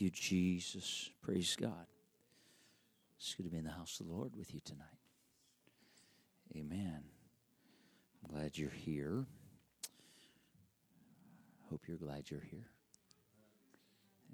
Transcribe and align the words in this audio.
You, 0.00 0.10
Jesus. 0.10 1.10
Praise 1.22 1.56
God. 1.60 1.86
It's 3.18 3.34
good 3.34 3.44
to 3.44 3.50
be 3.50 3.58
in 3.58 3.64
the 3.64 3.70
house 3.70 3.98
of 3.98 4.06
the 4.06 4.12
Lord 4.12 4.36
with 4.36 4.54
you 4.54 4.60
tonight. 4.64 4.86
Amen. 6.56 7.02
I'm 8.22 8.34
glad 8.34 8.56
you're 8.56 8.70
here. 8.70 9.26
Hope 11.68 11.82
you're 11.88 11.96
glad 11.96 12.30
you're 12.30 12.46
here. 12.48 12.68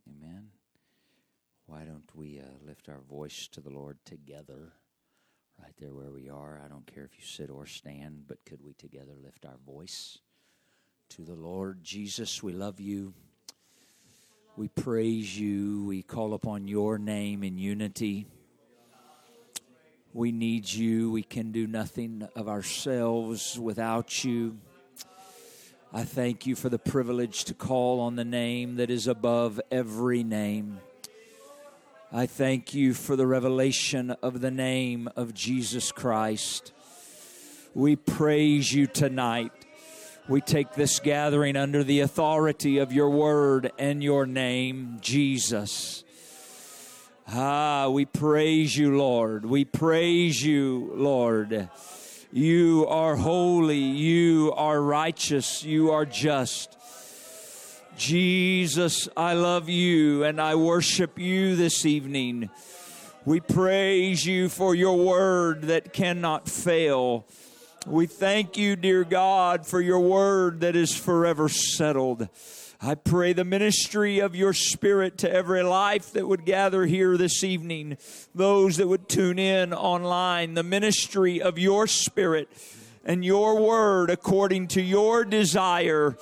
Amen. 0.08 0.48
Why 1.66 1.84
don't 1.84 2.14
we 2.14 2.40
uh, 2.40 2.66
lift 2.66 2.90
our 2.90 3.00
voice 3.00 3.48
to 3.52 3.62
the 3.62 3.70
Lord 3.70 3.96
together, 4.04 4.74
right 5.58 5.74
there 5.78 5.94
where 5.94 6.10
we 6.10 6.28
are? 6.28 6.60
I 6.62 6.68
don't 6.68 6.86
care 6.86 7.04
if 7.04 7.18
you 7.18 7.24
sit 7.24 7.48
or 7.48 7.64
stand, 7.64 8.24
but 8.28 8.44
could 8.44 8.62
we 8.62 8.74
together 8.74 9.14
lift 9.22 9.46
our 9.46 9.58
voice 9.64 10.18
to 11.10 11.22
the 11.22 11.34
Lord? 11.34 11.82
Jesus, 11.82 12.42
we 12.42 12.52
love 12.52 12.80
you. 12.80 13.14
We 14.56 14.68
praise 14.68 15.36
you. 15.36 15.84
We 15.84 16.02
call 16.02 16.32
upon 16.32 16.68
your 16.68 16.96
name 16.96 17.42
in 17.42 17.58
unity. 17.58 18.28
We 20.12 20.30
need 20.30 20.72
you. 20.72 21.10
We 21.10 21.24
can 21.24 21.50
do 21.50 21.66
nothing 21.66 22.28
of 22.36 22.48
ourselves 22.48 23.58
without 23.58 24.22
you. 24.22 24.58
I 25.92 26.04
thank 26.04 26.46
you 26.46 26.54
for 26.54 26.68
the 26.68 26.78
privilege 26.78 27.44
to 27.46 27.54
call 27.54 27.98
on 27.98 28.14
the 28.14 28.24
name 28.24 28.76
that 28.76 28.90
is 28.90 29.08
above 29.08 29.60
every 29.72 30.22
name. 30.22 30.78
I 32.12 32.26
thank 32.26 32.72
you 32.74 32.94
for 32.94 33.16
the 33.16 33.26
revelation 33.26 34.12
of 34.22 34.40
the 34.40 34.52
name 34.52 35.08
of 35.16 35.34
Jesus 35.34 35.90
Christ. 35.90 36.72
We 37.74 37.96
praise 37.96 38.72
you 38.72 38.86
tonight. 38.86 39.50
We 40.26 40.40
take 40.40 40.72
this 40.72 41.00
gathering 41.00 41.54
under 41.54 41.84
the 41.84 42.00
authority 42.00 42.78
of 42.78 42.94
your 42.94 43.10
word 43.10 43.72
and 43.78 44.02
your 44.02 44.24
name, 44.24 44.96
Jesus. 45.02 46.02
Ah, 47.28 47.90
we 47.90 48.06
praise 48.06 48.74
you, 48.74 48.96
Lord. 48.96 49.44
We 49.44 49.66
praise 49.66 50.42
you, 50.42 50.92
Lord. 50.94 51.68
You 52.32 52.86
are 52.88 53.16
holy. 53.16 53.76
You 53.76 54.54
are 54.56 54.80
righteous. 54.80 55.62
You 55.62 55.90
are 55.90 56.06
just. 56.06 56.74
Jesus, 57.98 59.06
I 59.14 59.34
love 59.34 59.68
you 59.68 60.24
and 60.24 60.40
I 60.40 60.54
worship 60.54 61.18
you 61.18 61.54
this 61.54 61.84
evening. 61.84 62.48
We 63.26 63.40
praise 63.40 64.24
you 64.24 64.48
for 64.48 64.74
your 64.74 64.96
word 64.96 65.64
that 65.64 65.92
cannot 65.92 66.48
fail. 66.48 67.26
We 67.86 68.06
thank 68.06 68.56
you, 68.56 68.76
dear 68.76 69.04
God, 69.04 69.66
for 69.66 69.78
your 69.78 70.00
word 70.00 70.60
that 70.60 70.74
is 70.74 70.96
forever 70.96 71.50
settled. 71.50 72.30
I 72.80 72.94
pray 72.94 73.34
the 73.34 73.44
ministry 73.44 74.20
of 74.20 74.34
your 74.34 74.54
spirit 74.54 75.18
to 75.18 75.30
every 75.30 75.62
life 75.62 76.12
that 76.12 76.26
would 76.26 76.46
gather 76.46 76.86
here 76.86 77.18
this 77.18 77.44
evening, 77.44 77.98
those 78.34 78.78
that 78.78 78.88
would 78.88 79.06
tune 79.06 79.38
in 79.38 79.74
online, 79.74 80.54
the 80.54 80.62
ministry 80.62 81.42
of 81.42 81.58
your 81.58 81.86
spirit 81.86 82.48
and 83.04 83.22
your 83.22 83.60
word 83.60 84.08
according 84.08 84.68
to 84.68 84.80
your 84.80 85.22
desire. 85.22 86.16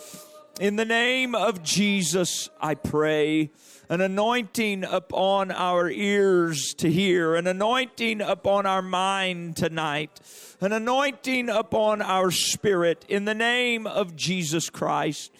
In 0.60 0.74
the 0.74 0.84
name 0.84 1.36
of 1.36 1.62
Jesus, 1.62 2.50
I 2.60 2.74
pray 2.74 3.50
an 3.88 4.00
anointing 4.00 4.84
upon 4.84 5.50
our 5.50 5.88
ears 5.88 6.74
to 6.74 6.90
hear, 6.90 7.34
an 7.34 7.46
anointing 7.46 8.20
upon 8.20 8.66
our 8.66 8.82
mind 8.82 9.56
tonight, 9.56 10.18
an 10.62 10.72
anointing 10.72 11.48
upon 11.48 12.00
our 12.00 12.30
spirit 12.30 13.04
in 13.08 13.24
the 13.24 13.34
name 13.34 13.86
of 13.86 14.14
Jesus 14.14 14.70
Christ. 14.70 15.32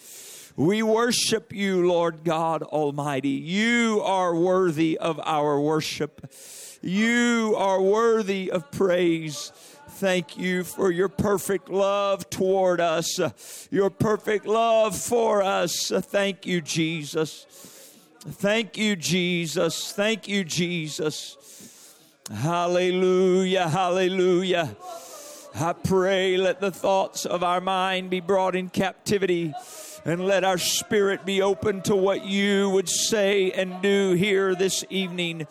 We 0.57 0.83
worship 0.83 1.53
you, 1.53 1.87
Lord 1.87 2.25
God 2.25 2.63
Almighty. 2.65 3.29
You 3.29 4.03
are 4.05 4.35
worthy 4.35 4.99
of 4.99 5.21
our 5.25 5.61
worship. 5.61 6.29
You 6.83 7.55
are 7.57 7.81
worthy 7.81 8.51
of 8.51 8.71
praise. 8.73 9.53
Thank 9.89 10.37
you 10.37 10.65
for 10.65 10.91
your 10.91 11.09
perfect 11.09 11.69
love 11.69 12.29
toward 12.29 12.81
us, 12.81 13.69
your 13.71 13.91
perfect 13.91 14.45
love 14.45 14.97
for 14.97 15.43
us. 15.43 15.93
Thank 15.95 16.47
you, 16.47 16.61
Jesus. 16.61 17.47
Thank 18.19 18.77
you, 18.77 18.97
Jesus. 18.97 19.93
Thank 19.93 20.27
you, 20.27 20.43
Jesus. 20.43 21.37
Hallelujah, 22.31 23.69
hallelujah. 23.69 24.77
I 25.55 25.75
pray 25.75 26.39
let 26.39 26.61
the 26.61 26.71
thoughts 26.71 27.27
of 27.27 27.43
our 27.43 27.61
mind 27.61 28.09
be 28.09 28.21
brought 28.21 28.57
in 28.57 28.71
captivity 28.71 29.53
and 30.05 30.25
let 30.25 30.45
our 30.45 30.57
spirit 30.57 31.27
be 31.27 31.43
open 31.43 31.83
to 31.83 31.95
what 31.95 32.25
you 32.25 32.71
would 32.71 32.89
say 32.89 33.53
and 33.53 33.83
do 33.83 34.15
here 34.15 34.55
this 34.55 34.83
evening. 34.89 35.47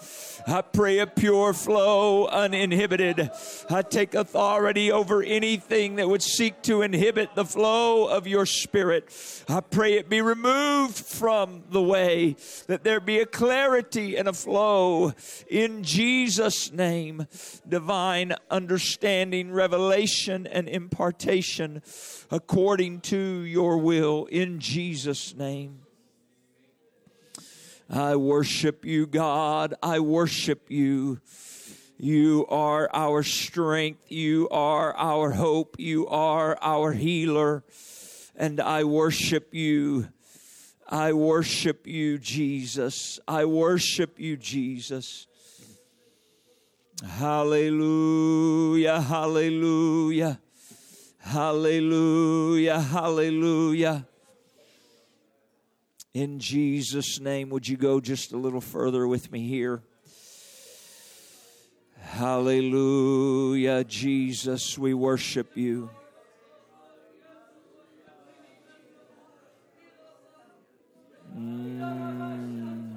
I 0.47 0.61
pray 0.61 0.99
a 0.99 1.07
pure 1.07 1.53
flow, 1.53 2.25
uninhibited. 2.27 3.29
I 3.69 3.81
take 3.81 4.13
authority 4.13 4.91
over 4.91 5.23
anything 5.23 5.95
that 5.95 6.07
would 6.07 6.21
seek 6.21 6.61
to 6.63 6.81
inhibit 6.81 7.35
the 7.35 7.45
flow 7.45 8.07
of 8.07 8.27
your 8.27 8.45
spirit. 8.45 9.09
I 9.47 9.61
pray 9.61 9.93
it 9.93 10.09
be 10.09 10.21
removed 10.21 10.97
from 10.97 11.63
the 11.69 11.81
way, 11.81 12.35
that 12.67 12.83
there 12.83 12.99
be 12.99 13.19
a 13.19 13.25
clarity 13.25 14.15
and 14.15 14.27
a 14.27 14.33
flow 14.33 15.13
in 15.47 15.83
Jesus' 15.83 16.71
name. 16.71 17.27
Divine 17.67 18.33
understanding, 18.49 19.51
revelation, 19.51 20.47
and 20.47 20.67
impartation 20.67 21.81
according 22.29 23.01
to 23.01 23.17
your 23.17 23.77
will 23.77 24.25
in 24.25 24.59
Jesus' 24.59 25.35
name. 25.35 25.80
I 27.91 28.15
worship 28.15 28.85
you, 28.85 29.05
God. 29.05 29.73
I 29.83 29.99
worship 29.99 30.71
you. 30.71 31.19
You 31.97 32.45
are 32.47 32.89
our 32.93 33.21
strength. 33.21 34.09
You 34.09 34.47
are 34.49 34.95
our 34.95 35.31
hope. 35.31 35.75
You 35.77 36.07
are 36.07 36.57
our 36.61 36.93
healer. 36.93 37.63
And 38.35 38.61
I 38.61 38.85
worship 38.85 39.53
you. 39.53 40.07
I 40.87 41.11
worship 41.11 41.85
you, 41.85 42.17
Jesus. 42.17 43.19
I 43.27 43.43
worship 43.45 44.19
you, 44.19 44.37
Jesus. 44.37 45.27
Hallelujah, 47.03 49.01
hallelujah, 49.01 50.39
hallelujah, 51.17 52.79
hallelujah. 52.79 54.05
In 56.13 56.39
Jesus' 56.39 57.21
name, 57.21 57.49
would 57.51 57.67
you 57.69 57.77
go 57.77 58.01
just 58.01 58.33
a 58.33 58.37
little 58.37 58.59
further 58.59 59.07
with 59.07 59.31
me 59.31 59.47
here? 59.47 59.81
Hallelujah, 62.01 63.85
Jesus, 63.85 64.77
we 64.77 64.93
worship 64.93 65.55
you. 65.55 65.89
Mm. 71.33 72.91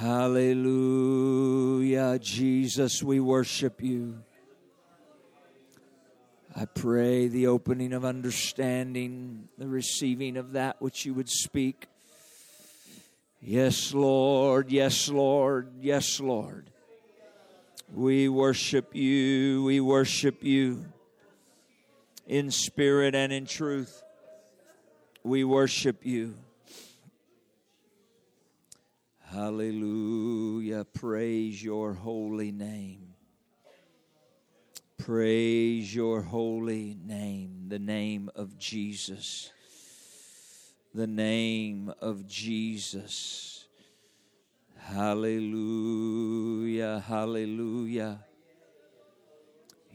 Hallelujah, 0.00 0.98
Jesus, 2.18 3.02
we 3.02 3.20
worship 3.20 3.82
you. 3.82 4.22
I 6.58 6.64
pray 6.64 7.28
the 7.28 7.48
opening 7.48 7.92
of 7.92 8.06
understanding, 8.06 9.48
the 9.58 9.68
receiving 9.68 10.38
of 10.38 10.52
that 10.52 10.80
which 10.80 11.04
you 11.04 11.12
would 11.12 11.28
speak. 11.28 11.86
Yes, 13.42 13.92
Lord. 13.92 14.70
Yes, 14.70 15.10
Lord. 15.10 15.68
Yes, 15.82 16.18
Lord. 16.18 16.70
We 17.92 18.30
worship 18.30 18.94
you. 18.94 19.64
We 19.64 19.80
worship 19.80 20.42
you 20.42 20.86
in 22.26 22.50
spirit 22.50 23.14
and 23.14 23.34
in 23.34 23.44
truth. 23.44 24.02
We 25.22 25.44
worship 25.44 26.06
you. 26.06 26.36
Hallelujah. 29.26 30.86
Praise 30.86 31.62
your 31.62 31.92
holy 31.92 32.50
name. 32.50 33.15
Praise 34.98 35.94
your 35.94 36.22
holy 36.22 36.96
name, 37.04 37.66
the 37.68 37.78
name 37.78 38.30
of 38.34 38.58
Jesus. 38.58 39.52
The 40.94 41.06
name 41.06 41.92
of 42.00 42.26
Jesus. 42.26 43.66
Hallelujah, 44.78 46.24
hallelujah. 47.06 48.18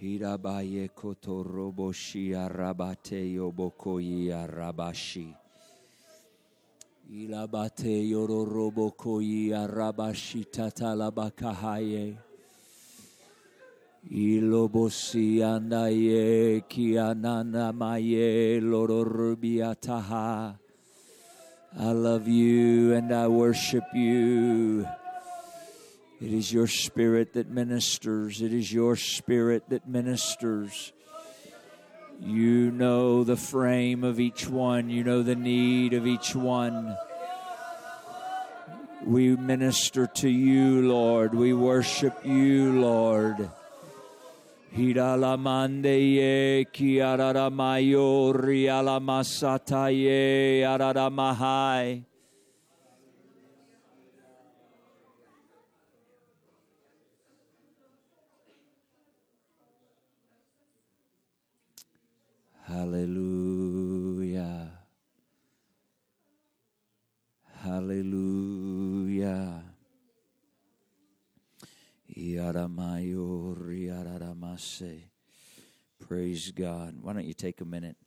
Hirabaye 0.02 0.90
kotoroboshi 0.90 2.36
arabate 2.36 3.34
yobokoyi 3.34 4.32
arabashi. 4.32 5.36
Ilabate 7.12 8.10
yororobokoyi 8.10 9.52
arabashi 9.54 10.46
tatalabakahaye. 10.46 12.18
Ilobosi 14.10 15.42
andaye 15.42 16.68
ki 16.68 16.94
anana 16.94 17.72
maye 17.74 18.60
lororubiataha. 18.60 20.58
I 21.80 21.92
love 21.92 22.28
you 22.28 22.94
and 22.94 23.14
I 23.14 23.28
worship 23.28 23.84
you. 23.94 24.88
It 26.20 26.34
is 26.34 26.52
your 26.52 26.68
spirit 26.68 27.34
that 27.34 27.50
ministers. 27.50 28.42
It 28.42 28.54
is 28.54 28.74
your 28.74 28.96
spirit 28.96 29.70
that 29.70 29.88
ministers. 29.88 30.94
You 32.20 32.72
know 32.72 33.24
the 33.24 33.38
frame 33.38 34.04
of 34.04 34.20
each 34.20 34.48
one. 34.48 34.90
You 34.90 35.04
know 35.04 35.24
the 35.24 35.36
need 35.36 35.94
of 35.94 36.06
each 36.06 36.36
one. 36.36 36.98
We 39.06 39.36
minister 39.36 40.08
to 40.08 40.30
you, 40.30 40.88
Lord. 40.88 41.34
We 41.34 41.54
worship 41.54 42.26
you, 42.26 42.82
Lord. 42.82 43.50
Hiralamandeye 44.72 46.64
kiararamayo 46.72 48.32
rialamasataye 48.32 50.64
araramahai. 50.64 52.08
Hallelujah. 62.72 64.72
Hallelujah. 67.62 69.61
Praise 76.08 76.52
God. 76.52 76.96
Why 77.02 77.14
don't 77.14 77.26
you 77.26 77.34
take 77.34 77.62
a 77.62 77.66
minute, 77.66 77.98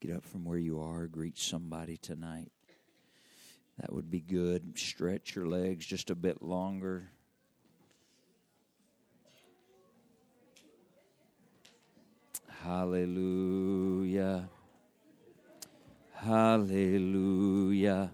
get 0.00 0.16
up 0.16 0.24
from 0.24 0.46
where 0.46 0.56
you 0.56 0.80
are, 0.80 1.06
greet 1.06 1.36
somebody 1.36 1.98
tonight. 1.98 2.50
That 3.78 3.92
would 3.92 4.10
be 4.10 4.20
good. 4.20 4.78
Stretch 4.78 5.36
your 5.36 5.46
legs 5.46 5.84
just 5.84 6.08
a 6.08 6.14
bit 6.14 6.40
longer. 6.40 7.10
Hallelujah. 12.62 14.48
Hallelujah. 16.14 18.12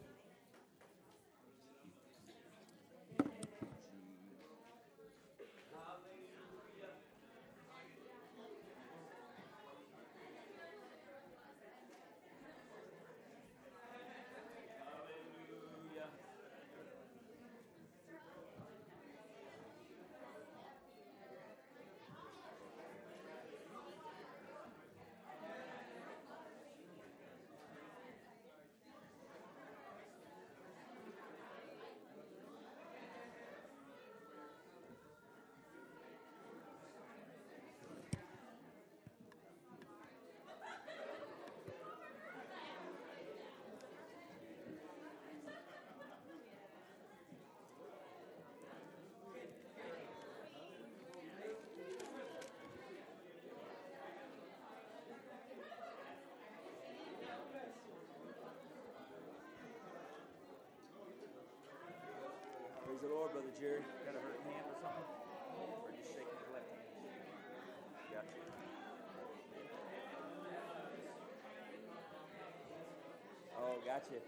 Gotcha. 73.95 74.19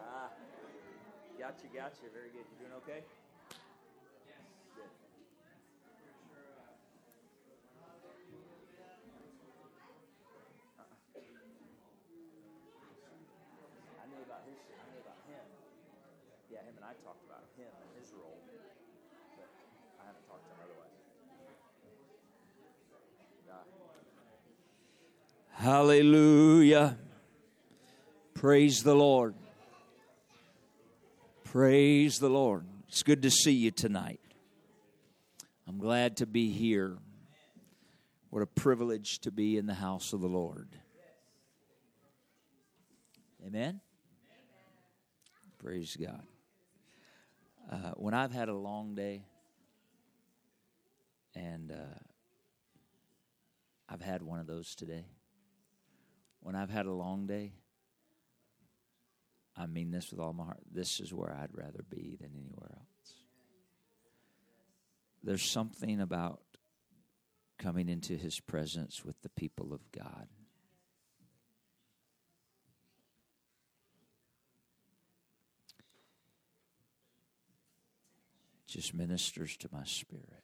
Ah, 0.00 0.32
gotcha, 1.36 1.68
gotcha. 1.68 2.08
Very 2.16 2.32
good. 2.32 2.48
You 2.48 2.64
doing 2.64 2.72
okay? 2.80 3.04
Good. 4.72 4.88
I 14.00 14.04
knew 14.08 14.24
about 14.24 14.48
his. 14.48 14.56
I 14.80 14.84
knew 14.88 15.04
about 15.04 15.20
him. 15.28 15.44
Yeah, 16.48 16.64
him 16.64 16.72
and 16.80 16.88
I 16.88 16.96
talked 17.04 17.20
about 17.28 17.44
him 17.60 17.68
and 17.68 17.90
his 18.00 18.16
role, 18.16 18.40
but 19.36 19.52
I 20.00 20.08
haven't 20.08 20.24
talked 20.24 20.48
to 20.48 20.56
him 20.56 20.64
otherwise. 20.64 20.96
Hallelujah. 25.52 26.96
Praise 28.42 28.82
the 28.82 28.96
Lord. 28.96 29.36
Praise 31.44 32.18
the 32.18 32.28
Lord. 32.28 32.66
It's 32.88 33.04
good 33.04 33.22
to 33.22 33.30
see 33.30 33.52
you 33.52 33.70
tonight. 33.70 34.18
I'm 35.68 35.78
glad 35.78 36.16
to 36.16 36.26
be 36.26 36.50
here. 36.50 36.98
What 38.30 38.42
a 38.42 38.46
privilege 38.46 39.20
to 39.20 39.30
be 39.30 39.58
in 39.58 39.66
the 39.66 39.74
house 39.74 40.12
of 40.12 40.20
the 40.22 40.26
Lord. 40.26 40.70
Amen. 43.46 43.80
Praise 45.58 45.96
God. 45.96 46.24
Uh, 47.70 47.92
when 47.94 48.12
I've 48.12 48.32
had 48.32 48.48
a 48.48 48.56
long 48.56 48.96
day, 48.96 49.22
and 51.36 51.70
uh, 51.70 51.94
I've 53.88 54.02
had 54.02 54.20
one 54.20 54.40
of 54.40 54.48
those 54.48 54.74
today, 54.74 55.06
when 56.40 56.56
I've 56.56 56.70
had 56.70 56.86
a 56.86 56.92
long 56.92 57.28
day, 57.28 57.52
I 59.56 59.66
mean 59.66 59.90
this 59.90 60.10
with 60.10 60.20
all 60.20 60.32
my 60.32 60.44
heart. 60.44 60.62
This 60.72 61.00
is 61.00 61.12
where 61.12 61.32
I'd 61.32 61.54
rather 61.54 61.84
be 61.88 62.16
than 62.20 62.30
anywhere 62.34 62.70
else. 62.72 63.14
There's 65.22 65.42
something 65.42 66.00
about 66.00 66.40
coming 67.58 67.88
into 67.88 68.16
His 68.16 68.40
presence 68.40 69.04
with 69.04 69.20
the 69.22 69.28
people 69.28 69.72
of 69.72 69.80
God. 69.92 70.26
just 78.72 78.94
ministers 78.94 79.54
to 79.58 79.68
my 79.70 79.84
spirit. 79.84 80.42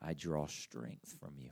I 0.00 0.14
draw 0.14 0.48
strength 0.48 1.14
from 1.20 1.34
you. 1.38 1.50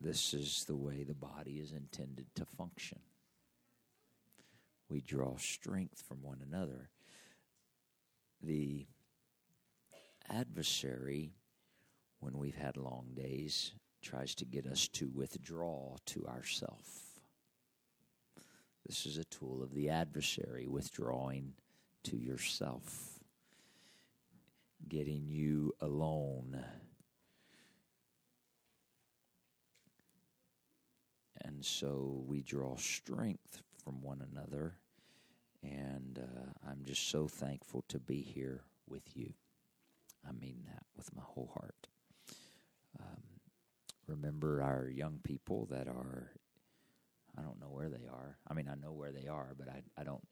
This 0.00 0.32
is 0.32 0.64
the 0.64 0.76
way 0.76 1.02
the 1.02 1.14
body 1.14 1.58
is 1.58 1.72
intended 1.72 2.26
to 2.36 2.44
function. 2.44 3.00
We 4.88 5.00
draw 5.00 5.36
strength 5.36 6.02
from 6.06 6.22
one 6.22 6.40
another. 6.46 6.90
The 8.42 8.86
adversary, 10.30 11.32
when 12.20 12.38
we've 12.38 12.56
had 12.56 12.76
long 12.76 13.08
days, 13.14 13.72
tries 14.00 14.34
to 14.36 14.44
get 14.44 14.66
us 14.66 14.88
to 14.88 15.08
withdraw 15.08 15.96
to 16.06 16.26
ourself. 16.26 17.20
This 18.86 19.04
is 19.04 19.18
a 19.18 19.24
tool 19.24 19.62
of 19.62 19.74
the 19.74 19.90
adversary, 19.90 20.66
withdrawing 20.66 21.54
to 22.04 22.16
yourself, 22.16 23.18
getting 24.88 25.26
you 25.26 25.74
alone. 25.80 26.64
And 31.44 31.64
so 31.64 32.22
we 32.26 32.42
draw 32.42 32.76
strength 32.76 33.62
from 33.82 34.02
one 34.02 34.26
another. 34.32 34.74
And 35.62 36.18
uh, 36.18 36.68
I'm 36.70 36.84
just 36.84 37.08
so 37.10 37.26
thankful 37.28 37.84
to 37.88 37.98
be 37.98 38.22
here 38.22 38.62
with 38.88 39.16
you. 39.16 39.32
I 40.26 40.32
mean 40.32 40.64
that 40.66 40.84
with 40.96 41.14
my 41.14 41.22
whole 41.24 41.50
heart. 41.54 41.88
Um, 43.00 43.22
remember 44.06 44.62
our 44.62 44.88
young 44.88 45.20
people 45.22 45.66
that 45.70 45.88
are 45.88 46.32
I 47.36 47.42
don't 47.42 47.60
know 47.60 47.68
where 47.68 47.88
they 47.88 48.08
are. 48.10 48.36
I 48.48 48.54
mean, 48.54 48.68
I 48.68 48.74
know 48.74 48.92
where 48.92 49.12
they 49.12 49.28
are, 49.28 49.54
but 49.56 49.68
I, 49.68 49.82
I 49.96 50.02
don't 50.02 50.26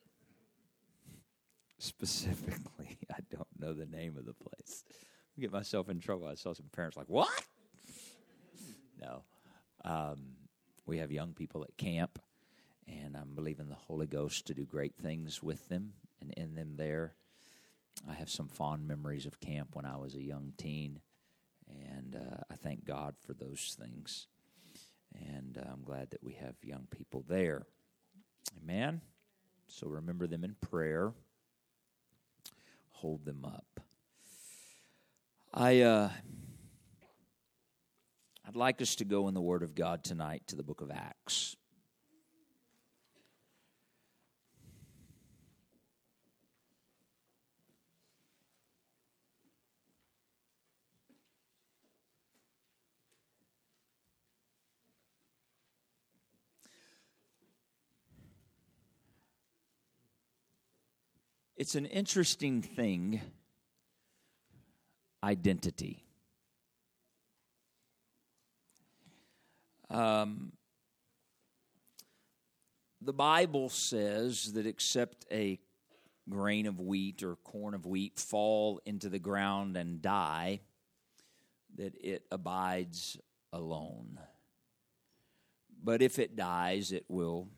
specifically, 1.78 2.98
I 3.12 3.18
don't 3.30 3.46
know 3.58 3.72
the 3.72 3.86
name 3.86 4.16
of 4.16 4.24
the 4.26 4.34
place. 4.34 4.84
I 5.36 5.40
get 5.40 5.52
myself 5.52 5.88
in 5.88 6.00
trouble. 6.00 6.26
I 6.26 6.34
saw 6.34 6.52
some 6.54 6.66
parents 6.72 6.96
like, 6.96 7.08
"What?" 7.08 7.30
no, 9.00 9.22
um, 9.84 10.18
we 10.86 10.98
have 10.98 11.10
young 11.10 11.32
people 11.32 11.64
at 11.64 11.76
camp, 11.76 12.18
and 12.86 13.16
I'm 13.16 13.34
believing 13.34 13.68
the 13.68 13.74
Holy 13.74 14.06
Ghost 14.06 14.46
to 14.46 14.54
do 14.54 14.64
great 14.64 14.94
things 14.96 15.42
with 15.42 15.68
them 15.68 15.92
and 16.20 16.32
in 16.34 16.54
them 16.54 16.74
there. 16.76 17.14
I 18.08 18.14
have 18.14 18.30
some 18.30 18.48
fond 18.48 18.86
memories 18.86 19.26
of 19.26 19.40
camp 19.40 19.74
when 19.74 19.84
I 19.84 19.96
was 19.96 20.14
a 20.14 20.22
young 20.22 20.52
teen, 20.56 21.00
and 21.68 22.16
uh, 22.16 22.42
I 22.50 22.54
thank 22.54 22.84
God 22.84 23.16
for 23.18 23.34
those 23.34 23.76
things. 23.78 24.28
And 25.32 25.58
uh, 25.58 25.70
I'm 25.72 25.82
glad 25.82 26.10
that 26.10 26.22
we 26.22 26.34
have 26.34 26.54
young 26.62 26.86
people 26.90 27.24
there. 27.26 27.66
Amen. 28.62 29.00
So 29.66 29.88
remember 29.88 30.26
them 30.26 30.44
in 30.44 30.54
prayer. 30.60 31.12
Hold 32.90 33.24
them 33.24 33.44
up. 33.44 33.80
I 35.52 35.80
uh, 35.80 36.10
I'd 38.48 38.54
like 38.54 38.80
us 38.80 38.94
to 38.96 39.04
go 39.04 39.26
in 39.26 39.34
the 39.34 39.40
Word 39.40 39.64
of 39.64 39.74
God 39.74 40.04
tonight 40.04 40.44
to 40.46 40.56
the 40.56 40.62
book 40.62 40.80
of 40.80 40.92
Acts. 40.92 41.56
It's 61.56 61.74
an 61.74 61.86
interesting 61.86 62.62
thing 62.62 63.22
identity. 65.24 66.05
Um, 69.90 70.52
the 73.00 73.12
Bible 73.12 73.68
says 73.68 74.52
that 74.54 74.66
except 74.66 75.26
a 75.30 75.58
grain 76.28 76.66
of 76.66 76.80
wheat 76.80 77.22
or 77.22 77.36
corn 77.36 77.74
of 77.74 77.86
wheat 77.86 78.18
fall 78.18 78.80
into 78.84 79.08
the 79.08 79.18
ground 79.18 79.76
and 79.76 80.02
die, 80.02 80.60
that 81.76 81.94
it 82.02 82.24
abides 82.32 83.18
alone. 83.52 84.18
But 85.84 86.02
if 86.02 86.18
it 86.18 86.34
dies, 86.34 86.90
it 86.90 87.04
will 87.08 87.48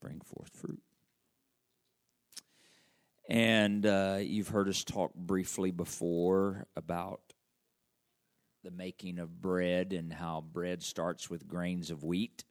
bring 0.00 0.20
forth 0.20 0.50
fruit. 0.54 0.82
And 3.28 3.84
uh, 3.84 4.18
you've 4.20 4.48
heard 4.48 4.68
us 4.68 4.82
talk 4.82 5.14
briefly 5.14 5.70
before 5.70 6.66
about 6.74 7.27
the 8.62 8.70
making 8.70 9.18
of 9.18 9.40
bread 9.40 9.92
and 9.92 10.12
how 10.12 10.44
bread 10.52 10.82
starts 10.82 11.30
with 11.30 11.48
grains 11.48 11.90
of 11.90 12.04
wheat. 12.04 12.44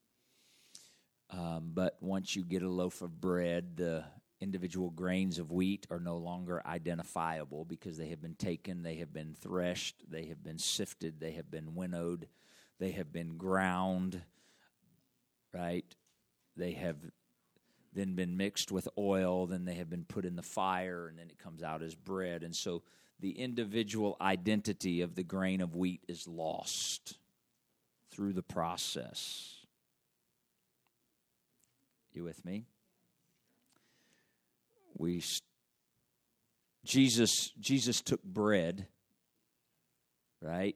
Um, 1.30 1.72
but 1.74 1.98
once 2.02 2.36
you 2.36 2.44
get 2.44 2.64
a 2.64 2.70
loaf 2.70 3.02
of 3.02 3.20
bread, 3.20 3.76
the 3.76 4.06
individual 4.40 4.90
grains 4.90 5.40
of 5.40 5.52
wheat 5.52 5.86
are 5.90 6.00
no 6.00 6.18
longer 6.18 6.62
identifiable 6.66 7.66
because 7.66 7.98
they 7.98 8.10
have 8.10 8.22
been 8.22 8.36
taken, 8.36 8.84
they 8.84 8.96
have 8.96 9.12
been 9.12 9.34
threshed, 9.34 10.04
they 10.10 10.26
have 10.26 10.44
been 10.44 10.60
sifted, 10.60 11.20
they 11.20 11.32
have 11.32 11.50
been 11.52 11.76
winnowed, 11.76 12.28
they 12.80 12.92
have 12.92 13.12
been 13.12 13.38
ground, 13.38 14.22
right? 15.54 15.96
They 16.56 16.74
have 16.74 16.98
then 17.94 18.14
been 18.14 18.38
mixed 18.38 18.72
with 18.72 18.88
oil, 18.98 19.48
then 19.48 19.66
they 19.66 19.74
have 19.76 19.90
been 19.90 20.06
put 20.06 20.24
in 20.24 20.36
the 20.36 20.44
fire, 20.44 21.08
and 21.08 21.18
then 21.18 21.30
it 21.30 21.40
comes 21.40 21.64
out 21.64 21.82
as 21.82 21.96
bread. 21.96 22.44
And 22.44 22.56
so 22.56 22.84
the 23.20 23.32
individual 23.32 24.16
identity 24.22 25.02
of 25.02 25.16
the 25.16 25.24
grain 25.24 25.62
of 25.62 25.76
wheat 25.76 26.04
is 26.08 26.28
lost 26.28 27.18
through 28.12 28.34
the 28.34 28.44
process. 28.44 29.66
You 32.14 32.24
with 32.24 32.44
me? 32.46 32.66
We 34.98 35.24
Jesus 36.84 37.52
Jesus 37.60 38.02
took 38.02 38.24
bread, 38.24 38.88
right? 40.42 40.76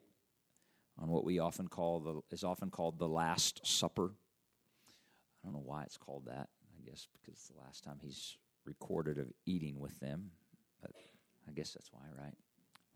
On 1.01 1.09
what 1.09 1.23
we 1.23 1.39
often 1.39 1.67
call 1.67 1.99
the 1.99 2.21
is 2.35 2.43
often 2.43 2.69
called 2.69 2.99
the 2.99 3.07
last 3.07 3.65
supper. 3.65 4.11
I 5.43 5.47
don't 5.47 5.53
know 5.53 5.63
why 5.65 5.83
it's 5.83 5.97
called 5.97 6.25
that 6.27 6.49
I 6.77 6.89
guess 6.89 7.07
because 7.19 7.51
the 7.51 7.59
last 7.59 7.83
time 7.83 7.97
he's 8.01 8.37
recorded 8.65 9.17
of 9.17 9.31
eating 9.45 9.79
with 9.79 9.99
them. 9.99 10.31
I 11.51 11.53
guess 11.53 11.73
that's 11.73 11.91
why, 11.91 11.99
right? 12.17 12.33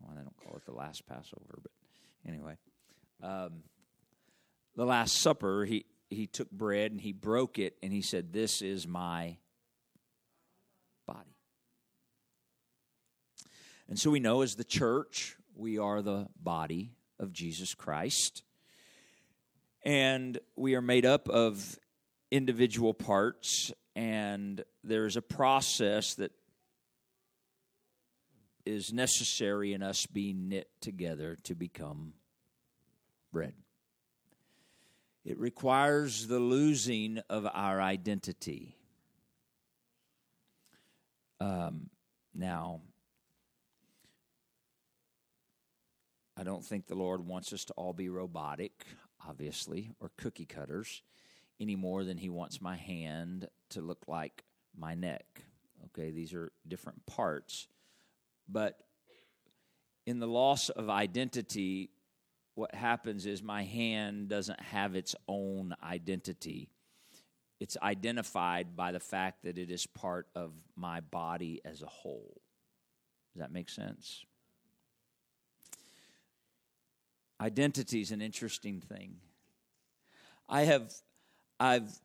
Why 0.00 0.14
they 0.14 0.22
don't 0.22 0.36
call 0.42 0.56
it 0.56 0.64
the 0.64 0.72
last 0.72 1.06
Passover, 1.06 1.58
but 1.62 1.72
anyway, 2.26 2.56
um, 3.22 3.64
the 4.76 4.86
Last 4.86 5.18
Supper, 5.18 5.66
he 5.66 5.84
he 6.08 6.26
took 6.26 6.50
bread 6.50 6.90
and 6.92 7.00
he 7.00 7.12
broke 7.12 7.58
it 7.58 7.76
and 7.82 7.92
he 7.92 8.00
said, 8.00 8.32
"This 8.32 8.62
is 8.62 8.86
my 8.86 9.36
body." 11.06 11.36
And 13.88 13.98
so 13.98 14.10
we 14.10 14.20
know 14.20 14.40
as 14.40 14.54
the 14.54 14.64
church, 14.64 15.36
we 15.54 15.78
are 15.78 16.00
the 16.00 16.28
body 16.42 16.92
of 17.18 17.32
Jesus 17.32 17.74
Christ. 17.74 18.42
And 19.82 20.38
we 20.56 20.74
are 20.74 20.82
made 20.82 21.04
up 21.04 21.28
of 21.28 21.78
individual 22.30 22.92
parts 22.94 23.72
and 23.94 24.64
there's 24.82 25.16
a 25.16 25.22
process 25.22 26.14
that 26.14 26.32
is 28.66 28.92
necessary 28.92 29.72
in 29.72 29.82
us 29.82 30.06
being 30.06 30.48
knit 30.48 30.68
together 30.80 31.36
to 31.44 31.54
become 31.54 32.12
bread. 33.32 33.54
It 35.24 35.38
requires 35.38 36.26
the 36.26 36.38
losing 36.38 37.20
of 37.28 37.46
our 37.52 37.80
identity. 37.80 38.76
Um, 41.40 41.90
now, 42.34 42.80
I 46.36 46.44
don't 46.44 46.64
think 46.64 46.86
the 46.86 46.94
Lord 46.94 47.26
wants 47.26 47.52
us 47.52 47.64
to 47.64 47.72
all 47.74 47.92
be 47.92 48.08
robotic, 48.08 48.84
obviously, 49.26 49.90
or 50.00 50.10
cookie 50.16 50.44
cutters 50.44 51.02
any 51.58 51.76
more 51.76 52.04
than 52.04 52.18
He 52.18 52.28
wants 52.28 52.60
my 52.60 52.76
hand 52.76 53.48
to 53.70 53.80
look 53.80 54.04
like 54.06 54.44
my 54.76 54.94
neck. 54.94 55.42
Okay, 55.86 56.10
these 56.10 56.34
are 56.34 56.52
different 56.68 57.04
parts. 57.06 57.68
But 58.48 58.78
in 60.06 60.18
the 60.18 60.26
loss 60.26 60.68
of 60.68 60.88
identity, 60.88 61.90
what 62.54 62.74
happens 62.74 63.26
is 63.26 63.42
my 63.42 63.64
hand 63.64 64.28
doesn't 64.28 64.60
have 64.60 64.94
its 64.94 65.14
own 65.28 65.74
identity. 65.82 66.70
It's 67.58 67.76
identified 67.82 68.76
by 68.76 68.92
the 68.92 69.00
fact 69.00 69.44
that 69.44 69.58
it 69.58 69.70
is 69.70 69.86
part 69.86 70.26
of 70.34 70.52
my 70.76 71.00
body 71.00 71.60
as 71.64 71.82
a 71.82 71.86
whole. 71.86 72.40
Does 73.32 73.40
that 73.40 73.52
make 73.52 73.68
sense? 73.68 74.24
Identity 77.40 78.00
is 78.00 78.12
an 78.12 78.22
interesting 78.22 78.80
thing. 78.80 79.16
I 80.48 80.62
have 80.62 80.92
I've 81.58 82.00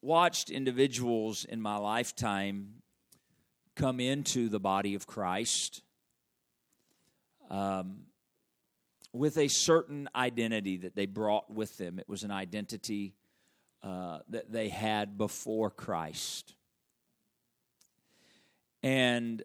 watched 0.00 0.50
individuals 0.50 1.44
in 1.44 1.60
my 1.60 1.76
lifetime 1.76 2.82
come 3.76 4.00
into 4.00 4.48
the 4.48 4.60
body 4.60 4.94
of 4.94 5.06
Christ 5.06 5.82
um, 7.50 8.04
with 9.12 9.36
a 9.38 9.48
certain 9.48 10.08
identity 10.14 10.78
that 10.78 10.96
they 10.96 11.06
brought 11.06 11.52
with 11.52 11.76
them. 11.78 11.98
It 11.98 12.08
was 12.08 12.22
an 12.22 12.30
identity 12.30 13.14
uh, 13.82 14.20
that 14.30 14.50
they 14.50 14.68
had 14.68 15.18
before 15.18 15.70
Christ. 15.70 16.54
And 18.82 19.42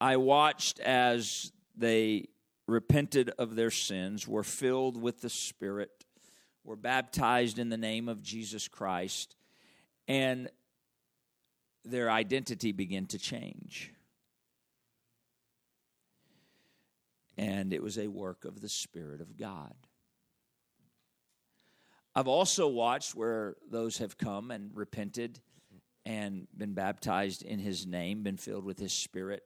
I 0.00 0.16
watched 0.16 0.80
as 0.80 1.52
they 1.76 2.28
repented 2.66 3.30
of 3.38 3.56
their 3.56 3.70
sins, 3.70 4.26
were 4.26 4.42
filled 4.42 5.00
with 5.00 5.20
the 5.20 5.30
Spirit, 5.30 6.04
were 6.64 6.76
baptized 6.76 7.58
in 7.58 7.68
the 7.68 7.76
name 7.76 8.08
of 8.08 8.22
Jesus 8.22 8.68
Christ, 8.68 9.36
and 10.08 10.50
their 11.86 12.10
identity 12.10 12.72
began 12.72 13.06
to 13.06 13.18
change. 13.18 13.92
And 17.38 17.72
it 17.72 17.82
was 17.82 17.98
a 17.98 18.08
work 18.08 18.44
of 18.44 18.60
the 18.60 18.68
Spirit 18.68 19.20
of 19.20 19.36
God. 19.36 19.74
I've 22.14 22.28
also 22.28 22.66
watched 22.66 23.14
where 23.14 23.56
those 23.70 23.98
have 23.98 24.16
come 24.16 24.50
and 24.50 24.70
repented 24.74 25.40
and 26.06 26.46
been 26.56 26.72
baptized 26.72 27.42
in 27.42 27.58
His 27.58 27.86
name, 27.86 28.22
been 28.22 28.38
filled 28.38 28.64
with 28.64 28.78
His 28.78 28.92
Spirit, 28.92 29.42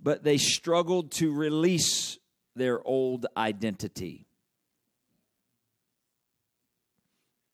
but 0.00 0.22
they 0.22 0.38
struggled 0.38 1.10
to 1.12 1.34
release 1.34 2.18
their 2.54 2.80
old 2.86 3.26
identity. 3.36 4.26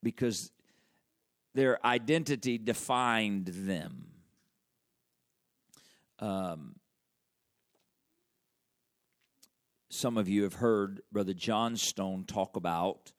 because 0.07 0.53
their 1.57 1.85
identity 1.85 2.59
defined 2.59 3.47
them. 3.47 4.09
Um, 6.19 6.77
some 9.89 10.19
of 10.19 10.29
you 10.29 10.43
have 10.43 10.55
heard 10.55 11.01
Brother 11.11 11.33
John 11.33 11.77
Stone 11.77 12.25
talk 12.27 12.57
about 12.57 13.13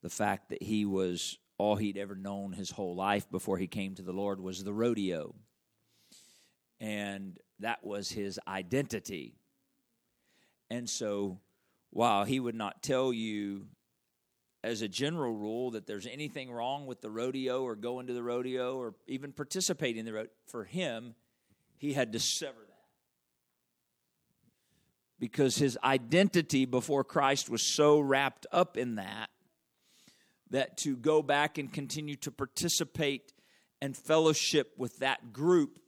the 0.00 0.08
fact 0.08 0.50
that 0.50 0.62
he 0.62 0.84
was 0.84 1.38
all 1.58 1.74
he'd 1.74 1.98
ever 1.98 2.14
known 2.14 2.52
his 2.52 2.70
whole 2.70 2.94
life 2.94 3.28
before 3.30 3.58
he 3.58 3.66
came 3.66 3.96
to 3.96 4.02
the 4.02 4.12
Lord 4.12 4.38
was 4.38 4.62
the 4.62 4.72
rodeo. 4.72 5.34
And 6.80 7.36
that 7.58 7.84
was 7.84 8.12
his 8.12 8.38
identity. 8.46 9.34
And 10.70 10.88
so, 10.88 11.40
while 11.90 12.24
he 12.24 12.38
would 12.38 12.54
not 12.54 12.82
tell 12.82 13.12
you 13.12 13.66
as 14.64 14.82
a 14.82 14.88
general 14.88 15.34
rule 15.34 15.72
that 15.72 15.86
there's 15.86 16.06
anything 16.06 16.50
wrong 16.50 16.86
with 16.86 17.00
the 17.00 17.10
rodeo 17.10 17.62
or 17.62 17.74
going 17.74 18.06
to 18.06 18.12
the 18.12 18.22
rodeo 18.22 18.76
or 18.76 18.94
even 19.06 19.32
participating 19.32 20.00
in 20.00 20.06
the 20.06 20.12
rodeo, 20.12 20.30
for 20.46 20.64
him, 20.64 21.14
he 21.78 21.94
had 21.94 22.12
to 22.12 22.20
sever 22.20 22.58
that. 22.58 22.68
Because 25.18 25.56
his 25.56 25.78
identity 25.82 26.64
before 26.64 27.02
Christ 27.04 27.50
was 27.50 27.62
so 27.62 27.98
wrapped 27.98 28.46
up 28.52 28.76
in 28.76 28.96
that, 28.96 29.30
that 30.50 30.76
to 30.78 30.96
go 30.96 31.22
back 31.22 31.58
and 31.58 31.72
continue 31.72 32.16
to 32.16 32.30
participate 32.30 33.32
and 33.80 33.96
fellowship 33.96 34.72
with 34.76 34.98
that 34.98 35.32
group, 35.32 35.80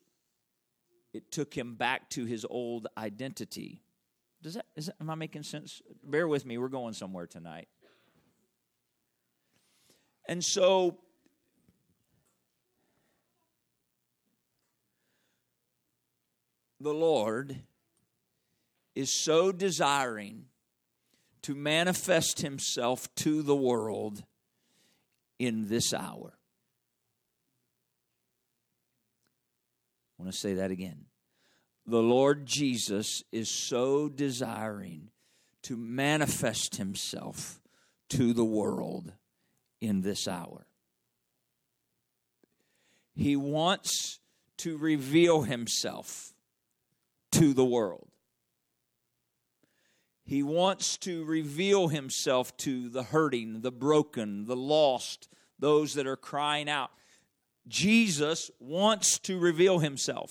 it 1.12 1.30
took 1.30 1.56
him 1.56 1.76
back 1.76 2.10
to 2.10 2.24
his 2.24 2.44
old 2.48 2.88
identity. 2.98 3.82
Does 4.42 4.54
that, 4.54 4.66
is 4.74 4.86
that 4.86 4.96
am 5.00 5.10
I 5.10 5.14
making 5.14 5.44
sense? 5.44 5.80
Bear 6.02 6.26
with 6.26 6.44
me, 6.44 6.58
we're 6.58 6.68
going 6.68 6.92
somewhere 6.92 7.26
tonight. 7.26 7.68
And 10.26 10.42
so 10.42 10.98
the 16.80 16.94
Lord 16.94 17.62
is 18.94 19.10
so 19.10 19.52
desiring 19.52 20.46
to 21.42 21.54
manifest 21.54 22.40
himself 22.40 23.12
to 23.16 23.42
the 23.42 23.56
world 23.56 24.22
in 25.38 25.68
this 25.68 25.92
hour. 25.92 26.38
I 30.18 30.22
want 30.22 30.32
to 30.32 30.38
say 30.38 30.54
that 30.54 30.70
again. 30.70 31.06
The 31.86 32.02
Lord 32.02 32.46
Jesus 32.46 33.22
is 33.30 33.50
so 33.50 34.08
desiring 34.08 35.10
to 35.64 35.76
manifest 35.76 36.76
himself 36.76 37.60
to 38.10 38.32
the 38.32 38.44
world 38.44 39.12
in 39.84 40.00
this 40.02 40.26
hour. 40.26 40.66
He 43.14 43.36
wants 43.36 44.18
to 44.58 44.76
reveal 44.76 45.42
himself 45.42 46.32
to 47.32 47.52
the 47.54 47.64
world. 47.64 48.08
He 50.24 50.42
wants 50.42 50.96
to 50.98 51.24
reveal 51.24 51.88
himself 51.88 52.56
to 52.58 52.88
the 52.88 53.02
hurting, 53.02 53.60
the 53.60 53.70
broken, 53.70 54.46
the 54.46 54.56
lost, 54.56 55.28
those 55.58 55.94
that 55.94 56.06
are 56.06 56.16
crying 56.16 56.68
out. 56.68 56.90
Jesus 57.68 58.50
wants 58.58 59.18
to 59.20 59.38
reveal 59.38 59.78
himself 59.78 60.30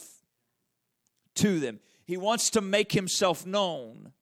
to 1.35 1.59
them. 1.59 1.79
He 2.05 2.17
wants 2.17 2.49
to 2.51 2.61
make 2.61 2.91
himself 2.91 3.45
known. 3.45 4.13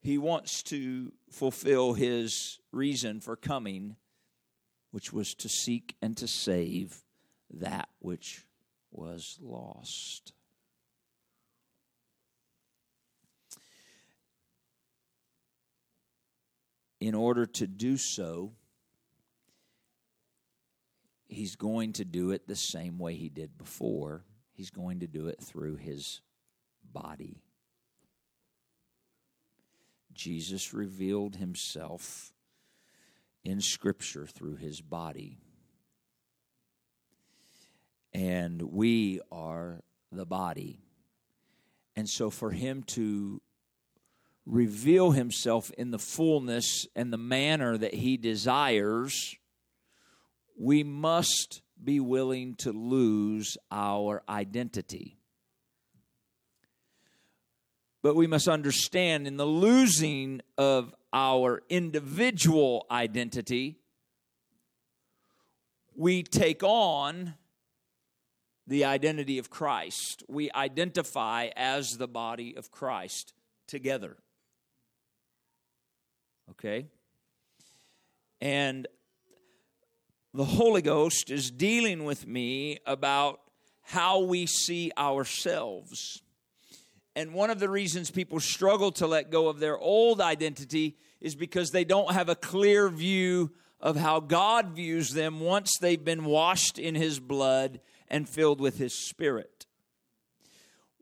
He 0.00 0.18
wants 0.18 0.62
to 0.64 1.12
fulfill 1.30 1.94
his 1.94 2.58
reason 2.72 3.20
for 3.20 3.36
coming, 3.36 3.96
which 4.90 5.12
was 5.12 5.34
to 5.36 5.48
seek 5.48 5.96
and 6.00 6.16
to 6.16 6.26
save 6.26 7.02
that 7.50 7.88
which 8.00 8.44
was 8.90 9.38
lost. 9.40 10.32
in 17.00 17.14
order 17.14 17.46
to 17.46 17.66
do 17.66 17.96
so, 17.96 18.52
he's 21.28 21.56
going 21.56 21.92
to 21.94 22.04
do 22.04 22.30
it 22.32 22.46
the 22.46 22.56
same 22.56 22.98
way 22.98 23.14
he 23.14 23.28
did 23.28 23.56
before. 23.56 24.24
He's 24.52 24.70
going 24.70 25.00
to 25.00 25.06
do 25.06 25.28
it 25.28 25.40
through 25.40 25.76
his 25.76 26.20
body. 26.92 27.42
Jesus 30.18 30.74
revealed 30.74 31.36
himself 31.36 32.32
in 33.44 33.60
Scripture 33.60 34.26
through 34.26 34.56
his 34.56 34.80
body. 34.80 35.38
And 38.12 38.60
we 38.60 39.20
are 39.30 39.84
the 40.10 40.26
body. 40.26 40.80
And 41.94 42.08
so, 42.08 42.30
for 42.30 42.50
him 42.50 42.82
to 42.88 43.40
reveal 44.44 45.12
himself 45.12 45.70
in 45.78 45.92
the 45.92 46.00
fullness 46.00 46.86
and 46.96 47.12
the 47.12 47.18
manner 47.18 47.78
that 47.78 47.94
he 47.94 48.16
desires, 48.16 49.36
we 50.58 50.82
must 50.82 51.62
be 51.82 52.00
willing 52.00 52.56
to 52.56 52.72
lose 52.72 53.56
our 53.70 54.24
identity. 54.28 55.16
But 58.02 58.14
we 58.14 58.26
must 58.26 58.48
understand 58.48 59.26
in 59.26 59.36
the 59.36 59.46
losing 59.46 60.40
of 60.56 60.94
our 61.12 61.62
individual 61.68 62.86
identity, 62.90 63.80
we 65.96 66.22
take 66.22 66.62
on 66.62 67.34
the 68.68 68.84
identity 68.84 69.38
of 69.38 69.50
Christ. 69.50 70.22
We 70.28 70.50
identify 70.54 71.48
as 71.56 71.96
the 71.96 72.06
body 72.06 72.54
of 72.56 72.70
Christ 72.70 73.32
together. 73.66 74.16
Okay? 76.50 76.86
And 78.40 78.86
the 80.34 80.44
Holy 80.44 80.82
Ghost 80.82 81.30
is 81.30 81.50
dealing 81.50 82.04
with 82.04 82.26
me 82.26 82.78
about 82.86 83.40
how 83.82 84.20
we 84.20 84.46
see 84.46 84.92
ourselves. 84.96 86.22
And 87.18 87.34
one 87.34 87.50
of 87.50 87.58
the 87.58 87.68
reasons 87.68 88.12
people 88.12 88.38
struggle 88.38 88.92
to 88.92 89.08
let 89.08 89.32
go 89.32 89.48
of 89.48 89.58
their 89.58 89.76
old 89.76 90.20
identity 90.20 90.96
is 91.20 91.34
because 91.34 91.70
they 91.70 91.82
don't 91.82 92.12
have 92.12 92.28
a 92.28 92.36
clear 92.36 92.88
view 92.88 93.50
of 93.80 93.96
how 93.96 94.20
God 94.20 94.76
views 94.76 95.10
them 95.10 95.40
once 95.40 95.76
they've 95.80 96.04
been 96.04 96.24
washed 96.24 96.78
in 96.78 96.94
His 96.94 97.18
blood 97.18 97.80
and 98.06 98.28
filled 98.28 98.60
with 98.60 98.78
His 98.78 98.94
Spirit. 98.94 99.66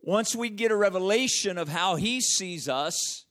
Once 0.00 0.34
we 0.34 0.48
get 0.48 0.70
a 0.70 0.76
revelation 0.76 1.58
of 1.58 1.68
how 1.68 1.96
He 1.96 2.22
sees 2.22 2.66
us, 2.66 3.26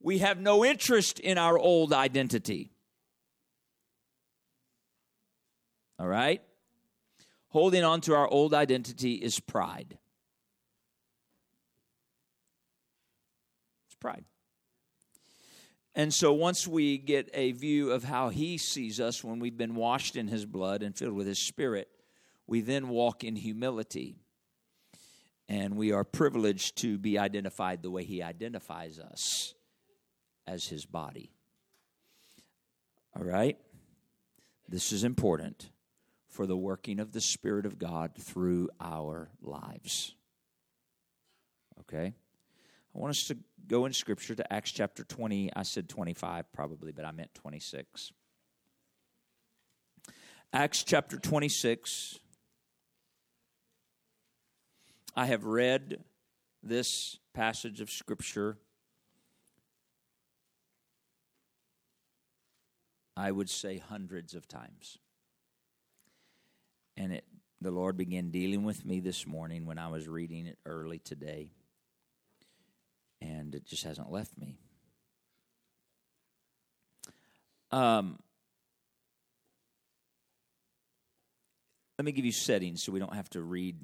we 0.00 0.20
have 0.20 0.40
no 0.40 0.64
interest 0.64 1.20
in 1.20 1.36
our 1.36 1.58
old 1.58 1.92
identity. 1.92 2.72
All 5.98 6.08
right? 6.08 6.40
Holding 7.48 7.84
on 7.84 8.00
to 8.00 8.14
our 8.14 8.26
old 8.26 8.54
identity 8.54 9.12
is 9.12 9.40
pride. 9.40 9.98
Pride. 14.04 14.26
And 15.94 16.12
so 16.12 16.34
once 16.34 16.68
we 16.68 16.98
get 16.98 17.30
a 17.32 17.52
view 17.52 17.90
of 17.90 18.04
how 18.04 18.28
he 18.28 18.58
sees 18.58 19.00
us 19.00 19.24
when 19.24 19.38
we've 19.38 19.56
been 19.56 19.76
washed 19.76 20.14
in 20.14 20.28
his 20.28 20.44
blood 20.44 20.82
and 20.82 20.94
filled 20.94 21.14
with 21.14 21.26
his 21.26 21.38
spirit, 21.38 21.88
we 22.46 22.60
then 22.60 22.90
walk 22.90 23.24
in 23.24 23.34
humility. 23.34 24.18
And 25.48 25.78
we 25.78 25.90
are 25.90 26.04
privileged 26.04 26.76
to 26.82 26.98
be 26.98 27.18
identified 27.18 27.82
the 27.82 27.90
way 27.90 28.04
he 28.04 28.22
identifies 28.22 28.98
us 28.98 29.54
as 30.46 30.66
his 30.66 30.84
body. 30.84 31.30
All 33.16 33.24
right? 33.24 33.56
This 34.68 34.92
is 34.92 35.02
important 35.02 35.70
for 36.28 36.46
the 36.46 36.58
working 36.58 37.00
of 37.00 37.12
the 37.12 37.22
Spirit 37.22 37.64
of 37.64 37.78
God 37.78 38.10
through 38.20 38.68
our 38.82 39.30
lives. 39.40 40.14
Okay? 41.80 42.12
I 42.94 42.98
want 42.98 43.10
us 43.10 43.24
to 43.24 43.36
go 43.66 43.86
in 43.86 43.92
Scripture 43.92 44.34
to 44.34 44.52
Acts 44.52 44.70
chapter 44.70 45.04
20. 45.04 45.50
I 45.54 45.62
said 45.62 45.88
25 45.88 46.52
probably, 46.52 46.92
but 46.92 47.04
I 47.04 47.10
meant 47.10 47.34
26. 47.34 48.12
Acts 50.52 50.84
chapter 50.84 51.18
26. 51.18 52.18
I 55.16 55.26
have 55.26 55.44
read 55.44 55.98
this 56.62 57.18
passage 57.34 57.80
of 57.80 57.90
Scripture 57.90 58.58
I 63.16 63.30
would 63.30 63.48
say 63.48 63.78
hundreds 63.78 64.34
of 64.34 64.48
times. 64.48 64.98
And 66.96 67.12
it, 67.12 67.24
the 67.60 67.70
Lord 67.70 67.96
began 67.96 68.30
dealing 68.30 68.64
with 68.64 68.84
me 68.84 69.00
this 69.00 69.26
morning 69.26 69.66
when 69.66 69.78
I 69.78 69.88
was 69.88 70.08
reading 70.08 70.46
it 70.46 70.58
early 70.66 70.98
today. 70.98 71.50
And 73.24 73.54
it 73.54 73.64
just 73.64 73.84
hasn't 73.84 74.12
left 74.12 74.36
me. 74.36 74.58
Um, 77.70 78.18
let 81.98 82.04
me 82.04 82.12
give 82.12 82.26
you 82.26 82.32
settings 82.32 82.82
so 82.82 82.92
we 82.92 83.00
don't 83.00 83.14
have 83.14 83.30
to 83.30 83.40
read 83.40 83.76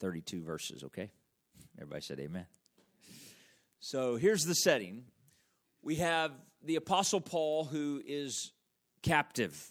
32 0.00 0.42
verses, 0.42 0.84
okay? 0.84 1.10
Everybody 1.78 2.02
said 2.02 2.20
amen. 2.20 2.46
So 3.80 4.16
here's 4.16 4.44
the 4.44 4.54
setting 4.54 5.04
we 5.82 5.96
have 5.96 6.32
the 6.62 6.76
Apostle 6.76 7.20
Paul 7.20 7.64
who 7.64 8.02
is 8.06 8.52
captive. 9.02 9.70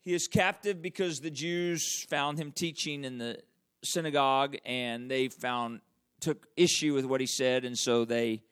He 0.00 0.14
is 0.14 0.28
captive 0.28 0.80
because 0.80 1.20
the 1.20 1.30
Jews 1.30 2.04
found 2.08 2.38
him 2.38 2.52
teaching 2.52 3.04
in 3.04 3.18
the 3.18 3.38
synagogue 3.82 4.56
and 4.64 5.10
they 5.10 5.28
found 5.28 5.80
took 6.20 6.46
issue 6.56 6.94
with 6.94 7.04
what 7.04 7.20
he 7.20 7.26
said 7.26 7.64
and 7.64 7.78
so 7.78 8.04
they 8.04 8.42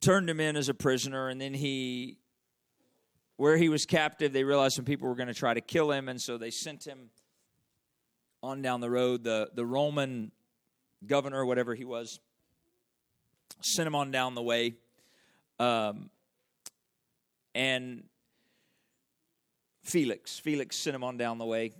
turned 0.00 0.30
him 0.30 0.38
in 0.38 0.56
as 0.56 0.68
a 0.68 0.74
prisoner 0.74 1.28
and 1.28 1.40
then 1.40 1.54
he 1.54 2.18
where 3.36 3.56
he 3.56 3.68
was 3.68 3.84
captive 3.84 4.32
they 4.32 4.44
realized 4.44 4.76
some 4.76 4.84
people 4.84 5.08
were 5.08 5.16
going 5.16 5.28
to 5.28 5.34
try 5.34 5.52
to 5.52 5.60
kill 5.60 5.90
him 5.90 6.08
and 6.08 6.20
so 6.20 6.38
they 6.38 6.50
sent 6.50 6.86
him 6.86 7.10
on 8.42 8.62
down 8.62 8.80
the 8.80 8.90
road 8.90 9.24
the 9.24 9.50
the 9.54 9.66
Roman 9.66 10.30
governor 11.06 11.44
whatever 11.44 11.74
he 11.74 11.84
was 11.84 12.20
sent 13.60 13.86
him 13.86 13.94
on 13.94 14.10
down 14.10 14.34
the 14.34 14.42
way. 14.42 14.74
Um, 15.58 16.10
and 17.54 18.04
Felix, 19.82 20.38
Felix 20.38 20.76
sent 20.76 20.94
him 20.94 21.04
on 21.04 21.16
down 21.16 21.38
the 21.38 21.44
way, 21.44 21.72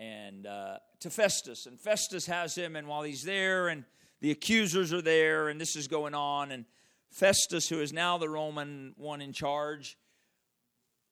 and 0.00 0.46
uh, 0.46 0.78
to 1.00 1.10
Festus, 1.10 1.66
and 1.66 1.78
Festus 1.78 2.24
has 2.24 2.54
him, 2.54 2.74
and 2.74 2.88
while 2.88 3.02
he's 3.02 3.22
there, 3.22 3.68
and 3.68 3.84
the 4.20 4.30
accusers 4.30 4.94
are 4.94 5.02
there, 5.02 5.48
and 5.48 5.60
this 5.60 5.76
is 5.76 5.88
going 5.88 6.14
on, 6.14 6.52
and 6.52 6.64
Festus, 7.10 7.68
who 7.68 7.80
is 7.80 7.92
now 7.92 8.16
the 8.16 8.28
Roman 8.28 8.94
one 8.96 9.20
in 9.20 9.34
charge, 9.34 9.98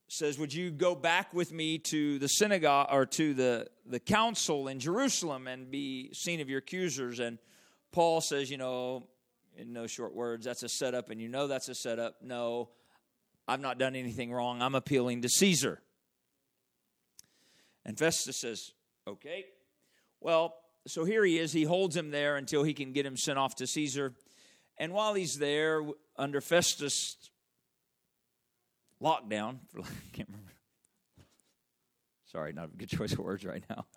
says, 0.07 0.39
Would 0.39 0.53
you 0.53 0.71
go 0.71 0.95
back 0.95 1.31
with 1.35 1.51
me 1.51 1.77
to 1.89 2.17
the 2.17 2.27
synagogue 2.27 2.87
or 2.91 3.05
to 3.05 3.35
the, 3.35 3.67
the 3.85 3.99
council 3.99 4.67
in 4.67 4.79
Jerusalem 4.79 5.47
and 5.47 5.69
be 5.69 6.09
seen 6.13 6.41
of 6.41 6.49
your 6.49 6.59
accusers? 6.59 7.19
And 7.19 7.37
Paul 7.91 8.21
says, 8.21 8.49
You 8.49 8.57
know, 8.57 9.07
in 9.55 9.71
no 9.71 9.85
short 9.85 10.15
words, 10.15 10.45
that's 10.45 10.63
a 10.63 10.69
setup, 10.69 11.11
and 11.11 11.21
you 11.21 11.27
know 11.27 11.45
that's 11.45 11.69
a 11.69 11.75
setup. 11.75 12.23
No, 12.23 12.69
I've 13.47 13.61
not 13.61 13.77
done 13.77 13.95
anything 13.95 14.31
wrong. 14.31 14.63
I'm 14.63 14.73
appealing 14.73 15.21
to 15.21 15.29
Caesar. 15.29 15.79
And 17.85 17.97
Festus 17.97 18.39
says, 18.39 18.71
Okay. 19.09 19.45
Well, 20.21 20.55
so 20.85 21.03
here 21.03 21.25
he 21.25 21.39
is. 21.39 21.51
He 21.51 21.63
holds 21.63 21.95
him 21.95 22.11
there 22.11 22.37
until 22.37 22.63
he 22.63 22.73
can 22.73 22.93
get 22.93 23.05
him 23.05 23.17
sent 23.17 23.39
off 23.39 23.55
to 23.55 23.65
Caesar. 23.65 24.13
And 24.77 24.93
while 24.93 25.15
he's 25.15 25.39
there, 25.39 25.81
under 26.15 26.41
Festus' 26.41 27.17
lockdown, 29.01 29.59
I 29.77 29.83
can't 30.13 30.29
remember. 30.29 30.53
Sorry, 32.25 32.53
not 32.53 32.65
a 32.65 32.77
good 32.77 32.89
choice 32.89 33.13
of 33.13 33.19
words 33.19 33.45
right 33.45 33.63
now. 33.69 33.85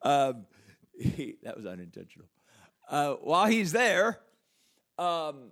Um, 0.00 0.46
he, 0.96 1.38
that 1.42 1.56
was 1.56 1.66
unintentional. 1.66 2.28
Uh, 2.88 3.14
while 3.14 3.46
he's 3.46 3.72
there, 3.72 4.20
um, 4.96 5.50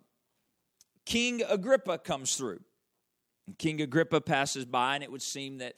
King 1.05 1.43
Agrippa 1.49 1.99
comes 1.99 2.37
through. 2.37 2.61
King 3.59 3.81
Agrippa 3.81 4.21
passes 4.21 4.65
by, 4.65 4.95
and 4.95 5.03
it 5.03 5.11
would 5.11 5.21
seem 5.21 5.59
that 5.59 5.75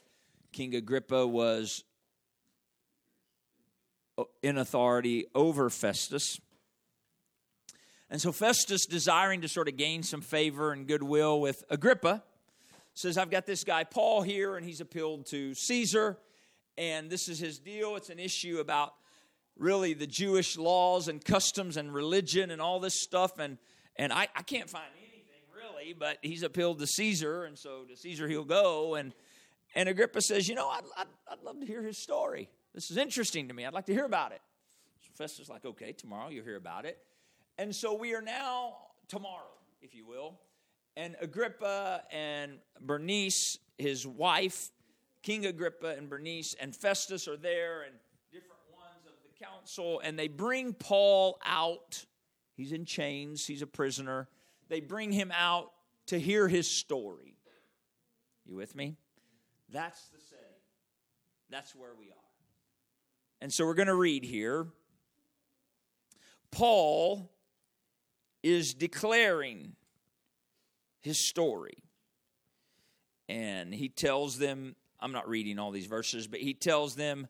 King 0.51 0.75
Agrippa 0.75 1.25
was 1.25 1.83
in 4.41 4.57
authority 4.57 5.25
over 5.35 5.69
Festus. 5.69 6.39
And 8.09 8.19
so 8.19 8.31
Festus, 8.31 8.85
desiring 8.85 9.41
to 9.41 9.47
sort 9.47 9.67
of 9.67 9.77
gain 9.77 10.01
some 10.01 10.21
favor 10.21 10.71
and 10.71 10.87
goodwill 10.87 11.39
with 11.39 11.63
Agrippa, 11.69 12.23
says, 12.95 13.17
I've 13.17 13.29
got 13.29 13.45
this 13.45 13.63
guy 13.63 13.83
Paul 13.83 14.23
here, 14.23 14.57
and 14.57 14.65
he's 14.65 14.81
appealed 14.81 15.27
to 15.27 15.53
Caesar, 15.53 16.17
and 16.77 17.09
this 17.09 17.29
is 17.29 17.39
his 17.39 17.59
deal. 17.59 17.95
It's 17.95 18.09
an 18.09 18.19
issue 18.19 18.59
about 18.59 18.93
really 19.57 19.93
the 19.93 20.07
Jewish 20.07 20.57
laws 20.57 21.07
and 21.07 21.23
customs 21.23 21.77
and 21.77 21.93
religion 21.93 22.49
and 22.49 22.61
all 22.61 22.79
this 22.79 23.01
stuff. 23.01 23.37
And, 23.37 23.57
and 23.95 24.11
I, 24.11 24.27
I 24.35 24.41
can't 24.41 24.69
find 24.69 24.87
anything 24.97 25.41
really, 25.55 25.93
but 25.93 26.17
he's 26.21 26.43
appealed 26.43 26.79
to 26.79 26.87
Caesar, 26.87 27.43
and 27.43 27.57
so 27.57 27.83
to 27.83 27.95
Caesar 27.95 28.27
he'll 28.27 28.43
go. 28.43 28.95
And, 28.95 29.13
and 29.75 29.87
Agrippa 29.87 30.21
says, 30.21 30.49
You 30.49 30.55
know, 30.55 30.67
I'd, 30.67 30.83
I'd, 30.97 31.07
I'd 31.31 31.43
love 31.43 31.59
to 31.59 31.65
hear 31.65 31.83
his 31.83 32.01
story. 32.01 32.49
This 32.73 32.91
is 32.91 32.97
interesting 32.97 33.47
to 33.47 33.53
me. 33.53 33.65
I'd 33.65 33.73
like 33.73 33.87
to 33.87 33.93
hear 33.93 34.05
about 34.05 34.31
it. 34.31 34.41
So 35.01 35.09
Festus 35.15 35.49
like, 35.49 35.65
Okay, 35.65 35.91
tomorrow 35.91 36.29
you'll 36.29 36.45
hear 36.45 36.57
about 36.57 36.85
it. 36.85 36.97
And 37.57 37.75
so 37.75 37.93
we 37.93 38.13
are 38.13 38.21
now, 38.21 38.75
tomorrow, 39.07 39.51
if 39.81 39.93
you 39.93 40.05
will, 40.05 40.39
and 40.95 41.15
Agrippa 41.21 42.03
and 42.11 42.59
Bernice, 42.81 43.57
his 43.77 44.07
wife, 44.07 44.71
King 45.23 45.45
Agrippa 45.45 45.95
and 45.97 46.09
Bernice, 46.09 46.55
and 46.59 46.75
Festus 46.75 47.27
are 47.27 47.37
there, 47.37 47.81
and 47.81 47.93
different 48.31 48.61
ones 48.71 49.05
of 49.05 49.13
the 49.23 49.45
council 49.45 50.01
and 50.03 50.17
they 50.17 50.27
bring 50.27 50.73
Paul 50.73 51.39
out. 51.45 52.05
He's 52.55 52.71
in 52.71 52.85
chains, 52.85 53.45
he's 53.45 53.61
a 53.61 53.67
prisoner. 53.67 54.27
They 54.67 54.81
bring 54.81 55.11
him 55.11 55.31
out 55.35 55.71
to 56.07 56.19
hear 56.19 56.47
his 56.47 56.69
story. 56.69 57.35
You 58.45 58.55
with 58.55 58.75
me? 58.75 58.95
That's 59.71 60.09
the 60.09 60.19
setting. 60.19 60.45
That's 61.49 61.75
where 61.75 61.95
we 61.97 62.07
are. 62.11 62.28
And 63.41 63.53
so 63.53 63.65
we're 63.65 63.73
going 63.73 63.87
to 63.87 63.95
read 63.95 64.23
here. 64.23 64.67
Paul 66.51 67.31
is 68.43 68.73
declaring 68.73 69.75
his 71.01 71.27
story. 71.27 71.83
And 73.27 73.73
he 73.73 73.89
tells 73.89 74.37
them, 74.37 74.75
I'm 74.99 75.11
not 75.11 75.29
reading 75.29 75.59
all 75.59 75.71
these 75.71 75.85
verses, 75.85 76.27
but 76.27 76.39
he 76.39 76.53
tells 76.53 76.95
them 76.95 77.27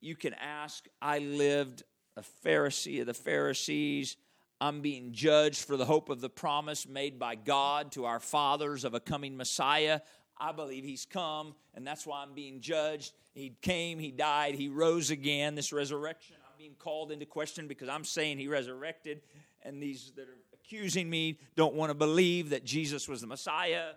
you 0.00 0.16
can 0.16 0.34
ask, 0.34 0.86
I 1.00 1.18
lived 1.18 1.82
a 2.16 2.22
Pharisee 2.44 3.00
of 3.00 3.06
the 3.06 3.14
Pharisees. 3.14 4.16
I'm 4.60 4.80
being 4.80 5.12
judged 5.12 5.64
for 5.64 5.76
the 5.76 5.84
hope 5.84 6.08
of 6.08 6.20
the 6.20 6.28
promise 6.28 6.86
made 6.86 7.18
by 7.18 7.36
God 7.36 7.92
to 7.92 8.06
our 8.06 8.20
fathers 8.20 8.84
of 8.84 8.94
a 8.94 9.00
coming 9.00 9.36
Messiah. 9.36 10.00
I 10.40 10.52
believe 10.52 10.84
he's 10.84 11.04
come, 11.04 11.54
and 11.74 11.86
that's 11.86 12.06
why 12.06 12.22
I'm 12.22 12.34
being 12.34 12.60
judged. 12.60 13.12
He 13.34 13.56
came, 13.60 13.98
he 13.98 14.10
died, 14.10 14.54
he 14.54 14.68
rose 14.68 15.10
again. 15.10 15.54
This 15.54 15.72
resurrection, 15.72 16.36
I'm 16.46 16.56
being 16.58 16.76
called 16.78 17.10
into 17.10 17.26
question 17.26 17.66
because 17.66 17.88
I'm 17.88 18.04
saying 18.04 18.38
he 18.38 18.48
resurrected, 18.48 19.22
and 19.62 19.82
these 19.82 20.12
that 20.16 20.28
are 20.28 20.36
accusing 20.54 21.08
me 21.08 21.38
don't 21.56 21.74
want 21.74 21.90
to 21.90 21.94
believe 21.94 22.50
that 22.50 22.64
Jesus 22.64 23.08
was 23.08 23.20
the 23.20 23.26
Messiah. 23.26 23.92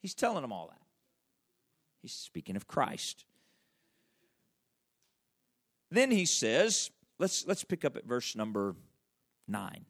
He's 0.00 0.14
telling 0.14 0.42
them 0.42 0.52
all 0.52 0.68
that. 0.68 0.80
He's 2.00 2.12
speaking 2.12 2.56
of 2.56 2.66
Christ. 2.66 3.24
Then 5.90 6.10
he 6.10 6.24
says, 6.24 6.90
let's, 7.18 7.46
let's 7.46 7.64
pick 7.64 7.84
up 7.84 7.96
at 7.96 8.04
verse 8.04 8.36
number 8.36 8.74
nine. 9.46 9.84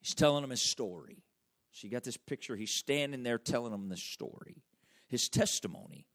He's 0.00 0.14
telling 0.14 0.42
them 0.42 0.50
his 0.50 0.62
story. 0.62 1.24
So 1.76 1.86
you 1.86 1.90
got 1.90 2.04
this 2.04 2.16
picture. 2.16 2.56
He's 2.56 2.70
standing 2.70 3.22
there 3.22 3.36
telling 3.36 3.70
them 3.70 3.90
the 3.90 3.98
story, 3.98 4.62
his 5.08 5.28
testimony. 5.28 6.06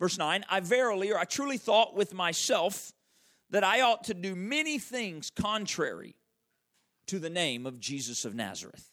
Verse 0.00 0.18
9 0.18 0.44
I 0.48 0.58
verily, 0.58 1.12
or 1.12 1.18
I 1.18 1.22
truly 1.22 1.58
thought 1.58 1.94
with 1.94 2.12
myself 2.12 2.92
that 3.50 3.62
I 3.62 3.82
ought 3.82 4.02
to 4.04 4.14
do 4.14 4.34
many 4.34 4.80
things 4.80 5.30
contrary 5.30 6.16
to 7.06 7.20
the 7.20 7.30
name 7.30 7.66
of 7.66 7.78
Jesus 7.78 8.24
of 8.24 8.34
Nazareth, 8.34 8.92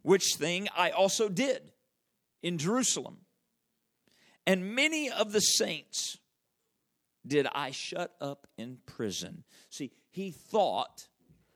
which 0.00 0.36
thing 0.36 0.66
I 0.74 0.92
also 0.92 1.28
did 1.28 1.70
in 2.42 2.56
Jerusalem. 2.56 3.18
And 4.46 4.74
many 4.74 5.10
of 5.10 5.32
the 5.32 5.40
saints 5.40 6.16
did 7.26 7.46
I 7.52 7.70
shut 7.70 8.14
up 8.18 8.46
in 8.56 8.78
prison. 8.86 9.44
See, 9.68 9.90
he 10.08 10.30
thought 10.30 11.06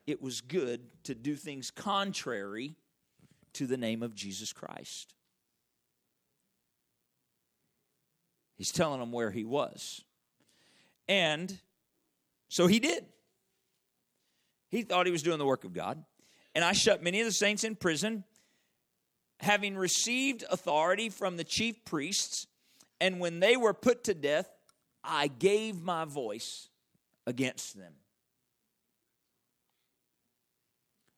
it 0.07 0.21
was 0.21 0.43
good 0.43 0.83
to 1.05 1.15
do 1.15 1.37
things 1.37 1.71
contrary 1.71 2.77
to 3.55 3.67
the 3.67 3.77
name 3.77 4.03
of 4.03 4.15
Jesus 4.15 4.53
Christ. 4.53 5.15
He's 8.57 8.71
telling 8.71 9.01
them 9.01 9.13
where 9.13 9.31
he 9.31 9.45
was. 9.45 10.03
And 11.09 11.59
so 12.49 12.67
he 12.67 12.79
did. 12.79 13.05
He 14.71 14.83
thought 14.83 15.07
he 15.07 15.13
was 15.13 15.23
doing 15.23 15.39
the 15.39 15.47
work 15.47 15.65
of 15.65 15.73
God. 15.73 16.05
And 16.55 16.65
I 16.65 16.73
shut 16.73 17.03
many 17.03 17.21
of 17.21 17.27
the 17.27 17.33
saints 17.33 17.65
in 17.65 17.77
prison, 17.77 18.25
having 19.41 19.77
received 19.77 20.45
authority 20.51 21.09
from 21.09 21.37
the 21.37 21.45
chief 21.45 21.85
priests. 21.85 22.47
And 23.01 23.21
when 23.21 23.41
they 23.41 23.57
were 23.57 23.75
put 23.75 24.05
to 24.05 24.15
death, 24.15 24.49
I 25.03 25.27
gave 25.27 25.83
my 25.83 26.05
voice 26.05 26.69
against 27.27 27.77
them. 27.77 27.95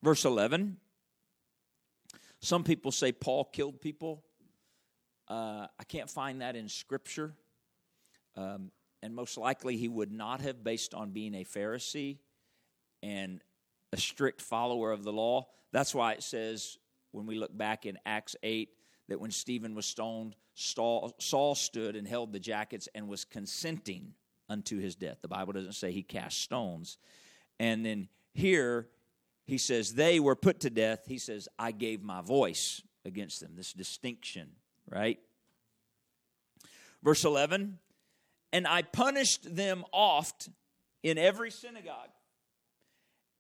Verse 0.02 0.24
11. 0.24 0.78
Some 2.44 2.62
people 2.62 2.92
say 2.92 3.10
Paul 3.10 3.44
killed 3.44 3.80
people. 3.80 4.22
Uh, 5.26 5.66
I 5.80 5.84
can't 5.88 6.10
find 6.10 6.42
that 6.42 6.56
in 6.56 6.68
Scripture. 6.68 7.32
Um, 8.36 8.70
and 9.02 9.14
most 9.14 9.38
likely 9.38 9.78
he 9.78 9.88
would 9.88 10.12
not 10.12 10.42
have, 10.42 10.62
based 10.62 10.92
on 10.92 11.12
being 11.12 11.34
a 11.36 11.44
Pharisee 11.44 12.18
and 13.02 13.40
a 13.94 13.96
strict 13.96 14.42
follower 14.42 14.92
of 14.92 15.04
the 15.04 15.12
law. 15.12 15.46
That's 15.72 15.94
why 15.94 16.12
it 16.12 16.22
says, 16.22 16.76
when 17.12 17.24
we 17.24 17.36
look 17.36 17.56
back 17.56 17.86
in 17.86 17.98
Acts 18.04 18.36
8, 18.42 18.68
that 19.08 19.18
when 19.18 19.30
Stephen 19.30 19.74
was 19.74 19.86
stoned, 19.86 20.36
Saul 20.54 21.54
stood 21.54 21.96
and 21.96 22.06
held 22.06 22.34
the 22.34 22.40
jackets 22.40 22.90
and 22.94 23.08
was 23.08 23.24
consenting 23.24 24.12
unto 24.50 24.78
his 24.78 24.96
death. 24.96 25.16
The 25.22 25.28
Bible 25.28 25.54
doesn't 25.54 25.72
say 25.72 25.92
he 25.92 26.02
cast 26.02 26.42
stones. 26.42 26.98
And 27.58 27.86
then 27.86 28.08
here 28.34 28.88
he 29.46 29.58
says, 29.58 29.94
They 29.94 30.20
were 30.20 30.36
put 30.36 30.60
to 30.60 30.70
death. 30.70 31.00
He 31.06 31.18
says, 31.18 31.48
I 31.58 31.72
gave 31.72 32.02
my 32.02 32.20
voice 32.20 32.82
against 33.04 33.40
them. 33.40 33.52
This 33.54 33.72
distinction, 33.72 34.50
right? 34.88 35.18
Verse 37.02 37.24
11, 37.24 37.78
and 38.52 38.66
I 38.66 38.82
punished 38.82 39.54
them 39.54 39.84
oft 39.92 40.48
in 41.02 41.18
every 41.18 41.50
synagogue, 41.50 42.08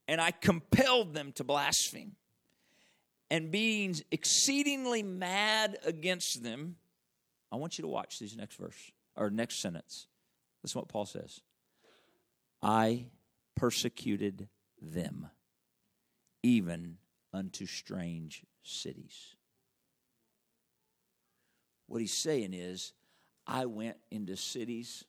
and 0.06 0.20
I 0.20 0.32
compelled 0.32 1.14
them 1.14 1.32
to 1.32 1.44
blaspheme. 1.44 2.16
And 3.30 3.50
being 3.50 3.96
exceedingly 4.10 5.02
mad 5.02 5.78
against 5.84 6.42
them, 6.42 6.76
I 7.50 7.56
want 7.56 7.78
you 7.78 7.82
to 7.82 7.88
watch 7.88 8.18
these 8.18 8.36
next 8.36 8.56
verse 8.56 8.92
or 9.16 9.30
next 9.30 9.62
sentence. 9.62 10.08
Listen 10.62 10.80
what 10.80 10.88
Paul 10.88 11.06
says. 11.06 11.40
I 12.62 13.06
persecuted 13.56 14.48
them, 14.80 15.28
even 16.44 16.98
unto 17.32 17.64
strange 17.64 18.44
cities. 18.62 19.34
What 21.86 22.02
he's 22.02 22.12
saying 22.12 22.52
is, 22.52 22.92
I 23.46 23.64
went 23.64 23.96
into 24.10 24.36
cities 24.36 25.04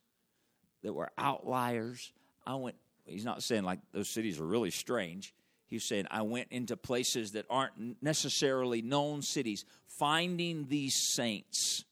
that 0.82 0.94
were 0.94 1.12
outliers. 1.18 2.14
I 2.48 2.56
went, 2.56 2.78
he's 3.06 3.26
not 3.26 3.44
saying 3.44 3.64
like 3.64 3.80
those 3.92 4.10
cities 4.10 4.40
are 4.40 4.46
really 4.46 4.72
strange. 4.72 5.34
He's 5.68 5.84
saying, 5.84 6.06
I 6.10 6.22
went 6.22 6.48
into 6.52 6.78
places 6.78 7.34
that 7.34 7.46
aren't 7.50 8.02
necessarily 8.02 8.82
known 8.82 9.22
cities, 9.22 9.66
finding 9.88 10.68
these 10.70 10.96
saints, 10.96 11.84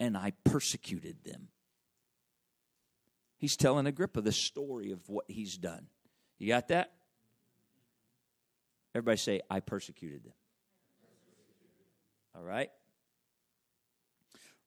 and 0.00 0.16
I 0.16 0.32
persecuted 0.44 1.24
them. 1.24 1.48
He's 3.36 3.56
telling 3.56 3.86
Agrippa 3.86 4.22
the 4.22 4.32
story 4.32 4.92
of 4.92 5.00
what 5.08 5.26
he's 5.28 5.58
done. 5.58 5.88
You 6.38 6.48
got 6.48 6.68
that? 6.68 6.92
Everybody 8.98 9.16
say, 9.16 9.40
I 9.48 9.60
persecuted 9.60 10.24
them. 10.24 10.32
All 12.36 12.42
right. 12.42 12.70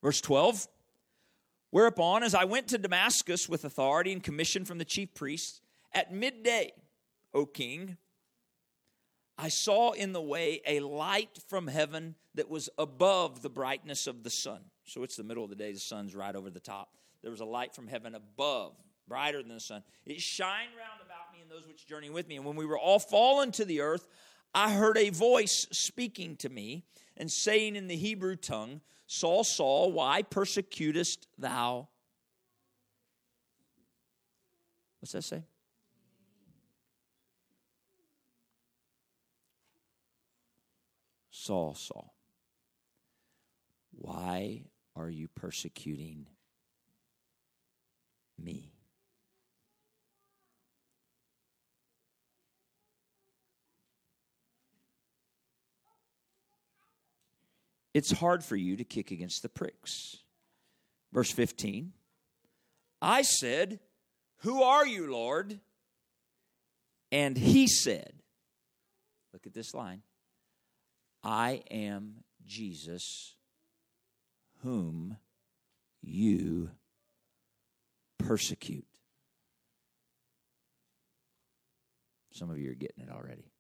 Verse 0.02 0.22
12 0.22 0.70
Whereupon, 1.72 2.24
as 2.24 2.34
I 2.34 2.46
went 2.46 2.70
to 2.70 2.78
Damascus 2.78 3.50
with 3.50 3.65
authority 3.65 4.13
and 4.13 4.24
commission 4.24 4.63
from 4.63 4.78
the 4.78 4.86
chief 4.86 5.13
priests, 5.13 5.60
at 5.94 6.13
midday, 6.13 6.72
O 7.34 7.46
king, 7.46 7.98
I 9.38 9.50
saw 9.50 9.91
in 9.91 10.13
the 10.13 10.22
way 10.22 10.62
a 10.65 10.80
light 10.80 11.39
from 11.50 11.67
heaven 11.67 12.15
that 12.36 12.50
was 12.50 12.70
above 12.78 13.41
the 13.41 13.50
brightness 13.50 14.08
of 14.08 14.24
the 14.24 14.30
sun. 14.30 14.62
So 14.86 15.04
it's 15.04 15.17
the 15.17 15.24
middle 15.24 15.44
of 15.44 15.50
the 15.50 15.56
day, 15.58 15.74
the 15.74 15.80
sun's 15.80 16.15
right 16.15 16.36
over 16.36 16.50
the 16.50 16.62
top. 16.62 16.89
There 17.22 17.32
was 17.32 17.41
a 17.41 17.46
light 17.46 17.76
from 17.76 17.88
heaven 17.88 18.15
above, 18.15 18.78
brighter 19.10 19.41
than 19.44 19.54
the 19.54 19.60
sun. 19.60 19.84
It 20.06 20.22
shined 20.22 20.72
round 20.78 21.00
those 21.51 21.67
which 21.67 21.85
journey 21.85 22.09
with 22.09 22.29
me. 22.29 22.37
And 22.37 22.45
when 22.45 22.55
we 22.55 22.65
were 22.65 22.79
all 22.79 22.99
fallen 22.99 23.51
to 23.53 23.65
the 23.65 23.81
earth, 23.81 24.07
I 24.55 24.71
heard 24.71 24.97
a 24.97 25.09
voice 25.09 25.67
speaking 25.71 26.37
to 26.37 26.49
me 26.49 26.85
and 27.17 27.29
saying 27.29 27.75
in 27.75 27.87
the 27.87 27.97
Hebrew 27.97 28.37
tongue, 28.37 28.79
Saul, 29.05 29.43
Saul, 29.43 29.91
why 29.91 30.21
persecutest 30.21 31.27
thou? 31.37 31.89
What's 35.01 35.11
that 35.11 35.23
say? 35.23 35.43
Saul, 41.31 41.75
Saul, 41.75 42.13
why 43.91 44.63
are 44.95 45.09
you 45.09 45.27
persecuting 45.27 46.27
me? 48.41 48.71
It's 57.93 58.12
hard 58.12 58.43
for 58.43 58.56
you 58.56 58.77
to 58.77 58.84
kick 58.84 59.12
against 59.12 59.41
the 59.41 59.49
pricks. 59.49 60.17
Verse 61.12 61.32
15 61.32 61.93
I 63.01 63.23
said, 63.23 63.80
Who 64.39 64.63
are 64.63 64.86
you, 64.86 65.12
Lord? 65.12 65.60
And 67.12 67.38
he 67.38 67.67
said, 67.67 68.13
Look 69.34 69.45
at 69.45 69.54
this 69.54 69.73
line 69.73 70.01
I 71.23 71.63
am 71.69 72.23
Jesus, 72.45 73.36
whom 74.63 75.17
you 76.01 76.71
persecute. 78.17 78.86
Some 82.32 82.49
of 82.49 82.58
you 82.58 82.71
are 82.71 82.75
getting 82.75 83.04
it 83.04 83.12
already. 83.12 83.50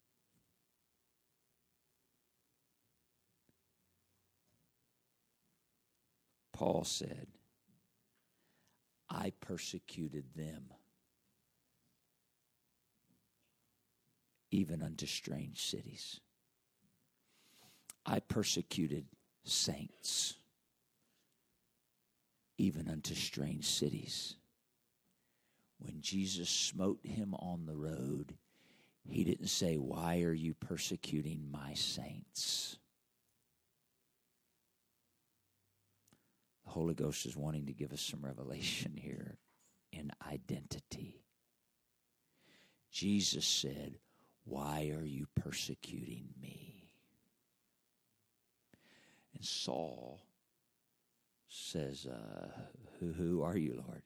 Paul 6.61 6.83
said, 6.83 7.25
I 9.09 9.33
persecuted 9.41 10.25
them, 10.35 10.65
even 14.51 14.83
unto 14.83 15.07
strange 15.07 15.59
cities. 15.59 16.19
I 18.05 18.19
persecuted 18.19 19.07
saints, 19.43 20.35
even 22.59 22.87
unto 22.87 23.15
strange 23.15 23.65
cities. 23.65 24.35
When 25.79 25.99
Jesus 25.99 26.47
smote 26.47 26.99
him 27.01 27.33
on 27.39 27.65
the 27.65 27.75
road, 27.75 28.35
he 29.09 29.23
didn't 29.23 29.47
say, 29.47 29.77
Why 29.77 30.21
are 30.21 30.31
you 30.31 30.53
persecuting 30.53 31.49
my 31.51 31.73
saints? 31.73 32.77
Holy 36.71 36.93
Ghost 36.93 37.25
is 37.25 37.35
wanting 37.35 37.65
to 37.65 37.73
give 37.73 37.91
us 37.91 37.99
some 37.99 38.21
revelation 38.21 38.93
here 38.95 39.37
in 39.91 40.09
identity. 40.25 41.25
Jesus 42.89 43.45
said, 43.45 43.99
Why 44.45 44.93
are 44.97 45.03
you 45.03 45.27
persecuting 45.35 46.29
me? 46.41 46.93
And 49.35 49.43
Saul 49.43 50.21
says, 51.49 52.05
uh, 52.05 52.47
who, 53.01 53.11
who 53.11 53.43
are 53.43 53.57
you, 53.57 53.83
Lord? 53.85 54.03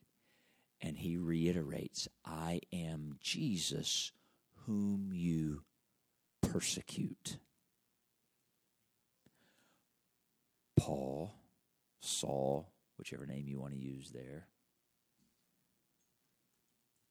And 0.81 0.97
he 0.97 1.17
reiterates, 1.17 2.07
I 2.25 2.61
am 2.73 3.17
Jesus 3.21 4.11
whom 4.65 5.11
you 5.13 5.61
persecute. 6.41 7.37
Paul 10.75 11.35
Saul, 12.05 12.71
whichever 12.97 13.25
name 13.25 13.47
you 13.47 13.59
want 13.59 13.73
to 13.73 13.79
use 13.79 14.11
there. 14.11 14.47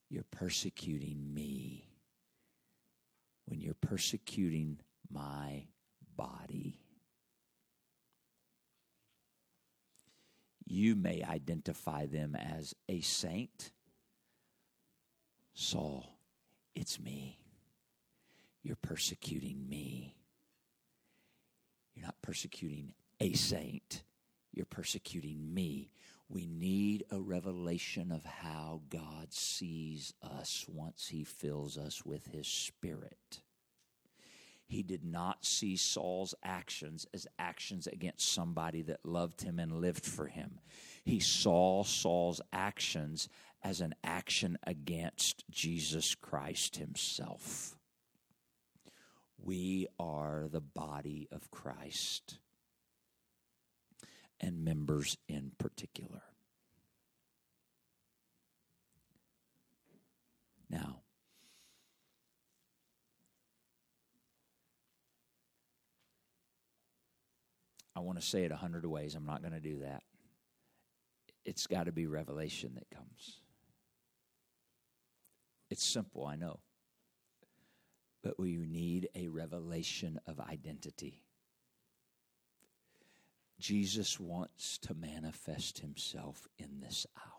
You're 0.08 0.24
persecuting 0.30 1.34
me 1.34 1.88
when 3.46 3.60
you're 3.60 3.74
persecuting 3.74 4.78
my 5.10 5.66
body. 6.16 6.80
You 10.64 10.94
may 10.94 11.22
identify 11.22 12.06
them 12.06 12.34
as 12.36 12.74
a 12.88 13.00
saint. 13.00 13.72
Saul, 15.52 16.18
it's 16.74 16.98
me. 16.98 17.38
You're 18.62 18.76
persecuting 18.76 19.68
me. 19.68 20.16
You're 21.94 22.06
not 22.06 22.20
persecuting 22.22 22.94
a 23.20 23.34
saint 23.34 24.02
you're 24.56 24.66
persecuting 24.66 25.52
me. 25.52 25.90
We 26.28 26.46
need 26.46 27.04
a 27.10 27.20
revelation 27.20 28.10
of 28.10 28.24
how 28.24 28.82
God 28.88 29.32
sees 29.32 30.14
us 30.22 30.64
once 30.68 31.08
He 31.08 31.24
fills 31.24 31.76
us 31.76 32.04
with 32.04 32.26
His 32.26 32.46
Spirit. 32.46 33.42
He 34.66 34.82
did 34.82 35.04
not 35.04 35.44
see 35.44 35.76
Saul's 35.76 36.34
actions 36.42 37.06
as 37.12 37.26
actions 37.38 37.86
against 37.86 38.32
somebody 38.32 38.82
that 38.82 39.04
loved 39.04 39.42
him 39.42 39.58
and 39.58 39.80
lived 39.80 40.06
for 40.06 40.26
him. 40.26 40.58
He 41.04 41.20
saw 41.20 41.84
Saul's 41.84 42.40
actions 42.52 43.28
as 43.62 43.80
an 43.80 43.94
action 44.02 44.58
against 44.66 45.44
Jesus 45.50 46.14
Christ 46.14 46.76
Himself. 46.76 47.76
We 49.38 49.86
are 49.98 50.48
the 50.50 50.62
body 50.62 51.28
of 51.30 51.50
Christ 51.50 52.38
and 54.40 54.64
members 54.64 55.16
in 55.28 55.52
particular. 55.58 56.22
Now, 60.68 61.00
I 67.96 68.00
want 68.00 68.20
to 68.20 68.26
say 68.26 68.44
it 68.44 68.50
a 68.50 68.56
hundred 68.56 68.84
ways. 68.86 69.14
I'm 69.14 69.26
not 69.26 69.40
going 69.40 69.52
to 69.54 69.60
do 69.60 69.80
that. 69.80 70.02
It's 71.44 71.66
got 71.66 71.84
to 71.84 71.92
be 71.92 72.06
revelation 72.06 72.72
that 72.74 72.90
comes. 72.90 73.40
It's 75.70 75.84
simple, 75.84 76.26
I 76.26 76.36
know. 76.36 76.60
But 78.22 78.38
we 78.38 78.56
need 78.56 79.08
a 79.14 79.28
revelation 79.28 80.18
of 80.26 80.40
identity. 80.40 81.23
Jesus 83.58 84.18
wants 84.18 84.78
to 84.78 84.94
manifest 84.94 85.78
himself 85.78 86.46
in 86.58 86.80
this 86.80 87.06
hour. 87.16 87.30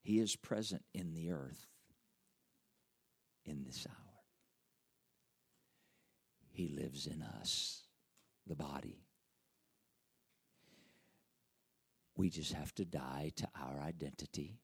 He 0.00 0.18
is 0.18 0.34
present 0.34 0.82
in 0.92 1.14
the 1.14 1.30
earth 1.30 1.66
in 3.44 3.64
this 3.64 3.86
hour. 3.88 3.96
He 6.50 6.68
lives 6.68 7.06
in 7.06 7.22
us, 7.22 7.84
the 8.46 8.56
body. 8.56 9.04
We 12.16 12.28
just 12.28 12.52
have 12.52 12.74
to 12.74 12.84
die 12.84 13.32
to 13.36 13.48
our 13.60 13.80
identity 13.80 14.58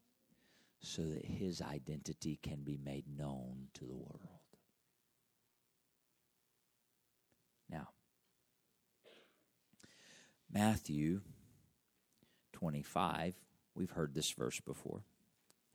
so 0.81 1.03
that 1.03 1.25
his 1.25 1.63
identity 1.63 2.39
can 2.43 2.63
be 2.63 2.79
made 2.83 3.05
known 3.17 3.69
to 3.75 3.85
the 3.85 3.97
world. 3.97 4.21
Now, 7.71 7.89
Matthew 10.51 11.21
25, 12.53 13.35
we've 13.75 13.91
heard 13.91 14.15
this 14.15 14.31
verse 14.31 14.61
before. 14.61 15.03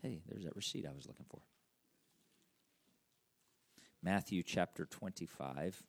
Hey, 0.01 0.21
there's 0.27 0.43
that 0.43 0.55
receipt 0.55 0.85
I 0.85 0.93
was 0.93 1.07
looking 1.07 1.25
for. 1.29 1.39
Matthew 4.01 4.43
chapter 4.43 4.85
25. 4.85 5.81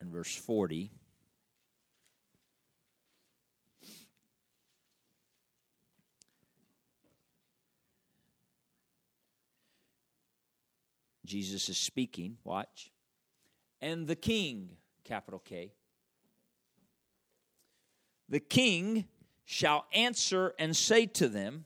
And 0.00 0.10
verse 0.10 0.36
40. 0.36 0.90
Jesus 11.32 11.70
is 11.70 11.78
speaking, 11.78 12.36
watch. 12.44 12.92
And 13.80 14.06
the 14.06 14.14
king, 14.14 14.76
capital 15.02 15.40
K, 15.40 15.72
the 18.28 18.38
king 18.38 19.06
shall 19.46 19.86
answer 19.94 20.52
and 20.58 20.76
say 20.76 21.06
to 21.06 21.28
them, 21.30 21.64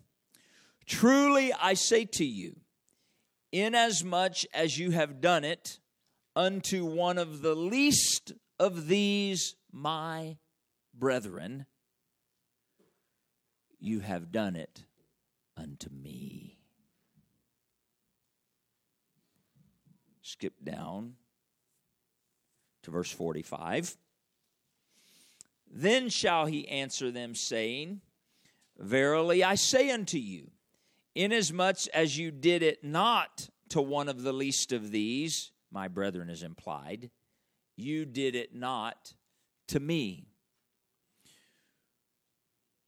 Truly 0.86 1.52
I 1.52 1.74
say 1.74 2.04
to 2.04 2.24
you, 2.24 2.60
inasmuch 3.50 4.44
as 4.54 4.78
you 4.78 4.92
have 4.92 5.20
done 5.20 5.42
it 5.42 5.80
unto 6.36 6.84
one 6.84 7.18
of 7.18 7.42
the 7.42 7.56
least 7.56 8.34
of 8.60 8.86
these 8.86 9.56
my 9.72 10.36
brethren, 10.94 11.66
you 13.80 13.98
have 13.98 14.30
done 14.30 14.54
it 14.54 14.84
unto 15.56 15.90
me. 15.90 16.45
Skip 20.38 20.62
down 20.62 21.14
to 22.82 22.90
verse 22.90 23.10
45. 23.10 23.96
Then 25.72 26.10
shall 26.10 26.44
he 26.44 26.68
answer 26.68 27.10
them, 27.10 27.34
saying, 27.34 28.02
Verily 28.78 29.42
I 29.42 29.54
say 29.54 29.90
unto 29.90 30.18
you, 30.18 30.50
inasmuch 31.14 31.88
as 31.94 32.18
you 32.18 32.30
did 32.30 32.62
it 32.62 32.84
not 32.84 33.48
to 33.70 33.80
one 33.80 34.10
of 34.10 34.22
the 34.22 34.32
least 34.34 34.72
of 34.72 34.90
these, 34.90 35.52
my 35.70 35.88
brethren 35.88 36.28
is 36.28 36.42
implied, 36.42 37.10
you 37.76 38.04
did 38.04 38.34
it 38.34 38.54
not 38.54 39.14
to 39.68 39.80
me. 39.80 40.26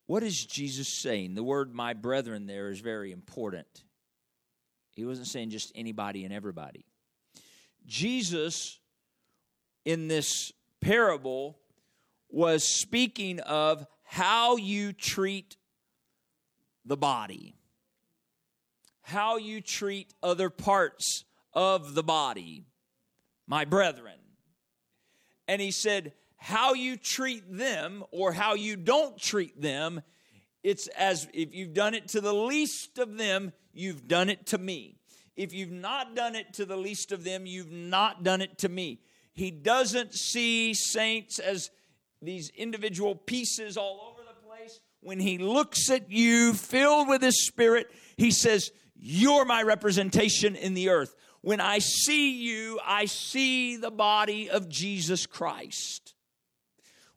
What 0.04 0.22
is 0.22 0.44
Jesus 0.44 0.88
saying? 0.88 1.34
The 1.34 1.42
word 1.42 1.74
my 1.74 1.94
brethren 1.94 2.46
there 2.46 2.68
is 2.68 2.80
very 2.80 3.10
important. 3.10 3.84
He 4.90 5.06
wasn't 5.06 5.28
saying 5.28 5.48
just 5.48 5.72
anybody 5.74 6.24
and 6.24 6.34
everybody. 6.34 6.84
Jesus, 7.86 8.80
in 9.84 10.08
this 10.08 10.52
parable, 10.80 11.58
was 12.28 12.62
speaking 12.62 13.40
of 13.40 13.86
how 14.04 14.56
you 14.56 14.92
treat 14.92 15.56
the 16.84 16.96
body, 16.96 17.56
how 19.02 19.36
you 19.36 19.60
treat 19.60 20.14
other 20.22 20.50
parts 20.50 21.24
of 21.52 21.94
the 21.94 22.02
body, 22.02 22.66
my 23.46 23.64
brethren. 23.64 24.18
And 25.46 25.60
he 25.60 25.70
said, 25.70 26.12
how 26.36 26.74
you 26.74 26.96
treat 26.96 27.44
them 27.50 28.04
or 28.10 28.32
how 28.32 28.54
you 28.54 28.76
don't 28.76 29.18
treat 29.18 29.60
them, 29.60 30.02
it's 30.62 30.86
as 30.88 31.28
if 31.32 31.54
you've 31.54 31.74
done 31.74 31.94
it 31.94 32.08
to 32.08 32.20
the 32.20 32.34
least 32.34 32.98
of 32.98 33.16
them, 33.16 33.52
you've 33.72 34.06
done 34.06 34.28
it 34.28 34.46
to 34.46 34.58
me. 34.58 34.97
If 35.38 35.54
you've 35.54 35.70
not 35.70 36.16
done 36.16 36.34
it 36.34 36.52
to 36.54 36.66
the 36.66 36.76
least 36.76 37.12
of 37.12 37.22
them, 37.22 37.46
you've 37.46 37.70
not 37.70 38.24
done 38.24 38.40
it 38.40 38.58
to 38.58 38.68
me. 38.68 38.98
He 39.34 39.52
doesn't 39.52 40.12
see 40.12 40.74
saints 40.74 41.38
as 41.38 41.70
these 42.20 42.50
individual 42.56 43.14
pieces 43.14 43.76
all 43.76 44.10
over 44.10 44.26
the 44.26 44.34
place. 44.44 44.80
When 45.00 45.20
he 45.20 45.38
looks 45.38 45.90
at 45.90 46.10
you 46.10 46.54
filled 46.54 47.06
with 47.06 47.22
his 47.22 47.46
spirit, 47.46 47.86
he 48.16 48.32
says, 48.32 48.72
You're 48.96 49.44
my 49.44 49.62
representation 49.62 50.56
in 50.56 50.74
the 50.74 50.88
earth. 50.88 51.14
When 51.40 51.60
I 51.60 51.78
see 51.78 52.32
you, 52.42 52.80
I 52.84 53.04
see 53.04 53.76
the 53.76 53.92
body 53.92 54.50
of 54.50 54.68
Jesus 54.68 55.24
Christ. 55.24 56.14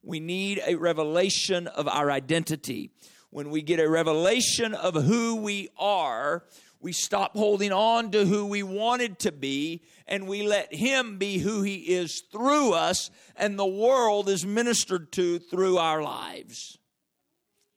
We 0.03 0.19
need 0.19 0.61
a 0.63 0.75
revelation 0.75 1.65
of 1.65 1.87
our 1.87 2.11
identity. 2.11 2.91
When 3.31 3.49
we 3.49 3.63
get 3.63 3.79
a 3.79 3.89
revelation 3.89 4.75
of 4.75 4.93
who 4.93 5.37
we 5.37 5.69
are, 5.75 6.43
we 6.81 6.91
stop 6.91 7.35
holding 7.35 7.71
on 7.71 8.11
to 8.11 8.25
who 8.25 8.45
we 8.45 8.63
wanted 8.63 9.19
to 9.19 9.31
be 9.31 9.83
and 10.07 10.27
we 10.27 10.43
let 10.43 10.73
Him 10.73 11.17
be 11.17 11.37
who 11.37 11.61
He 11.61 11.75
is 11.75 12.21
through 12.31 12.73
us, 12.73 13.09
and 13.35 13.57
the 13.57 13.65
world 13.65 14.27
is 14.27 14.45
ministered 14.45 15.11
to 15.13 15.39
through 15.39 15.77
our 15.77 16.01
lives. 16.01 16.77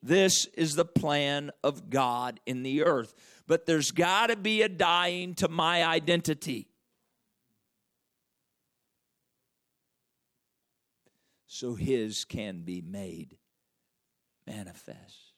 This 0.03 0.47
is 0.57 0.75
the 0.75 0.85
plan 0.85 1.51
of 1.63 1.91
God 1.91 2.41
in 2.45 2.63
the 2.63 2.83
earth. 2.85 3.15
But 3.47 3.67
there's 3.67 3.91
got 3.91 4.29
to 4.29 4.37
be 4.37 4.63
a 4.63 4.69
dying 4.69 5.35
to 5.37 5.49
my 5.49 5.85
identity. 5.85 6.69
So 11.47 11.75
His 11.75 12.25
can 12.25 12.63
be 12.63 12.81
made 12.81 13.37
manifest. 14.47 15.34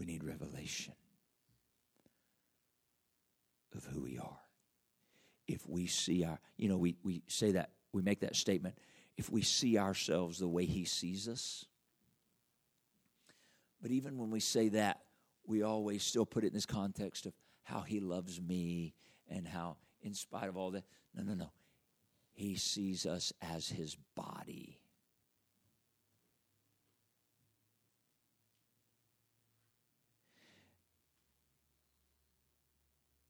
We 0.00 0.06
need 0.06 0.24
revelation 0.24 0.94
of 3.76 3.84
who 3.84 4.00
we 4.00 4.18
are. 4.18 4.38
If 5.46 5.68
we 5.68 5.86
see 5.86 6.24
our, 6.24 6.40
you 6.56 6.70
know, 6.70 6.78
we, 6.78 6.96
we 7.04 7.22
say 7.26 7.52
that, 7.52 7.72
we 7.92 8.00
make 8.00 8.20
that 8.20 8.34
statement, 8.34 8.78
if 9.18 9.30
we 9.30 9.42
see 9.42 9.76
ourselves 9.76 10.38
the 10.38 10.48
way 10.48 10.64
He 10.64 10.86
sees 10.86 11.28
us. 11.28 11.66
But 13.82 13.90
even 13.90 14.16
when 14.16 14.30
we 14.30 14.40
say 14.40 14.70
that, 14.70 15.00
we 15.46 15.62
always 15.62 16.02
still 16.02 16.24
put 16.24 16.44
it 16.44 16.48
in 16.48 16.54
this 16.54 16.64
context 16.64 17.26
of 17.26 17.34
how 17.62 17.82
He 17.82 18.00
loves 18.00 18.40
me 18.40 18.94
and 19.28 19.46
how, 19.46 19.76
in 20.00 20.14
spite 20.14 20.48
of 20.48 20.56
all 20.56 20.70
that, 20.70 20.84
no, 21.14 21.24
no, 21.24 21.34
no. 21.34 21.50
He 22.32 22.54
sees 22.54 23.04
us 23.04 23.34
as 23.42 23.68
His 23.68 23.98
body. 24.16 24.79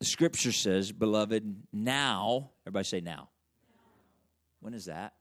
The 0.01 0.07
scripture 0.07 0.51
says, 0.51 0.93
Beloved, 0.93 1.55
now, 1.73 2.51
everybody 2.67 2.85
say 2.85 3.01
now. 3.01 3.29
When 4.61 4.73
is 4.73 4.87
that? 4.87 5.13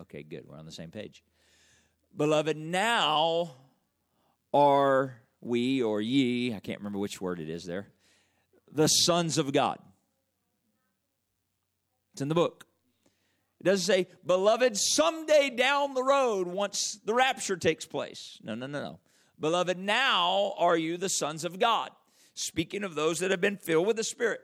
Okay, 0.00 0.22
good. 0.22 0.44
We're 0.46 0.56
on 0.56 0.64
the 0.64 0.72
same 0.72 0.90
page. 0.90 1.22
Beloved, 2.16 2.56
now 2.56 3.56
are 4.54 5.16
we 5.42 5.82
or 5.82 6.00
ye, 6.00 6.54
I 6.54 6.60
can't 6.60 6.78
remember 6.78 6.98
which 6.98 7.20
word 7.20 7.40
it 7.40 7.50
is 7.50 7.64
there, 7.64 7.88
the 8.70 8.86
sons 8.86 9.36
of 9.36 9.52
God. 9.52 9.78
It's 12.14 12.22
in 12.22 12.28
the 12.28 12.34
book. 12.34 12.66
It 13.60 13.64
doesn't 13.64 13.84
say, 13.84 14.08
beloved, 14.24 14.76
someday 14.76 15.50
down 15.50 15.94
the 15.94 16.02
road, 16.02 16.46
once 16.48 16.98
the 17.04 17.14
rapture 17.14 17.56
takes 17.56 17.84
place. 17.84 18.38
No, 18.42 18.54
no, 18.54 18.66
no, 18.66 18.82
no. 18.82 19.00
Beloved, 19.38 19.78
now 19.78 20.54
are 20.58 20.76
you 20.76 20.96
the 20.96 21.08
sons 21.08 21.44
of 21.44 21.58
God 21.58 21.90
speaking 22.34 22.84
of 22.84 22.94
those 22.94 23.18
that 23.20 23.30
have 23.30 23.40
been 23.40 23.56
filled 23.56 23.86
with 23.86 23.96
the 23.96 24.04
Spirit. 24.04 24.40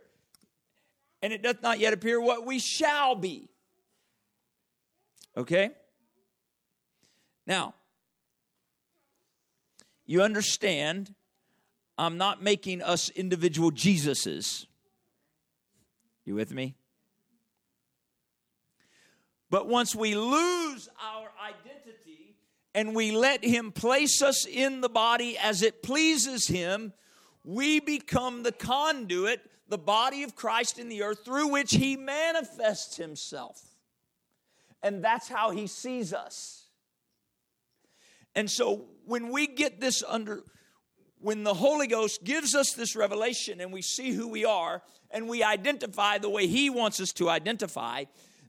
And 1.23 1.33
it 1.33 1.43
doth 1.43 1.63
not 1.63 1.79
yet 1.79 1.93
appear 1.93 2.21
what 2.21 2.47
we 2.47 2.59
shall 2.59 3.15
be. 3.15 3.49
Okay? 5.37 5.71
Now, 7.47 7.75
you 10.07 10.23
understand, 10.23 11.15
I'm 11.97 12.19
not 12.19 12.43
making 12.43 12.83
us 12.83 13.11
individual 13.11 13.71
Jesuses. 13.71 14.67
You 16.25 16.35
with 16.35 16.53
me? 16.53 16.77
But 19.51 19.67
once 19.67 19.95
we 19.97 20.15
lose 20.15 20.89
our 21.03 21.31
identity 21.43 22.37
and 22.75 22.95
we 22.95 23.13
let 23.13 23.45
Him 23.45 23.73
place 23.73 24.21
us 24.21 24.47
in 24.47 24.83
the 24.83 24.89
body 24.89 25.39
as 25.39 25.63
it 25.63 25.83
pleases 25.83 26.47
Him, 26.49 26.93
we 27.49 27.81
become 27.81 28.43
the 28.43 28.53
conduit, 28.53 29.41
the 29.71 29.79
body 29.79 30.23
of 30.23 30.37
Christ 30.37 30.79
in 30.79 30.91
the 30.91 31.03
earth 31.03 31.25
through 31.25 31.49
which 31.49 31.73
He 31.73 31.97
manifests 31.97 32.99
Himself. 32.99 33.59
And 34.83 35.03
that's 35.03 35.29
how 35.29 35.51
He 35.51 35.67
sees 35.67 36.13
us. 36.13 36.67
And 38.35 38.51
so 38.51 38.85
when 39.07 39.31
we 39.31 39.47
get 39.47 39.81
this 39.81 40.05
under, 40.07 40.43
when 41.21 41.43
the 41.43 41.55
Holy 41.55 41.87
Ghost 41.87 42.23
gives 42.23 42.55
us 42.55 42.75
this 42.75 42.95
revelation 42.95 43.63
and 43.63 43.73
we 43.73 43.81
see 43.81 44.13
who 44.13 44.29
we 44.29 44.45
are 44.45 44.83
and 45.11 45.27
we 45.27 45.43
identify 45.43 46.19
the 46.19 46.29
way 46.29 46.47
He 46.47 46.69
wants 46.69 47.01
us 47.01 47.13
to 47.15 47.31
identify, 47.31 48.05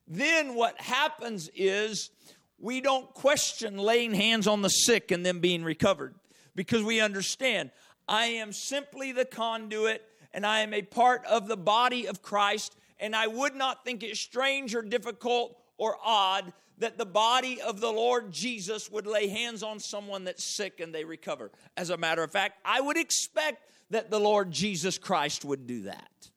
then 0.09 0.55
what 0.55 0.79
happens 0.81 1.49
is 1.55 2.09
we 2.57 2.81
don't 2.81 3.13
question 3.13 3.77
laying 3.77 4.13
hands 4.13 4.45
on 4.45 4.61
the 4.61 4.67
sick 4.67 5.09
and 5.09 5.25
them 5.25 5.39
being 5.39 5.63
recovered 5.63 6.15
because 6.53 6.83
we 6.83 6.99
understand 6.99 7.71
I 8.09 8.25
am 8.25 8.51
simply 8.51 9.11
the 9.11 9.23
conduit 9.23 10.03
and 10.33 10.45
I 10.45 10.61
am 10.61 10.73
a 10.73 10.81
part 10.81 11.23
of 11.25 11.47
the 11.47 11.57
body 11.57 12.07
of 12.07 12.21
Christ, 12.21 12.75
and 12.99 13.15
I 13.15 13.27
would 13.27 13.55
not 13.55 13.83
think 13.83 14.03
it 14.03 14.17
strange 14.17 14.75
or 14.75 14.81
difficult 14.81 15.57
or 15.77 15.95
odd 16.03 16.51
that 16.79 16.97
the 16.97 17.05
body 17.05 17.61
of 17.61 17.79
the 17.79 17.91
Lord 17.91 18.31
Jesus 18.31 18.91
would 18.91 19.05
lay 19.05 19.27
hands 19.27 19.63
on 19.63 19.79
someone 19.79 20.23
that's 20.23 20.43
sick 20.43 20.79
and 20.79 20.93
they 20.93 21.03
recover. 21.03 21.51
As 21.77 21.89
a 21.89 21.97
matter 21.97 22.23
of 22.23 22.31
fact, 22.31 22.59
I 22.65 22.81
would 22.81 22.97
expect 22.97 23.69
that 23.89 24.09
the 24.09 24.19
Lord 24.19 24.51
Jesus 24.51 24.97
Christ 24.97 25.45
would 25.45 25.67
do 25.67 25.83
that. 25.83 26.29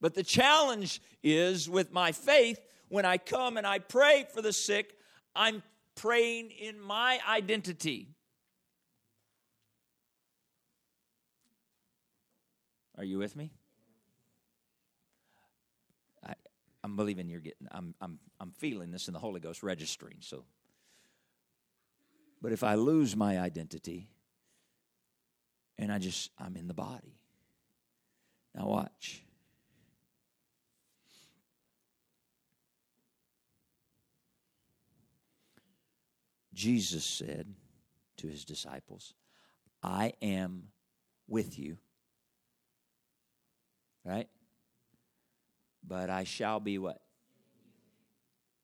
But 0.00 0.14
the 0.14 0.22
challenge 0.22 1.00
is 1.22 1.68
with 1.68 1.92
my 1.92 2.12
faith, 2.12 2.60
when 2.88 3.04
I 3.04 3.18
come 3.18 3.56
and 3.56 3.66
I 3.66 3.78
pray 3.78 4.26
for 4.32 4.42
the 4.42 4.52
sick, 4.52 4.94
I'm 5.34 5.62
praying 5.94 6.50
in 6.50 6.80
my 6.80 7.18
identity. 7.28 8.08
Are 12.98 13.04
you 13.04 13.18
with 13.18 13.36
me? 13.36 13.52
I, 16.26 16.34
I'm 16.82 16.96
believing 16.96 17.28
you're 17.28 17.40
getting, 17.40 17.68
I'm, 17.70 17.94
I'm, 18.00 18.18
I'm 18.40 18.50
feeling 18.50 18.90
this 18.90 19.06
in 19.06 19.14
the 19.14 19.20
Holy 19.20 19.38
Ghost 19.38 19.62
registering. 19.62 20.16
So, 20.18 20.44
but 22.42 22.50
if 22.50 22.64
I 22.64 22.74
lose 22.74 23.14
my 23.14 23.38
identity 23.38 24.08
and 25.78 25.92
I 25.92 25.98
just, 25.98 26.32
I'm 26.38 26.56
in 26.56 26.66
the 26.66 26.74
body. 26.74 27.20
Now, 28.54 28.66
watch. 28.66 29.22
Jesus 36.52 37.04
said 37.04 37.54
to 38.16 38.26
his 38.26 38.44
disciples, 38.44 39.14
I 39.84 40.14
am 40.20 40.64
with 41.28 41.56
you. 41.56 41.78
Right? 44.04 44.28
But 45.86 46.10
I 46.10 46.24
shall 46.24 46.60
be 46.60 46.78
what? 46.78 47.00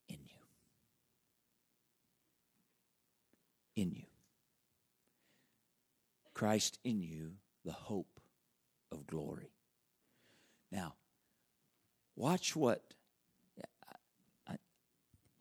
In 0.09 0.17
you. 0.23 0.39
In 3.81 3.91
you. 3.91 4.05
Christ 6.33 6.79
in 6.83 7.01
you, 7.01 7.31
the 7.63 7.71
hope 7.71 8.19
of 8.91 9.07
glory. 9.07 9.51
Now, 10.71 10.95
watch 12.15 12.55
what. 12.55 12.81
I, 14.47 14.57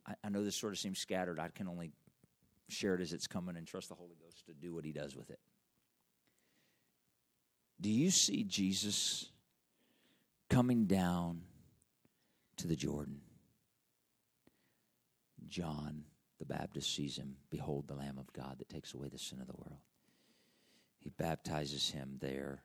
I, 0.06 0.14
I 0.22 0.28
know 0.28 0.44
this 0.44 0.56
sort 0.56 0.72
of 0.72 0.78
seems 0.78 0.98
scattered. 0.98 1.40
I 1.40 1.48
can 1.48 1.66
only 1.66 1.92
share 2.68 2.94
it 2.94 3.00
as 3.00 3.12
it's 3.12 3.26
coming 3.26 3.56
and 3.56 3.66
trust 3.66 3.88
the 3.88 3.94
Holy 3.94 4.16
Ghost 4.22 4.46
to 4.46 4.54
do 4.54 4.72
what 4.72 4.84
he 4.84 4.92
does 4.92 5.16
with 5.16 5.30
it. 5.30 5.40
Do 7.80 7.90
you 7.90 8.10
see 8.10 8.44
Jesus 8.44 9.26
coming 10.48 10.86
down 10.86 11.42
to 12.56 12.66
the 12.66 12.76
Jordan? 12.76 13.20
John 15.46 16.04
the 16.38 16.44
Baptist 16.44 16.94
sees 16.94 17.16
him. 17.16 17.36
Behold, 17.50 17.86
the 17.86 17.94
Lamb 17.94 18.18
of 18.18 18.32
God 18.32 18.58
that 18.58 18.68
takes 18.68 18.94
away 18.94 19.08
the 19.08 19.18
sin 19.18 19.40
of 19.40 19.46
the 19.46 19.56
world. 19.56 19.80
He 20.98 21.10
baptizes 21.10 21.90
him 21.90 22.18
there 22.20 22.62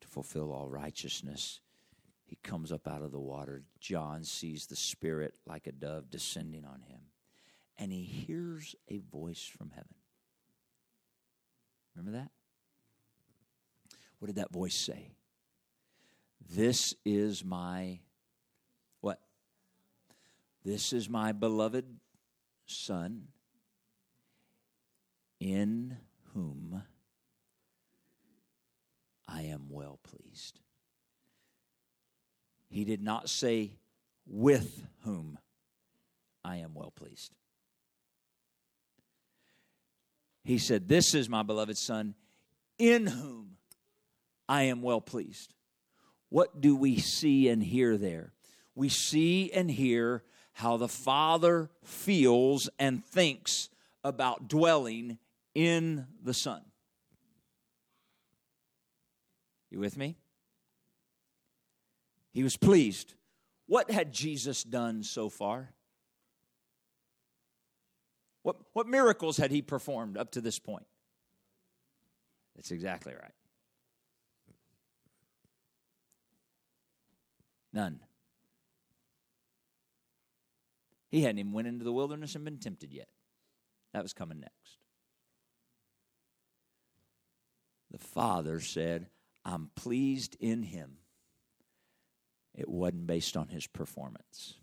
to 0.00 0.08
fulfill 0.08 0.52
all 0.52 0.68
righteousness. 0.68 1.60
He 2.24 2.36
comes 2.42 2.72
up 2.72 2.88
out 2.88 3.02
of 3.02 3.12
the 3.12 3.20
water. 3.20 3.62
John 3.80 4.24
sees 4.24 4.66
the 4.66 4.76
Spirit 4.76 5.34
like 5.46 5.66
a 5.66 5.72
dove 5.72 6.10
descending 6.10 6.64
on 6.64 6.82
him 6.82 7.00
and 7.78 7.90
he 7.90 8.02
hears 8.02 8.76
a 8.88 8.98
voice 8.98 9.42
from 9.44 9.70
heaven. 9.70 9.94
Remember 11.96 12.18
that? 12.18 12.30
What 14.18 14.26
did 14.26 14.36
that 14.36 14.52
voice 14.52 14.74
say? 14.74 15.10
This 16.50 16.94
is 17.04 17.44
my 17.44 18.00
what? 19.00 19.20
This 20.64 20.92
is 20.92 21.08
my 21.08 21.32
beloved 21.32 21.86
son 22.66 23.28
in 25.40 25.96
whom 26.34 26.82
I 29.26 29.42
am 29.42 29.66
well 29.70 29.98
pleased. 30.02 30.60
He 32.68 32.84
did 32.84 33.02
not 33.02 33.28
say 33.28 33.72
with 34.26 34.86
whom 35.04 35.38
I 36.44 36.56
am 36.56 36.74
well 36.74 36.90
pleased. 36.90 37.32
He 40.44 40.58
said, 40.58 40.88
This 40.88 41.14
is 41.14 41.28
my 41.28 41.42
beloved 41.42 41.78
Son, 41.78 42.14
in 42.78 43.06
whom 43.06 43.56
I 44.48 44.62
am 44.64 44.82
well 44.82 45.00
pleased. 45.00 45.54
What 46.32 46.62
do 46.62 46.74
we 46.74 46.96
see 46.96 47.50
and 47.50 47.62
hear 47.62 47.98
there? 47.98 48.32
We 48.74 48.88
see 48.88 49.52
and 49.52 49.70
hear 49.70 50.22
how 50.54 50.78
the 50.78 50.88
Father 50.88 51.68
feels 51.84 52.70
and 52.78 53.04
thinks 53.04 53.68
about 54.02 54.48
dwelling 54.48 55.18
in 55.54 56.06
the 56.24 56.32
Son. 56.32 56.62
You 59.70 59.78
with 59.78 59.98
me? 59.98 60.16
He 62.32 62.42
was 62.42 62.56
pleased. 62.56 63.12
What 63.66 63.90
had 63.90 64.10
Jesus 64.10 64.64
done 64.64 65.02
so 65.02 65.28
far? 65.28 65.74
What, 68.42 68.56
what 68.72 68.86
miracles 68.86 69.36
had 69.36 69.50
he 69.50 69.60
performed 69.60 70.16
up 70.16 70.30
to 70.30 70.40
this 70.40 70.58
point? 70.58 70.86
That's 72.56 72.70
exactly 72.70 73.12
right. 73.12 73.34
None. 77.72 78.00
He 81.10 81.22
hadn't 81.22 81.38
even 81.38 81.52
went 81.52 81.68
into 81.68 81.84
the 81.84 81.92
wilderness 81.92 82.34
and 82.34 82.44
been 82.44 82.58
tempted 82.58 82.92
yet. 82.92 83.08
That 83.92 84.02
was 84.02 84.12
coming 84.12 84.40
next. 84.40 84.78
The 87.90 87.98
Father 87.98 88.60
said, 88.60 89.08
I'm 89.44 89.70
pleased 89.74 90.36
in 90.40 90.62
him. 90.62 90.96
It 92.54 92.68
wasn't 92.68 93.06
based 93.06 93.36
on 93.36 93.48
his 93.48 93.66
performance. 93.66 94.54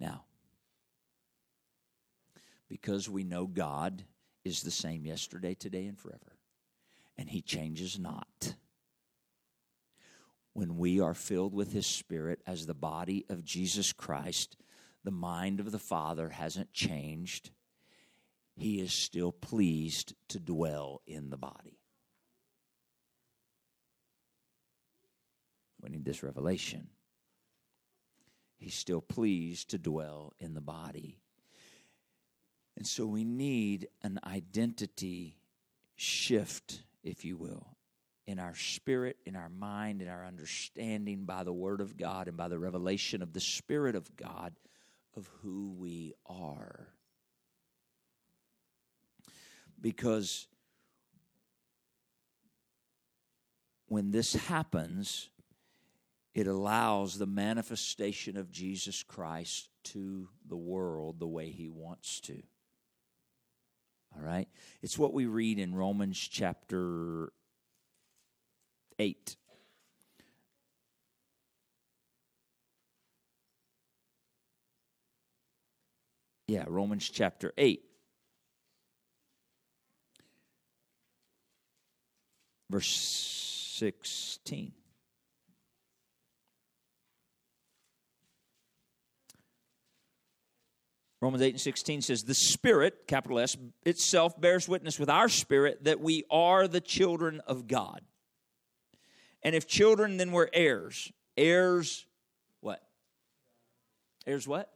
Now, 0.00 0.24
because 2.68 3.08
we 3.08 3.24
know 3.24 3.46
God 3.46 4.04
is 4.44 4.62
the 4.62 4.70
same 4.70 5.04
yesterday, 5.04 5.54
today, 5.54 5.86
and 5.86 5.98
forever, 5.98 6.37
and 7.18 7.28
He 7.28 7.42
changes 7.42 7.98
not. 7.98 8.54
When 10.54 10.78
we 10.78 11.00
are 11.00 11.14
filled 11.14 11.52
with 11.52 11.72
His 11.72 11.86
Spirit 11.86 12.40
as 12.46 12.64
the 12.64 12.74
body 12.74 13.26
of 13.28 13.44
Jesus 13.44 13.92
Christ, 13.92 14.56
the 15.04 15.10
mind 15.10 15.60
of 15.60 15.72
the 15.72 15.78
Father 15.78 16.30
hasn't 16.30 16.72
changed. 16.72 17.50
He 18.54 18.80
is 18.80 18.92
still 18.92 19.32
pleased 19.32 20.14
to 20.28 20.40
dwell 20.40 21.02
in 21.06 21.30
the 21.30 21.36
body. 21.36 21.78
We 25.80 25.90
need 25.90 26.04
this 26.04 26.22
revelation. 26.22 26.88
He's 28.56 28.74
still 28.74 29.00
pleased 29.00 29.70
to 29.70 29.78
dwell 29.78 30.34
in 30.40 30.54
the 30.54 30.60
body. 30.60 31.20
And 32.76 32.86
so 32.86 33.06
we 33.06 33.24
need 33.24 33.88
an 34.02 34.18
identity 34.24 35.38
shift, 35.94 36.82
if 37.08 37.24
you 37.24 37.36
will, 37.36 37.76
in 38.26 38.38
our 38.38 38.54
spirit, 38.54 39.16
in 39.24 39.34
our 39.34 39.48
mind, 39.48 40.02
in 40.02 40.08
our 40.08 40.26
understanding 40.26 41.24
by 41.24 41.42
the 41.42 41.52
Word 41.52 41.80
of 41.80 41.96
God 41.96 42.28
and 42.28 42.36
by 42.36 42.48
the 42.48 42.58
revelation 42.58 43.22
of 43.22 43.32
the 43.32 43.40
Spirit 43.40 43.96
of 43.96 44.14
God 44.16 44.54
of 45.16 45.28
who 45.40 45.74
we 45.76 46.12
are. 46.26 46.88
Because 49.80 50.46
when 53.86 54.10
this 54.10 54.34
happens, 54.34 55.30
it 56.34 56.46
allows 56.46 57.16
the 57.16 57.26
manifestation 57.26 58.36
of 58.36 58.50
Jesus 58.50 59.02
Christ 59.02 59.70
to 59.84 60.28
the 60.46 60.56
world 60.56 61.18
the 61.18 61.26
way 61.26 61.50
He 61.50 61.68
wants 61.68 62.20
to. 62.20 62.42
All 64.18 64.24
right? 64.24 64.48
It's 64.82 64.98
what 64.98 65.12
we 65.12 65.26
read 65.26 65.58
in 65.58 65.74
Romans 65.74 66.18
chapter 66.18 67.32
8. 68.98 69.36
Yeah, 76.48 76.64
Romans 76.66 77.08
chapter 77.08 77.52
8. 77.56 77.84
Verse 82.70 82.88
16. 83.78 84.72
Romans 91.20 91.42
8 91.42 91.54
and 91.54 91.60
16 91.60 92.02
says, 92.02 92.22
The 92.22 92.34
Spirit, 92.34 93.08
capital 93.08 93.40
S, 93.40 93.56
itself 93.84 94.40
bears 94.40 94.68
witness 94.68 94.98
with 94.98 95.10
our 95.10 95.28
spirit 95.28 95.84
that 95.84 96.00
we 96.00 96.24
are 96.30 96.68
the 96.68 96.80
children 96.80 97.40
of 97.46 97.66
God. 97.66 98.02
And 99.42 99.54
if 99.54 99.66
children, 99.66 100.16
then 100.16 100.30
we're 100.30 100.48
heirs. 100.52 101.12
Heirs, 101.36 102.06
what? 102.60 102.82
Heirs 104.26 104.46
what? 104.46 104.72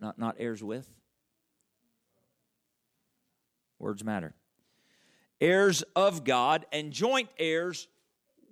Not, 0.00 0.18
not 0.18 0.36
heirs 0.38 0.62
with? 0.62 0.88
Words 3.78 4.04
matter. 4.04 4.34
Heirs 5.40 5.82
of 5.94 6.24
God 6.24 6.66
and 6.72 6.92
joint 6.92 7.28
heirs 7.38 7.88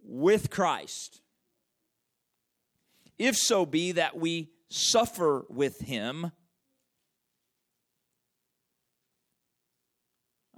with 0.02 0.50
Christ. 0.50 1.20
If 3.18 3.36
so 3.36 3.66
be 3.66 3.92
that 3.92 4.16
we 4.16 4.50
suffer 4.68 5.44
with 5.48 5.80
him. 5.80 6.32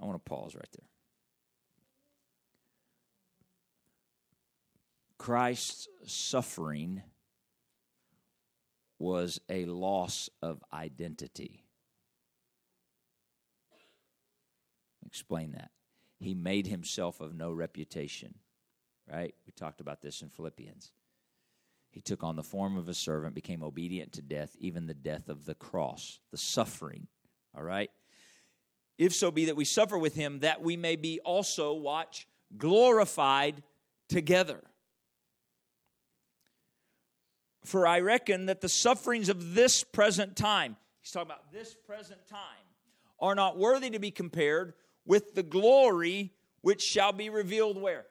I 0.01 0.05
want 0.05 0.15
to 0.23 0.29
pause 0.29 0.55
right 0.55 0.67
there. 0.71 0.87
Christ's 5.17 5.87
suffering 6.05 7.03
was 8.97 9.39
a 9.49 9.65
loss 9.65 10.29
of 10.41 10.63
identity. 10.73 11.63
Explain 15.05 15.51
that. 15.51 15.71
He 16.19 16.33
made 16.33 16.67
himself 16.67 17.19
of 17.19 17.35
no 17.35 17.51
reputation, 17.51 18.35
right? 19.11 19.35
We 19.45 19.51
talked 19.51 19.81
about 19.81 20.01
this 20.01 20.21
in 20.21 20.29
Philippians. 20.29 20.91
He 21.91 22.01
took 22.01 22.23
on 22.23 22.37
the 22.37 22.43
form 22.43 22.77
of 22.77 22.87
a 22.87 22.93
servant, 22.93 23.35
became 23.35 23.61
obedient 23.61 24.13
to 24.13 24.21
death, 24.21 24.55
even 24.59 24.87
the 24.87 24.93
death 24.93 25.27
of 25.27 25.45
the 25.45 25.55
cross, 25.55 26.19
the 26.31 26.37
suffering. 26.37 27.07
All 27.55 27.63
right? 27.63 27.91
If 28.97 29.13
so 29.13 29.29
be 29.29 29.45
that 29.45 29.55
we 29.57 29.65
suffer 29.65 29.97
with 29.97 30.15
him, 30.15 30.39
that 30.39 30.61
we 30.61 30.77
may 30.77 30.95
be 30.95 31.19
also, 31.19 31.73
watch, 31.73 32.27
glorified 32.57 33.61
together. 34.07 34.61
For 37.65 37.85
I 37.85 37.99
reckon 37.99 38.45
that 38.45 38.61
the 38.61 38.69
sufferings 38.69 39.27
of 39.27 39.53
this 39.53 39.83
present 39.83 40.35
time, 40.35 40.77
he's 41.01 41.11
talking 41.11 41.27
about 41.27 41.51
this 41.51 41.75
present 41.85 42.25
time, 42.27 42.39
are 43.19 43.35
not 43.35 43.57
worthy 43.57 43.89
to 43.91 43.99
be 43.99 44.11
compared 44.11 44.73
with 45.05 45.35
the 45.35 45.43
glory 45.43 46.31
which 46.61 46.81
shall 46.81 47.11
be 47.11 47.29
revealed 47.29 47.79
where? 47.79 48.05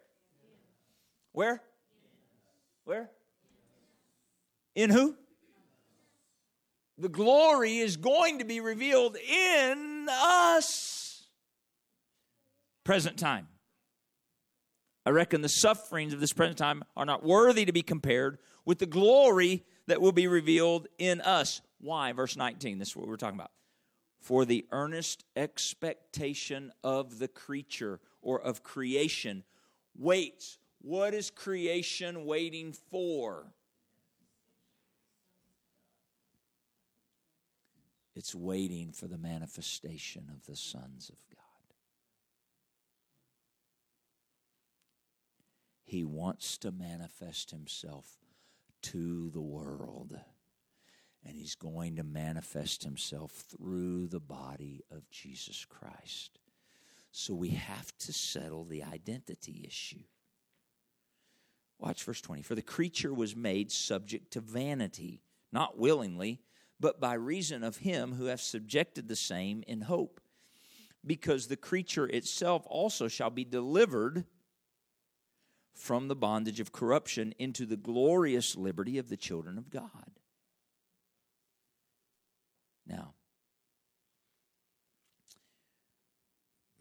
Where? 1.33 1.63
Where? 2.85 3.11
In 4.81 4.89
who? 4.89 5.15
The 6.97 7.11
glory 7.11 7.77
is 7.77 7.99
going 7.99 8.39
to 8.39 8.47
be 8.47 8.61
revealed 8.61 9.15
in 9.19 10.07
us. 10.11 11.25
Present 12.83 13.19
time. 13.19 13.49
I 15.05 15.11
reckon 15.11 15.43
the 15.43 15.49
sufferings 15.49 16.15
of 16.15 16.21
this 16.21 16.33
present 16.33 16.57
time 16.57 16.83
are 16.97 17.05
not 17.05 17.23
worthy 17.23 17.67
to 17.67 17.73
be 17.73 17.83
compared 17.83 18.39
with 18.65 18.79
the 18.79 18.87
glory 18.87 19.65
that 19.87 20.01
will 20.01 20.13
be 20.13 20.27
revealed 20.27 20.89
in 20.97 21.21
us. 21.21 21.61
Why? 21.79 22.13
Verse 22.13 22.35
19. 22.35 22.79
This 22.79 22.89
is 22.89 22.97
what 22.97 23.07
we're 23.07 23.17
talking 23.17 23.39
about. 23.39 23.53
For 24.23 24.47
the 24.47 24.65
earnest 24.73 25.27
expectation 25.37 26.73
of 26.83 27.19
the 27.19 27.29
creature 27.29 28.01
or 28.23 28.41
of 28.41 28.63
creation 28.63 29.45
waits. 29.95 30.57
What 30.81 31.13
is 31.13 31.31
creation 31.31 32.25
waiting 32.25 32.73
for? 32.73 33.53
It's 38.21 38.35
waiting 38.35 38.93
for 38.93 39.07
the 39.09 39.17
manifestation 39.17 40.27
of 40.31 40.45
the 40.45 40.55
sons 40.55 41.09
of 41.09 41.17
God. 41.35 41.75
He 45.85 46.05
wants 46.05 46.59
to 46.59 46.71
manifest 46.71 47.51
himself 47.51 48.19
to 48.83 49.31
the 49.31 49.41
world. 49.41 50.21
And 51.25 51.35
he's 51.35 51.55
going 51.55 51.97
to 51.97 52.05
manifest 52.05 52.85
himself 52.85 53.31
through 53.31 54.09
the 54.09 54.21
body 54.21 54.83
of 54.91 55.09
Jesus 55.09 55.65
Christ. 55.65 56.41
So 57.13 57.33
we 57.33 57.49
have 57.49 57.91
to 58.01 58.13
settle 58.13 58.67
the 58.67 58.83
identity 58.83 59.65
issue. 59.67 60.05
Watch 61.79 62.05
verse 62.05 62.21
20. 62.21 62.43
For 62.43 62.55
the 62.55 62.61
creature 62.61 63.15
was 63.15 63.35
made 63.35 63.73
subject 63.73 64.31
to 64.35 64.43
vanity, 64.43 65.23
not 65.51 65.79
willingly 65.79 66.43
but 66.81 66.99
by 66.99 67.15
reason 67.15 67.63
of 67.63 67.79
him 67.79 68.15
who 68.15 68.25
hath 68.25 68.41
subjected 68.41 69.07
the 69.07 69.17
same 69.17 69.63
in 69.67 69.83
hope. 69.83 70.21
Because 71.07 71.47
the 71.47 71.57
creature 71.57 72.07
itself 72.07 72.67
also 72.67 73.07
shall 73.09 73.31
be 73.31 73.45
delivered 73.45 74.25
from 75.75 76.09
the 76.09 76.17
bondage 76.17 76.61
of 76.61 76.73
corruption 76.73 77.35
into 77.39 77.65
the 77.65 77.77
glorious 77.77 78.57
liberty 78.57 78.99
of 78.99 79.09
the 79.09 79.17
children 79.17 79.57
of 79.57 79.71
God. 79.71 80.11
Now, 82.87 83.15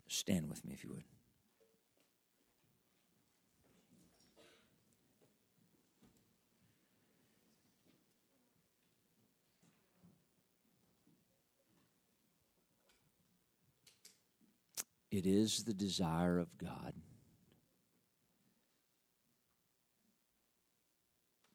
stand 0.08 0.50
with 0.50 0.66
me 0.66 0.74
if 0.74 0.84
you 0.84 0.90
would. 0.90 1.04
It 15.12 15.26
is 15.26 15.64
the 15.64 15.74
desire 15.74 16.38
of 16.38 16.58
God 16.58 16.94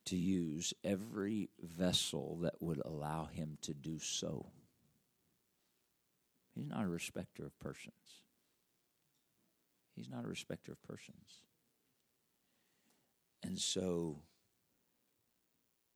to 0.07 0.17
use 0.17 0.75
every 0.83 1.49
vessel 1.63 2.39
that 2.43 2.61
would 2.61 2.83
allow 2.85 3.27
him 3.27 3.57
to 3.63 3.73
do 3.73 3.99
so. 3.99 4.47
He's 6.55 6.67
not 6.67 6.85
a 6.85 6.89
respecter 6.89 7.47
of 7.47 7.59
persons. 7.59 7.95
He's 9.95 10.11
not 10.11 10.25
a 10.25 10.29
respecter 10.29 10.73
of 10.73 10.83
persons. 10.83 11.43
And 13.43 13.59
so, 13.59 14.23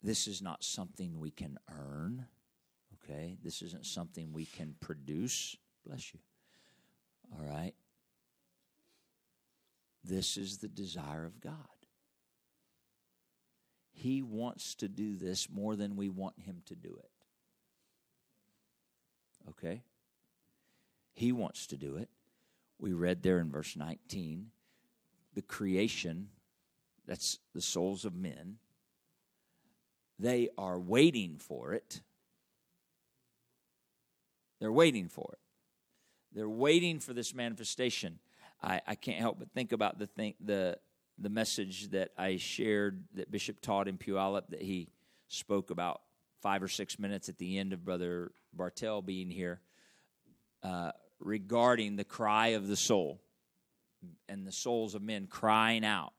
this 0.03 0.27
is 0.27 0.41
not 0.41 0.63
something 0.63 1.19
we 1.19 1.31
can 1.31 1.59
earn, 1.71 2.27
okay? 2.95 3.37
This 3.43 3.63
isn't 3.63 3.87
something 3.87 4.33
we 4.33 4.47
can 4.47 4.75
produce. 4.81 5.57
Bless 5.85 6.13
you. 6.13 6.21
All 7.33 7.45
right? 7.45 7.75
This 10.05 10.37
is 10.37 10.59
the 10.59 10.69
desire 10.69 11.25
of 11.25 11.41
God. 11.41 11.55
He 13.93 14.23
wants 14.23 14.75
to 14.77 14.89
do 14.89 15.17
this 15.17 15.49
more 15.51 15.75
than 15.77 15.97
we 15.97 16.09
want 16.09 16.41
Him 16.41 16.63
to 16.67 16.77
do 16.77 16.97
it. 16.99 17.11
Okay? 19.51 19.83
He 21.15 21.33
wants 21.33 21.67
to 21.69 21.77
do 21.77 21.97
it. 21.97 22.09
We 22.79 22.93
read 22.93 23.23
there 23.23 23.41
in 23.41 23.51
verse 23.51 23.77
19 23.77 24.51
the 25.35 25.43
creation, 25.43 26.29
that's 27.07 27.39
the 27.55 27.61
souls 27.61 28.05
of 28.05 28.15
men, 28.15 28.57
they 30.19 30.49
are 30.59 30.81
waiting 30.81 31.37
for 31.39 31.73
it. 31.75 32.01
They're 34.59 34.73
waiting 34.73 35.09
for 35.09 35.31
it. 35.35 35.39
They're 36.39 36.49
waiting 36.49 37.01
for 37.01 37.13
this 37.13 37.35
manifestation. 37.35 38.21
I, 38.63 38.81
I 38.87 38.95
can't 38.95 39.19
help 39.19 39.41
but 39.41 39.51
think 39.51 39.73
about 39.73 39.99
the 39.99 40.07
thing, 40.07 40.35
the 40.39 40.79
the 41.19 41.29
message 41.29 41.91
that 41.91 42.13
I 42.17 42.37
shared 42.37 43.03
that 43.15 43.29
Bishop 43.29 43.61
taught 43.61 43.89
in 43.89 43.99
Puyallup 43.99 44.51
that 44.51 44.63
he 44.63 44.87
spoke 45.27 45.71
about 45.71 46.01
five 46.41 46.63
or 46.63 46.69
six 46.69 46.97
minutes 46.97 47.29
at 47.29 47.39
the 47.39 47.59
end 47.59 47.73
of 47.73 47.85
Brother 47.85 48.31
Bartell 48.53 49.03
being 49.03 49.31
here 49.31 49.61
uh, 50.63 50.93
regarding 51.19 51.97
the 51.97 52.05
cry 52.05 52.49
of 52.49 52.69
the 52.69 52.77
soul 52.77 53.21
and 54.29 54.47
the 54.47 54.53
souls 54.53 54.95
of 54.95 55.03
men 55.03 55.27
crying 55.27 55.85
out. 55.85 56.13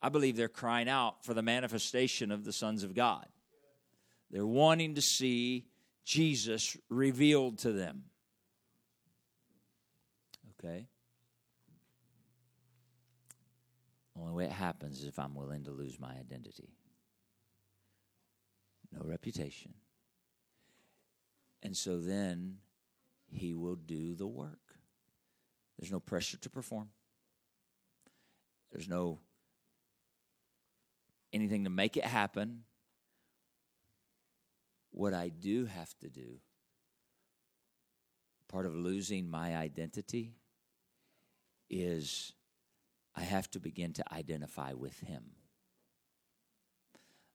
I 0.00 0.08
believe 0.08 0.34
they're 0.34 0.48
crying 0.48 0.88
out 0.88 1.26
for 1.26 1.34
the 1.34 1.42
manifestation 1.42 2.30
of 2.30 2.46
the 2.46 2.54
sons 2.54 2.84
of 2.84 2.94
God. 2.94 3.26
They're 4.30 4.46
wanting 4.46 4.94
to 4.94 5.02
see 5.02 5.66
Jesus 6.06 6.74
revealed 6.88 7.58
to 7.58 7.72
them. 7.72 8.04
Okay? 10.64 10.86
Only 14.18 14.32
way 14.32 14.44
it 14.44 14.52
happens 14.52 15.00
is 15.00 15.06
if 15.06 15.18
I'm 15.18 15.34
willing 15.34 15.64
to 15.64 15.70
lose 15.70 15.98
my 15.98 16.10
identity. 16.10 16.68
No 18.92 19.00
reputation. 19.04 19.74
And 21.62 21.76
so 21.76 21.98
then 21.98 22.58
he 23.30 23.54
will 23.54 23.76
do 23.76 24.14
the 24.14 24.26
work. 24.26 24.58
There's 25.78 25.90
no 25.90 26.00
pressure 26.00 26.36
to 26.36 26.50
perform. 26.50 26.90
There's 28.70 28.88
no 28.88 29.20
anything 31.32 31.64
to 31.64 31.70
make 31.70 31.96
it 31.96 32.04
happen. 32.04 32.64
What 34.90 35.14
I 35.14 35.28
do 35.28 35.64
have 35.64 35.94
to 36.00 36.10
do, 36.10 36.38
part 38.48 38.66
of 38.66 38.74
losing 38.74 39.28
my 39.28 39.56
identity, 39.56 40.34
is 41.72 42.32
I 43.16 43.22
have 43.22 43.50
to 43.52 43.60
begin 43.60 43.92
to 43.94 44.04
identify 44.12 44.74
with 44.74 44.98
Him. 45.00 45.22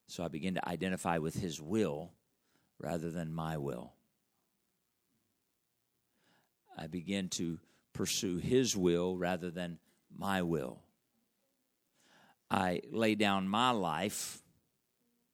So 0.06 0.24
I 0.24 0.28
begin 0.28 0.54
to 0.54 0.66
identify 0.66 1.18
with 1.18 1.34
His 1.34 1.60
will 1.60 2.12
rather 2.78 3.10
than 3.10 3.32
my 3.32 3.58
will. 3.58 3.92
I 6.76 6.86
begin 6.86 7.28
to 7.30 7.58
pursue 7.92 8.38
His 8.38 8.76
will 8.76 9.16
rather 9.16 9.50
than 9.50 9.78
my 10.16 10.42
will. 10.42 10.80
I 12.50 12.80
lay 12.90 13.14
down 13.14 13.48
my 13.48 13.72
life 13.72 14.42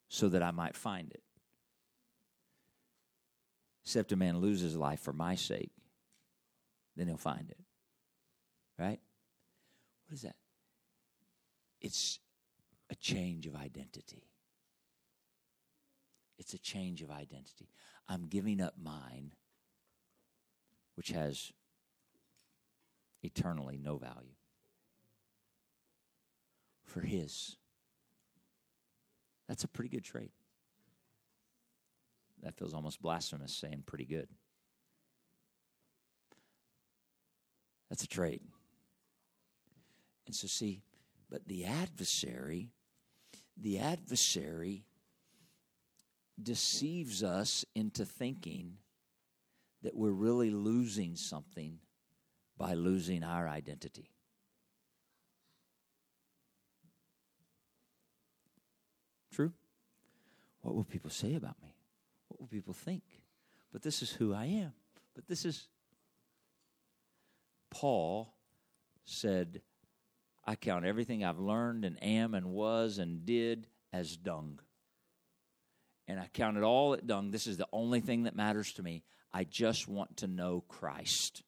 so 0.09 0.29
that 0.31 0.43
I 0.43 0.51
might 0.51 0.77
find 0.77 1.11
it. 1.13 1.23
Except 3.85 4.13
a 4.13 4.17
man 4.17 4.39
loses 4.39 4.77
life 4.77 5.01
for 5.01 5.13
my 5.13 5.35
sake, 5.35 5.73
then 6.97 7.07
he'll 7.07 7.17
find 7.17 7.51
it. 7.51 7.59
Right? 8.79 9.01
What 10.07 10.15
is 10.15 10.23
that? 10.23 10.37
It's 11.81 12.19
a 12.91 12.95
change 12.95 13.47
of 13.47 13.55
identity. 13.55 14.25
It's 16.39 16.55
a 16.55 16.59
change 16.59 17.03
of 17.03 17.11
identity. 17.11 17.69
I'm 18.09 18.27
giving 18.27 18.61
up 18.61 18.75
mine, 18.83 19.33
which 20.97 21.09
has 21.09 21.53
eternally 23.23 23.79
no 23.83 23.97
value, 23.97 24.35
for 26.85 27.01
His. 27.01 27.57
That's 29.49 29.65
a 29.65 29.69
pretty 29.69 29.91
good 29.91 30.05
trade. 30.05 30.31
That 32.43 32.57
feels 32.57 32.75
almost 32.75 33.01
blasphemous 33.01 33.55
saying 33.55 33.85
pretty 33.87 34.05
good. 34.05 34.29
That's 37.89 38.05
a 38.05 38.09
trade. 38.09 38.43
And 40.27 40.35
so, 40.35 40.47
see, 40.47 40.83
but 41.31 41.47
the 41.47 41.65
adversary, 41.65 42.71
the 43.57 43.79
adversary 43.79 44.85
deceives 46.43 47.23
us 47.23 47.65
into 47.75 48.05
thinking 48.05 48.79
that 49.83 49.95
we're 49.95 50.11
really 50.11 50.51
losing 50.51 51.15
something 51.15 51.79
by 52.57 52.75
losing 52.75 53.23
our 53.23 53.49
identity. 53.49 54.11
True? 59.33 59.53
What 60.63 60.75
will 60.75 60.85
people 60.85 61.11
say 61.11 61.35
about 61.35 61.61
me? 61.63 61.75
What 62.29 62.41
will 62.41 62.47
people 62.47 62.73
think? 62.73 63.03
But 63.73 63.83
this 63.83 64.01
is 64.01 64.13
who 64.13 64.33
I 64.33 64.47
am. 64.47 64.73
But 65.15 65.27
this 65.27 65.45
is. 65.45 65.69
Paul 67.71 68.33
said, 69.05 69.61
I 70.47 70.57
count 70.57 70.85
everything 70.85 71.25
I've 71.25 71.39
learned 71.39 71.85
and 71.85 72.03
am 72.03 72.35
and 72.35 72.53
was 72.53 72.99
and 72.99 73.25
did 73.25 73.67
as 73.93 74.17
dung. 74.17 74.61
And 76.07 76.21
I 76.21 76.29
count 76.33 76.59
it 76.59 76.63
all 76.63 76.93
at 76.93 77.07
dung. 77.07 77.31
This 77.31 77.47
is 77.47 77.57
the 77.57 77.69
only 77.73 78.01
thing 78.01 78.25
that 78.25 78.37
matters 78.37 78.73
to 78.75 78.83
me. 78.83 79.05
I 79.33 79.45
just 79.45 79.89
want 79.89 80.19
to 80.19 80.27
know 80.27 80.63
Christ. 80.69 81.43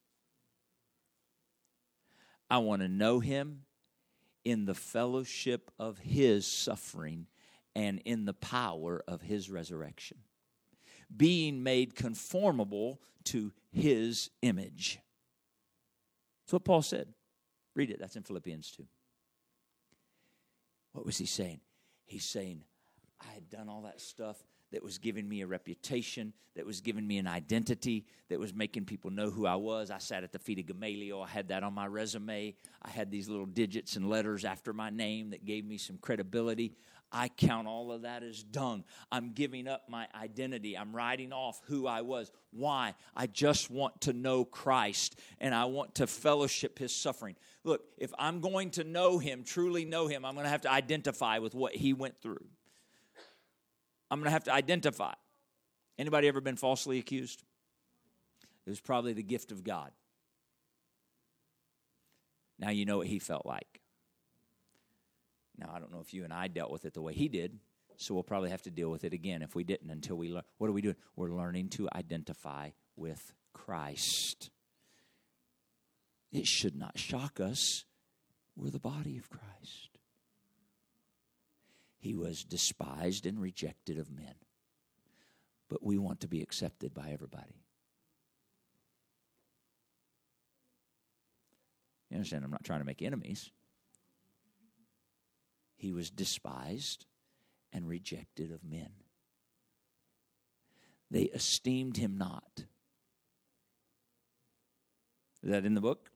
I 2.49 2.59
want 2.59 2.82
to 2.82 2.88
know 2.88 3.20
him 3.20 3.62
in 4.44 4.64
the 4.64 4.74
fellowship 4.74 5.70
of 5.78 5.99
his 5.99 6.47
suffering 6.47 7.26
and 7.74 8.01
in 8.05 8.24
the 8.24 8.32
power 8.32 9.03
of 9.07 9.20
his 9.20 9.51
resurrection, 9.51 10.18
being 11.14 11.62
made 11.62 11.94
conformable 11.94 13.01
to 13.24 13.53
his 13.70 14.30
image. 14.40 15.01
That's 16.44 16.55
what 16.55 16.64
Paul 16.64 16.82
said. 16.82 17.09
Read 17.77 17.91
it. 17.91 18.01
That's 18.01 18.16
in 18.16 18.22
Philippians 18.22 18.72
2. 18.72 18.85
What 20.93 21.05
was 21.05 21.18
he 21.18 21.27
saying? 21.27 21.61
He's 22.07 22.24
saying, 22.24 22.64
I 23.20 23.33
had 23.35 23.51
done 23.51 23.68
all 23.68 23.83
that 23.83 24.01
stuff 24.01 24.39
that 24.72 24.83
was 24.83 24.99
giving 24.99 25.29
me 25.29 25.43
a 25.43 25.47
reputation, 25.47 26.33
that 26.57 26.64
was 26.64 26.81
giving 26.81 27.07
me 27.07 27.18
an 27.18 27.27
identity, 27.27 28.07
that 28.31 28.41
was 28.41 28.55
making 28.55 28.87
people 28.87 29.11
know 29.11 29.31
who 29.31 29.47
I 29.47 29.57
was. 29.57 29.91
I 29.91 29.99
sat 29.99 30.24
at 30.24 30.33
the 30.33 30.39
feet 30.39 30.59
of 30.59 30.66
Gamaliel. 30.66 31.22
I 31.22 31.29
had 31.29 31.49
that 31.49 31.62
on 31.62 31.74
my 31.74 31.87
resume. 31.87 32.55
I 32.83 32.91
had 32.91 33.11
these 33.11 33.29
little 33.29 33.47
digits 33.47 33.97
and 33.97 34.09
letters 34.09 34.45
after 34.45 34.72
my 34.72 34.89
name 34.89 35.31
that 35.31 35.45
gave 35.45 35.66
me 35.66 35.77
some 35.77 35.99
credibility. 35.99 36.74
I 37.13 37.29
count 37.29 37.69
all 37.69 37.93
of 37.93 38.03
that 38.03 38.23
as 38.23 38.43
dung. 38.43 38.85
I'm 39.13 39.33
giving 39.33 39.69
up 39.69 39.89
my 39.89 40.09
identity. 40.15 40.77
I'm 40.77 40.95
writing 40.95 41.33
off 41.33 41.61
who 41.67 41.87
I 41.87 42.03
was. 42.03 42.31
Why? 42.51 42.95
I 43.15 43.27
just 43.27 43.71
want 43.71 44.01
to 44.03 44.13
know 44.13 44.45
Christ 44.45 45.19
and 45.41 45.55
I 45.55 45.67
want 45.67 45.95
to 45.97 46.07
fellowship 46.07 46.79
his 46.79 46.95
suffering. 46.95 47.37
Look, 47.65 47.83
if 47.97 48.13
I'm 48.19 48.41
going 48.41 48.71
to 48.73 48.85
know 48.85 49.19
him, 49.19 49.45
truly 49.45 49.85
know 49.85 50.09
him, 50.09 50.25
I'm 50.25 50.35
going 50.35 50.45
to 50.45 50.51
have 50.51 50.63
to 50.63 50.71
identify 50.71 51.39
with 51.39 51.55
what 51.55 51.75
he 51.75 51.93
went 51.93 52.21
through. 52.21 52.45
I'm 54.11 54.19
going 54.19 54.27
to 54.27 54.33
have 54.33 54.45
to 54.45 54.53
identify. 54.53 55.15
Anybody 55.99 56.29
ever 56.29 56.41
been 56.41 56.57
falsely 56.57 56.99
accused? 56.99 57.43
It 58.67 58.71
was 58.71 58.81
probably 58.81 59.13
the 59.13 59.23
gift 59.23 59.53
of 59.53 59.65
God. 59.65 59.93
Now 62.59 62.71
you 62.71 62.85
know 62.85 62.99
what 62.99 63.07
he 63.07 63.19
felt 63.19 63.47
like. 63.47 63.81
Now, 65.59 65.73
I 65.75 65.79
don't 65.79 65.93
know 65.93 66.01
if 66.01 66.13
you 66.13 66.25
and 66.25 66.33
I 66.33 66.49
dealt 66.49 66.71
with 66.71 66.85
it 66.85 66.95
the 66.95 67.03
way 67.03 67.15
he 67.15 67.29
did, 67.29 67.59
so 67.97 68.15
we'll 68.15 68.23
probably 68.23 68.51
have 68.51 68.63
to 68.63 68.71
deal 68.71 68.91
with 68.91 69.05
it 69.05 69.13
again 69.13 69.43
if 69.43 69.55
we 69.55 69.65
didn't 69.65 69.91
until 69.91 70.17
we 70.17 70.31
learn. 70.31 70.43
What 70.59 70.69
are 70.69 70.73
we 70.73 70.83
doing? 70.83 70.97
We're 71.15 71.31
learning 71.31 71.71
to 71.71 71.89
identify 71.95 72.71
with 72.95 73.33
Christ. 73.53 74.51
It 76.31 76.47
should 76.47 76.77
not 76.77 76.99
shock 76.99 77.41
us. 77.41 77.85
We're 78.55 78.71
the 78.71 78.79
body 78.79 79.17
of 79.19 79.31
Christ. 79.31 79.99
He 81.99 82.15
was 82.15 82.45
despised 82.45 83.27
and 83.27 83.41
rejected 83.41 83.99
of 83.99 84.11
men, 84.11 84.35
but 85.69 85.83
we 85.83 85.99
want 85.99 86.21
to 86.21 86.29
be 86.29 86.43
accepted 86.43 86.95
by 86.95 87.11
everybody. 87.13 87.63
You 92.11 92.17
understand? 92.17 92.45
I'm 92.45 92.51
not 92.51 92.65
trying 92.65 92.81
to 92.81 92.87
make 92.87 93.03
enemies. 93.03 93.51
He 95.77 95.93
was 95.93 96.11
despised 96.11 97.07
and 97.72 97.87
rejected 97.87 98.51
of 98.51 98.64
men. 98.64 98.91
They 101.11 101.24
esteemed 101.24 101.97
him 101.97 102.16
not. 102.16 102.64
Is 105.43 105.51
that 105.51 105.64
in 105.64 105.74
the 105.74 105.81
book? 105.81 106.11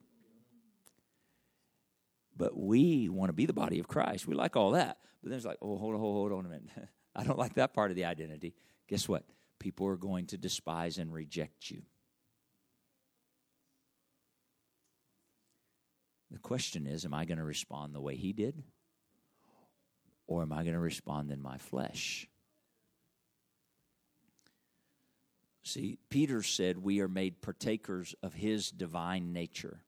But 2.37 2.57
we 2.57 3.09
want 3.09 3.29
to 3.29 3.35
be 3.35 3.47
the 3.47 3.53
body 3.53 3.79
of 3.79 3.87
Christ. 3.87 4.27
We 4.27 4.35
like 4.35 4.57
all 4.57 4.73
that. 4.73 4.99
But 5.23 5.31
then 5.31 5.37
it's 5.37 5.47
like, 5.47 5.59
oh, 5.61 5.77
hold 5.77 5.95
on, 5.95 6.01
hold 6.01 6.33
on 6.33 6.47
a 6.47 6.49
minute. 6.49 6.71
I 7.15 7.25
don't 7.25 7.39
like 7.39 7.55
that 7.55 7.75
part 7.75 7.91
of 7.91 7.97
the 7.97 8.07
identity. 8.07 8.55
Guess 8.89 9.09
what? 9.09 9.25
People 9.59 9.87
are 9.89 9.97
going 9.97 10.27
to 10.29 10.39
despise 10.39 10.97
and 10.97 11.13
reject 11.13 11.71
you. 11.71 11.83
The 16.31 16.39
question 16.39 16.87
is, 16.87 17.05
am 17.05 17.13
I 17.13 17.25
going 17.25 17.39
to 17.39 17.45
respond 17.45 17.95
the 17.95 18.01
way 18.01 18.17
he 18.17 18.33
did? 18.33 18.63
Or 20.31 20.43
am 20.43 20.53
I 20.53 20.63
going 20.63 20.75
to 20.75 20.79
respond 20.79 21.33
in 21.33 21.43
my 21.43 21.59
flesh? 21.59 22.29
See, 25.65 25.99
Peter 26.09 26.45
said 26.45 26.79
we 26.79 27.01
are 27.01 27.09
made 27.09 27.43
partakers 27.43 28.15
of 28.23 28.35
his 28.35 28.71
divine 28.71 29.33
nature. 29.33 29.81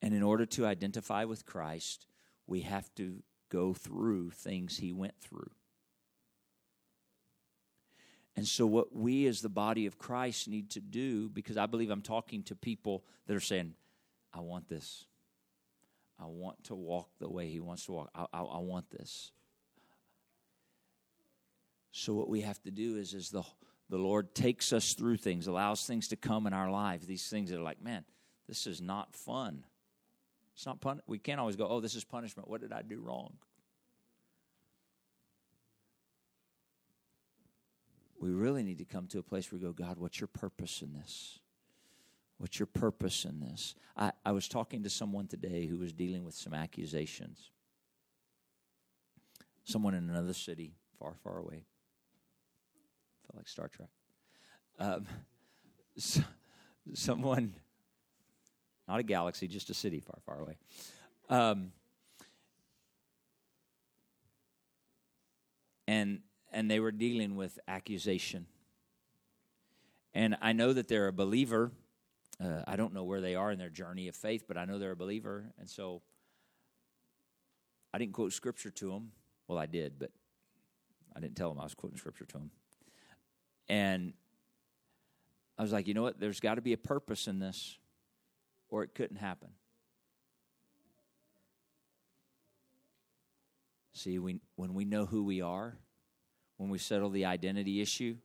And 0.00 0.14
in 0.14 0.22
order 0.22 0.46
to 0.46 0.66
identify 0.66 1.24
with 1.24 1.44
Christ, 1.44 2.06
we 2.46 2.60
have 2.60 2.94
to 2.94 3.24
go 3.48 3.74
through 3.74 4.30
things 4.30 4.76
he 4.78 4.92
went 4.92 5.18
through. 5.20 5.50
And 8.36 8.46
so, 8.46 8.66
what 8.66 8.94
we 8.94 9.26
as 9.26 9.40
the 9.40 9.48
body 9.48 9.86
of 9.86 9.98
Christ 9.98 10.46
need 10.46 10.70
to 10.70 10.80
do, 10.80 11.28
because 11.28 11.56
I 11.56 11.66
believe 11.66 11.90
I'm 11.90 12.02
talking 12.02 12.44
to 12.44 12.54
people 12.54 13.02
that 13.26 13.34
are 13.34 13.40
saying, 13.40 13.74
I 14.32 14.38
want 14.42 14.68
this. 14.68 15.07
I 16.20 16.26
want 16.26 16.64
to 16.64 16.74
walk 16.74 17.08
the 17.20 17.28
way 17.28 17.48
he 17.48 17.60
wants 17.60 17.86
to 17.86 17.92
walk. 17.92 18.10
I, 18.14 18.26
I, 18.32 18.42
I 18.42 18.58
want 18.58 18.90
this. 18.90 19.30
So, 21.92 22.14
what 22.14 22.28
we 22.28 22.42
have 22.42 22.60
to 22.62 22.70
do 22.70 22.96
is, 22.96 23.14
as 23.14 23.30
the, 23.30 23.42
the 23.88 23.98
Lord 23.98 24.34
takes 24.34 24.72
us 24.72 24.92
through 24.94 25.16
things, 25.16 25.46
allows 25.46 25.86
things 25.86 26.08
to 26.08 26.16
come 26.16 26.46
in 26.46 26.52
our 26.52 26.70
life, 26.70 27.06
these 27.06 27.28
things 27.28 27.50
that 27.50 27.58
are 27.58 27.62
like, 27.62 27.82
man, 27.82 28.04
this 28.46 28.66
is 28.66 28.80
not 28.80 29.14
fun. 29.14 29.64
It's 30.54 30.66
not 30.66 30.80
pun- 30.80 31.02
we 31.06 31.18
can't 31.18 31.40
always 31.40 31.56
go, 31.56 31.68
oh, 31.68 31.80
this 31.80 31.94
is 31.94 32.04
punishment. 32.04 32.48
What 32.48 32.60
did 32.60 32.72
I 32.72 32.82
do 32.82 33.00
wrong? 33.00 33.34
we 38.20 38.30
really 38.30 38.62
need 38.62 38.78
to 38.78 38.84
come 38.84 39.06
to 39.08 39.18
a 39.18 39.22
place 39.22 39.50
where 39.50 39.58
we 39.58 39.64
go, 39.64 39.72
God, 39.72 39.98
what's 39.98 40.20
your 40.20 40.28
purpose 40.28 40.82
in 40.82 40.92
this? 40.92 41.38
What's 42.38 42.58
your 42.58 42.66
purpose 42.66 43.24
in 43.24 43.40
this? 43.40 43.74
I, 43.96 44.12
I 44.24 44.32
was 44.32 44.48
talking 44.48 44.84
to 44.84 44.90
someone 44.90 45.26
today 45.26 45.66
who 45.66 45.76
was 45.76 45.92
dealing 45.92 46.24
with 46.24 46.34
some 46.34 46.54
accusations. 46.54 47.50
Someone 49.64 49.94
in 49.94 50.08
another 50.08 50.32
city, 50.32 50.74
far, 50.98 51.14
far 51.22 51.38
away. 51.38 51.64
Felt 53.26 53.36
like 53.36 53.48
Star 53.48 53.68
Trek. 53.68 53.90
Um, 54.78 55.06
so, 55.98 56.22
someone, 56.94 57.54
not 58.86 59.00
a 59.00 59.02
galaxy, 59.02 59.48
just 59.48 59.68
a 59.70 59.74
city 59.74 60.00
far, 60.00 60.18
far 60.24 60.40
away. 60.40 60.56
Um, 61.28 61.72
and 65.88 66.20
and 66.52 66.70
they 66.70 66.80
were 66.80 66.92
dealing 66.92 67.36
with 67.36 67.58
accusation. 67.68 68.46
And 70.14 70.36
I 70.40 70.52
know 70.52 70.72
that 70.72 70.88
they're 70.88 71.08
a 71.08 71.12
believer. 71.12 71.72
Uh, 72.42 72.62
I 72.66 72.76
don't 72.76 72.94
know 72.94 73.04
where 73.04 73.20
they 73.20 73.34
are 73.34 73.50
in 73.50 73.58
their 73.58 73.70
journey 73.70 74.08
of 74.08 74.14
faith, 74.14 74.44
but 74.46 74.56
I 74.56 74.64
know 74.64 74.78
they're 74.78 74.92
a 74.92 74.96
believer. 74.96 75.52
And 75.58 75.68
so 75.68 76.02
I 77.92 77.98
didn't 77.98 78.12
quote 78.12 78.32
scripture 78.32 78.70
to 78.70 78.90
them. 78.90 79.10
Well, 79.48 79.58
I 79.58 79.66
did, 79.66 79.98
but 79.98 80.10
I 81.16 81.20
didn't 81.20 81.36
tell 81.36 81.48
them 81.48 81.60
I 81.60 81.64
was 81.64 81.74
quoting 81.74 81.98
scripture 81.98 82.26
to 82.26 82.38
them. 82.38 82.50
And 83.68 84.12
I 85.58 85.62
was 85.62 85.72
like, 85.72 85.88
you 85.88 85.94
know 85.94 86.02
what? 86.02 86.20
There's 86.20 86.38
got 86.38 86.54
to 86.54 86.62
be 86.62 86.72
a 86.72 86.78
purpose 86.78 87.26
in 87.26 87.40
this, 87.40 87.76
or 88.68 88.84
it 88.84 88.94
couldn't 88.94 89.16
happen. 89.16 89.48
See, 93.94 94.20
we, 94.20 94.40
when 94.54 94.74
we 94.74 94.84
know 94.84 95.06
who 95.06 95.24
we 95.24 95.40
are, 95.40 95.76
when 96.56 96.70
we 96.70 96.78
settle 96.78 97.10
the 97.10 97.24
identity 97.24 97.80
issue, 97.80 98.16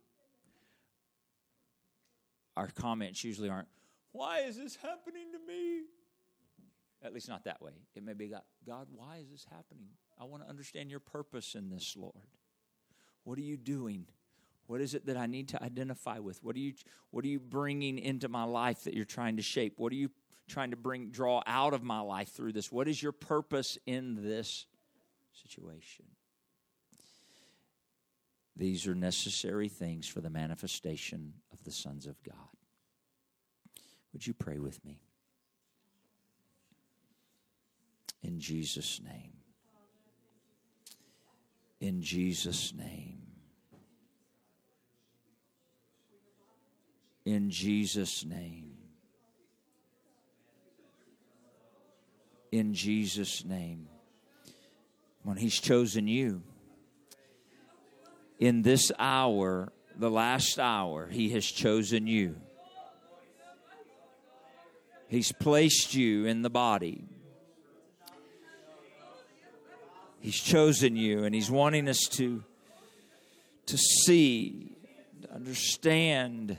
our 2.56 2.68
comments 2.68 3.24
usually 3.24 3.50
aren't, 3.50 3.68
Why 4.14 4.42
is 4.42 4.58
this 4.58 4.78
happening 4.78 5.32
to 5.34 5.40
me? 5.46 5.82
At 7.04 7.14
least 7.14 7.28
not 7.28 7.44
that 7.44 7.62
way. 7.62 7.74
It 7.96 8.04
may 8.04 8.14
be, 8.14 8.30
God, 8.30 8.44
God 8.66 8.88
why 8.96 9.18
is 9.18 9.30
this 9.30 9.46
happening? 9.52 9.90
I 10.20 10.24
want 10.24 10.44
to 10.44 10.50
understand 10.50 10.90
your 10.90 11.02
purpose 11.02 11.56
in 11.56 11.70
this, 11.70 11.96
Lord. 11.98 12.14
What 13.26 13.38
are 13.38 13.42
you 13.42 13.58
doing? 13.58 14.06
What 14.68 14.80
is 14.80 14.94
it 14.94 15.08
that 15.08 15.18
I 15.18 15.26
need 15.26 15.50
to 15.50 15.62
identify 15.62 16.20
with? 16.20 16.42
What 16.44 16.56
are 16.56 16.60
you 16.60 16.74
what 17.12 17.26
are 17.26 17.28
you 17.28 17.40
bringing 17.40 18.00
into 18.00 18.30
my 18.30 18.44
life 18.44 18.86
that 18.86 18.94
you're 18.94 19.06
trying 19.06 19.38
to 19.38 19.44
shape? 19.44 19.74
What 19.78 19.92
are 19.92 19.98
you 19.98 20.10
trying 20.48 20.72
to 20.72 20.78
bring 20.78 21.10
draw 21.10 21.42
out 21.46 21.74
of 21.74 21.84
my 21.84 22.00
life 22.00 22.30
through 22.30 22.54
this? 22.54 22.72
What 22.72 22.88
is 22.88 23.02
your 23.02 23.12
purpose 23.12 23.78
in 23.86 24.24
this 24.24 24.66
situation? 25.34 26.06
These 28.56 28.88
are 28.88 28.96
necessary 28.96 29.68
things 29.68 30.08
for 30.08 30.22
the 30.22 30.30
manifestation 30.30 31.34
of 31.52 31.64
the 31.64 31.72
sons 31.72 32.06
of 32.06 32.22
God. 32.24 32.36
Would 34.14 34.26
you 34.26 34.34
pray 34.34 34.60
with 34.60 34.84
me? 34.86 35.00
In 38.22 38.40
Jesus' 38.40 39.02
name. 39.04 39.34
In 41.82 42.02
Jesus' 42.02 42.74
name. 42.74 43.24
In 47.26 47.50
Jesus' 47.50 48.24
name. 48.24 48.78
In 52.52 52.74
Jesus' 52.74 53.44
name. 53.44 53.88
When 55.24 55.38
He's 55.38 55.60
chosen 55.60 56.08
you, 56.08 56.44
in 58.40 58.62
this 58.62 58.92
hour, 59.00 59.72
the 59.98 60.12
last 60.12 60.60
hour, 60.60 61.08
He 61.08 61.30
has 61.30 61.46
chosen 61.46 62.08
you. 62.08 62.36
He's 65.14 65.32
placed 65.32 65.94
you 65.94 66.26
in 66.26 66.42
the 66.42 66.50
body. 66.50 67.04
He's 70.20 70.40
chosen 70.40 70.96
you, 70.96 71.24
and 71.24 71.36
He's 71.36 71.52
wanting 71.52 71.88
us 71.88 72.08
to, 72.14 72.44
to 73.68 73.78
see, 73.78 74.76
to 75.22 75.32
understand 75.32 76.58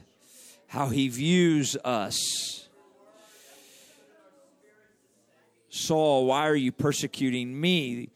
how 0.68 0.86
He 0.86 1.08
views 1.08 1.76
us. 1.84 2.68
Saul, 5.68 6.26
why 6.26 6.46
are 6.46 6.54
you 6.54 6.70
persecuting 6.70 7.60
me? 7.60 8.10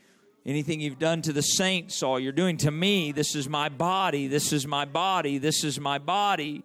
Anything 0.47 0.81
you've 0.81 1.01
done 1.01 1.21
to 1.23 1.33
the 1.33 1.43
saints, 1.43 1.97
Saul, 1.97 2.21
you're 2.21 2.31
doing 2.31 2.59
to 2.59 2.71
me. 2.71 3.11
This 3.11 3.35
is 3.35 3.49
my 3.49 3.71
body. 3.71 4.29
This 4.29 4.53
is 4.53 4.69
my 4.69 4.85
body. 4.85 5.39
This 5.39 5.65
is 5.65 5.81
my 5.81 5.99
body. 5.99 6.63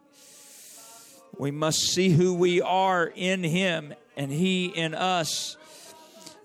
We 1.37 1.51
must 1.51 1.79
see 1.79 2.09
who 2.09 2.33
we 2.33 2.61
are 2.61 3.11
in 3.15 3.43
Him 3.43 3.93
and 4.15 4.31
He 4.31 4.67
in 4.67 4.93
us, 4.93 5.57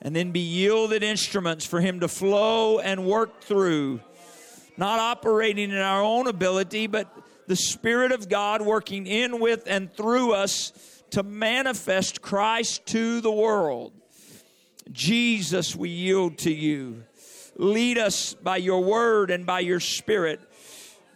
and 0.00 0.14
then 0.16 0.32
be 0.32 0.40
yielded 0.40 1.02
instruments 1.02 1.66
for 1.66 1.80
Him 1.80 2.00
to 2.00 2.08
flow 2.08 2.78
and 2.78 3.06
work 3.06 3.42
through, 3.42 4.00
not 4.76 4.98
operating 4.98 5.70
in 5.70 5.78
our 5.78 6.02
own 6.02 6.26
ability, 6.26 6.86
but 6.86 7.12
the 7.46 7.56
Spirit 7.56 8.12
of 8.12 8.28
God 8.28 8.62
working 8.62 9.06
in, 9.06 9.40
with, 9.40 9.64
and 9.66 9.92
through 9.92 10.32
us 10.32 10.72
to 11.10 11.22
manifest 11.22 12.22
Christ 12.22 12.86
to 12.86 13.20
the 13.20 13.32
world. 13.32 13.92
Jesus, 14.92 15.76
we 15.76 15.90
yield 15.90 16.38
to 16.38 16.52
you. 16.52 17.04
Lead 17.56 17.98
us 17.98 18.34
by 18.34 18.56
your 18.56 18.82
word 18.84 19.30
and 19.30 19.44
by 19.44 19.60
your 19.60 19.80
spirit. 19.80 20.40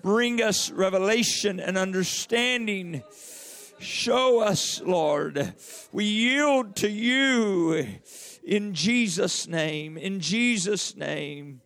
Bring 0.02 0.42
us 0.42 0.70
revelation 0.70 1.60
and 1.60 1.78
understanding. 1.78 3.02
Show 3.82 4.38
us, 4.38 4.80
Lord. 4.80 5.54
We 5.90 6.04
yield 6.04 6.76
to 6.76 6.88
you 6.88 7.98
in 8.44 8.74
Jesus' 8.74 9.48
name. 9.48 9.98
In 9.98 10.20
Jesus' 10.20 10.96
name. 10.96 11.62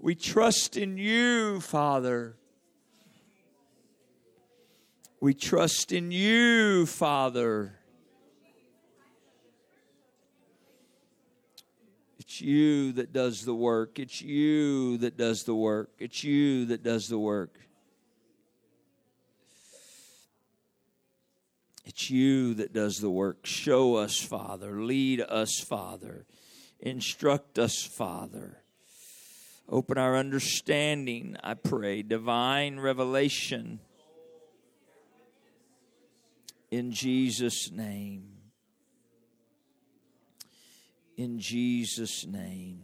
We 0.00 0.16
trust 0.16 0.76
in 0.76 0.98
you, 0.98 1.60
Father. 1.60 2.34
We 5.20 5.32
trust 5.32 5.92
in 5.92 6.10
you, 6.10 6.84
Father. 6.86 7.78
It's 12.18 12.40
you 12.40 12.90
that 12.92 13.12
does 13.12 13.44
the 13.44 13.54
work. 13.54 14.00
It's 14.00 14.20
you 14.20 14.98
that 14.98 15.16
does 15.16 15.44
the 15.44 15.54
work. 15.54 15.90
It's 16.00 16.24
you 16.24 16.66
that 16.66 16.82
does 16.82 17.08
the 17.08 17.18
work. 17.20 17.56
It's 21.90 22.10
you 22.10 22.54
that 22.54 22.72
does 22.72 22.98
the 22.98 23.10
work. 23.10 23.44
Show 23.44 23.96
us, 23.96 24.18
Father. 24.18 24.80
Lead 24.80 25.20
us, 25.20 25.60
Father. 25.60 26.24
Instruct 26.80 27.58
us, 27.58 27.82
Father. 27.82 28.62
Open 29.68 29.98
our 29.98 30.16
understanding, 30.16 31.36
I 31.42 31.54
pray. 31.54 32.02
Divine 32.02 32.80
revelation. 32.80 33.80
In 36.70 36.92
Jesus' 36.92 37.70
name 37.70 38.30
in 41.20 41.38
Jesus' 41.38 42.24
name. 42.26 42.80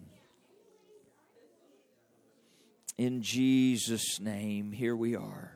In 2.99 3.23
Jesus' 3.23 4.21
name, 4.21 4.73
here 4.73 4.95
we 4.95 5.17
are. 5.17 5.56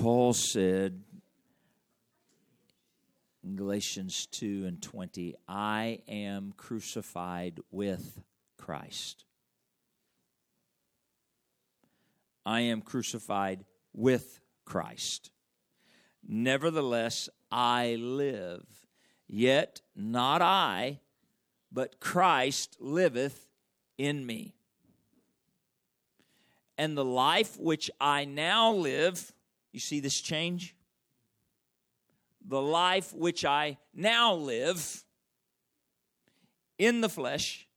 Paul 0.00 0.32
said 0.32 1.02
in 3.44 3.54
Galatians 3.54 4.24
2 4.28 4.64
and 4.66 4.80
20, 4.80 5.34
I 5.46 5.98
am 6.08 6.54
crucified 6.56 7.60
with 7.70 8.22
Christ. 8.56 9.26
I 12.46 12.60
am 12.60 12.80
crucified 12.80 13.66
with 13.92 14.40
Christ. 14.64 15.32
Nevertheless, 16.26 17.28
I 17.52 17.96
live, 17.96 18.64
yet 19.28 19.82
not 19.94 20.40
I, 20.40 21.00
but 21.70 22.00
Christ 22.00 22.78
liveth 22.80 23.48
in 23.98 24.24
me. 24.24 24.54
And 26.78 26.96
the 26.96 27.04
life 27.04 27.58
which 27.60 27.90
I 28.00 28.24
now 28.24 28.72
live, 28.72 29.34
you 29.72 29.80
see 29.80 30.00
this 30.00 30.20
change? 30.20 30.74
The 32.46 32.60
life 32.60 33.14
which 33.14 33.44
I 33.44 33.78
now 33.94 34.34
live 34.34 35.04
in 36.78 37.00
the 37.00 37.08
flesh. 37.08 37.68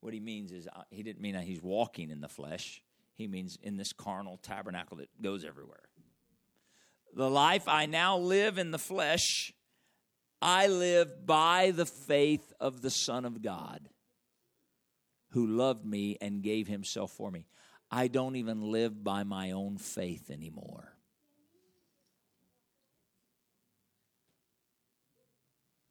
What 0.00 0.14
he 0.14 0.20
means 0.20 0.50
is, 0.50 0.66
uh, 0.66 0.82
he 0.90 1.02
didn't 1.02 1.20
mean 1.20 1.34
that 1.34 1.44
he's 1.44 1.62
walking 1.62 2.10
in 2.10 2.20
the 2.20 2.28
flesh. 2.28 2.82
He 3.14 3.28
means 3.28 3.58
in 3.62 3.76
this 3.76 3.92
carnal 3.92 4.38
tabernacle 4.38 4.96
that 4.96 5.22
goes 5.22 5.44
everywhere. 5.44 5.82
The 7.14 7.28
life 7.28 7.68
I 7.68 7.86
now 7.86 8.16
live 8.16 8.56
in 8.56 8.70
the 8.70 8.78
flesh, 8.78 9.52
I 10.40 10.68
live 10.68 11.26
by 11.26 11.72
the 11.72 11.84
faith 11.84 12.52
of 12.58 12.80
the 12.80 12.90
Son 12.90 13.24
of 13.26 13.42
God 13.42 13.90
who 15.32 15.46
loved 15.46 15.84
me 15.84 16.16
and 16.20 16.42
gave 16.42 16.66
himself 16.66 17.12
for 17.12 17.30
me. 17.30 17.46
I 17.90 18.08
don't 18.08 18.36
even 18.36 18.70
live 18.70 19.02
by 19.02 19.24
my 19.24 19.50
own 19.50 19.76
faith 19.76 20.30
anymore. 20.30 20.92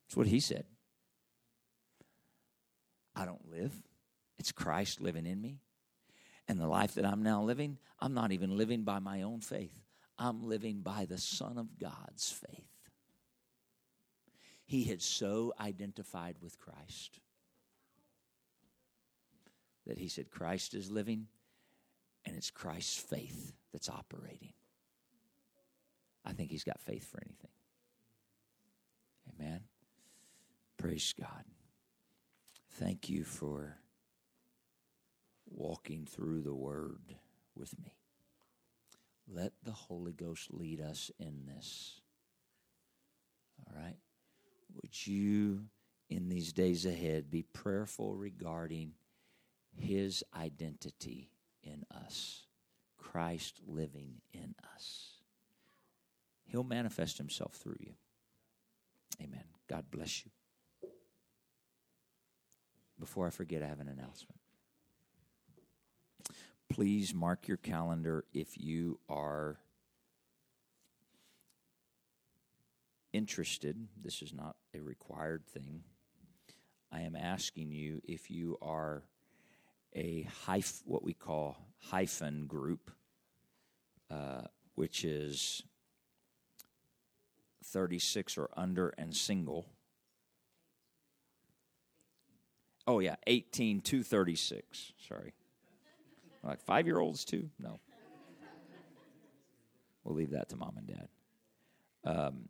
That's 0.08 0.16
what 0.16 0.28
he 0.28 0.40
said. 0.40 0.66
I 3.16 3.26
don't 3.26 3.52
live, 3.52 3.74
it's 4.38 4.54
Christ 4.54 5.02
living 5.02 5.26
in 5.26 5.42
me. 5.42 5.60
And 6.48 6.60
the 6.60 6.68
life 6.68 6.96
that 6.96 7.06
I'm 7.06 7.22
now 7.22 7.44
living, 7.44 7.78
I'm 8.00 8.14
not 8.14 8.32
even 8.32 8.58
living 8.58 8.84
by 8.84 9.00
my 9.00 9.22
own 9.22 9.42
faith. 9.42 9.78
I'm 10.18 10.48
living 10.48 10.82
by 10.82 11.06
the 11.06 11.18
Son 11.18 11.58
of 11.58 11.78
God's 11.78 12.32
faith. 12.32 12.66
He 14.66 14.86
had 14.86 15.02
so 15.02 15.54
identified 15.60 16.38
with 16.42 16.58
Christ 16.58 17.20
that 19.86 19.98
he 19.98 20.08
said, 20.08 20.30
Christ 20.30 20.74
is 20.74 20.90
living 20.90 21.28
and 22.30 22.38
it's 22.38 22.52
Christ's 22.52 22.96
faith 22.96 23.54
that's 23.74 23.90
operating. 23.90 24.54
I 26.24 26.32
think 26.32 26.52
he's 26.52 26.64
got 26.64 26.80
faith 26.80 27.10
for 27.10 27.20
anything. 27.26 27.50
Amen. 29.34 29.62
Praise 30.78 31.12
God. 31.20 31.44
Thank 32.74 33.10
you 33.10 33.24
for 33.24 33.78
walking 35.50 36.06
through 36.06 36.44
the 36.44 36.54
Word 36.54 37.16
with 37.56 37.74
me. 37.80 37.96
Let 39.28 39.54
the 39.64 39.72
Holy 39.72 40.14
Ghost 40.14 40.54
lead 40.54 40.82
us 40.82 41.10
in 41.20 41.48
this. 41.48 42.00
All 43.66 43.82
right? 43.82 43.98
Would 44.76 45.08
you, 45.08 45.64
in 46.10 46.30
these 46.30 46.54
days 46.54 46.86
ahead, 46.86 47.32
be 47.32 47.42
prayerful 47.42 48.16
regarding 48.16 48.94
His 49.76 50.24
identity 50.38 51.32
in 51.64 51.86
us, 52.06 52.46
Christ 52.98 53.60
living 53.68 54.22
in 54.34 54.56
us. 54.76 55.14
He'll 56.46 56.64
manifest 56.64 57.18
himself 57.18 57.54
through 57.54 57.78
you. 57.80 57.94
Amen. 59.22 59.44
God 59.68 59.86
bless 59.92 60.26
you. 60.26 60.32
Before 63.00 63.28
I 63.28 63.30
forget, 63.30 63.64
I 63.64 63.68
have 63.68 63.80
an 63.80 63.88
announcement. 63.88 64.40
Please 66.70 67.14
mark 67.14 67.48
your 67.48 67.58
calendar 67.58 68.26
if 68.34 68.58
you 68.58 69.00
are 69.10 69.58
interested. 73.14 73.88
This 74.02 74.22
is 74.22 74.34
not 74.34 74.56
a 74.76 74.82
required 74.82 75.46
thing. 75.48 75.84
I 76.92 77.02
am 77.02 77.16
asking 77.16 77.72
you 77.72 78.02
if 78.04 78.30
you 78.30 78.58
are 78.62 79.04
a 79.96 80.28
hyph, 80.46 80.82
what 80.86 81.04
we 81.04 81.14
call 81.14 81.58
hyphen 81.78 82.46
group, 82.48 82.92
uh, 84.12 84.42
which 84.76 85.04
is 85.04 85.64
36 87.66 88.38
or 88.38 88.50
under 88.56 88.90
and 88.98 89.16
single. 89.16 89.68
Oh, 92.88 93.00
yeah, 93.00 93.16
18 93.28 93.82
to 93.82 94.04
36. 94.04 94.94
Sorry. 95.08 95.34
Like 96.44 96.62
five 96.62 96.88
year 96.88 97.00
olds, 97.00 97.26
too? 97.26 97.50
No. 97.60 97.80
We'll 100.04 100.16
leave 100.16 100.32
that 100.32 100.50
to 100.50 100.56
mom 100.56 100.78
and 100.78 100.88
dad. 100.88 101.08
Um, 102.04 102.50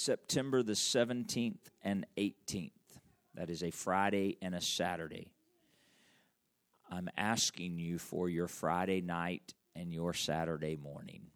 September 0.00 0.62
the 0.62 0.72
17th 0.72 1.58
and 1.82 2.06
18th. 2.16 2.70
That 3.34 3.50
is 3.50 3.62
a 3.62 3.70
Friday 3.70 4.38
and 4.40 4.54
a 4.54 4.60
Saturday. 4.60 5.28
I'm 6.90 7.08
asking 7.16 7.78
you 7.78 7.98
for 7.98 8.28
your 8.28 8.48
Friday 8.48 9.02
night 9.02 9.54
and 9.76 9.92
your 9.92 10.14
Saturday 10.14 10.76
morning. 10.76 11.26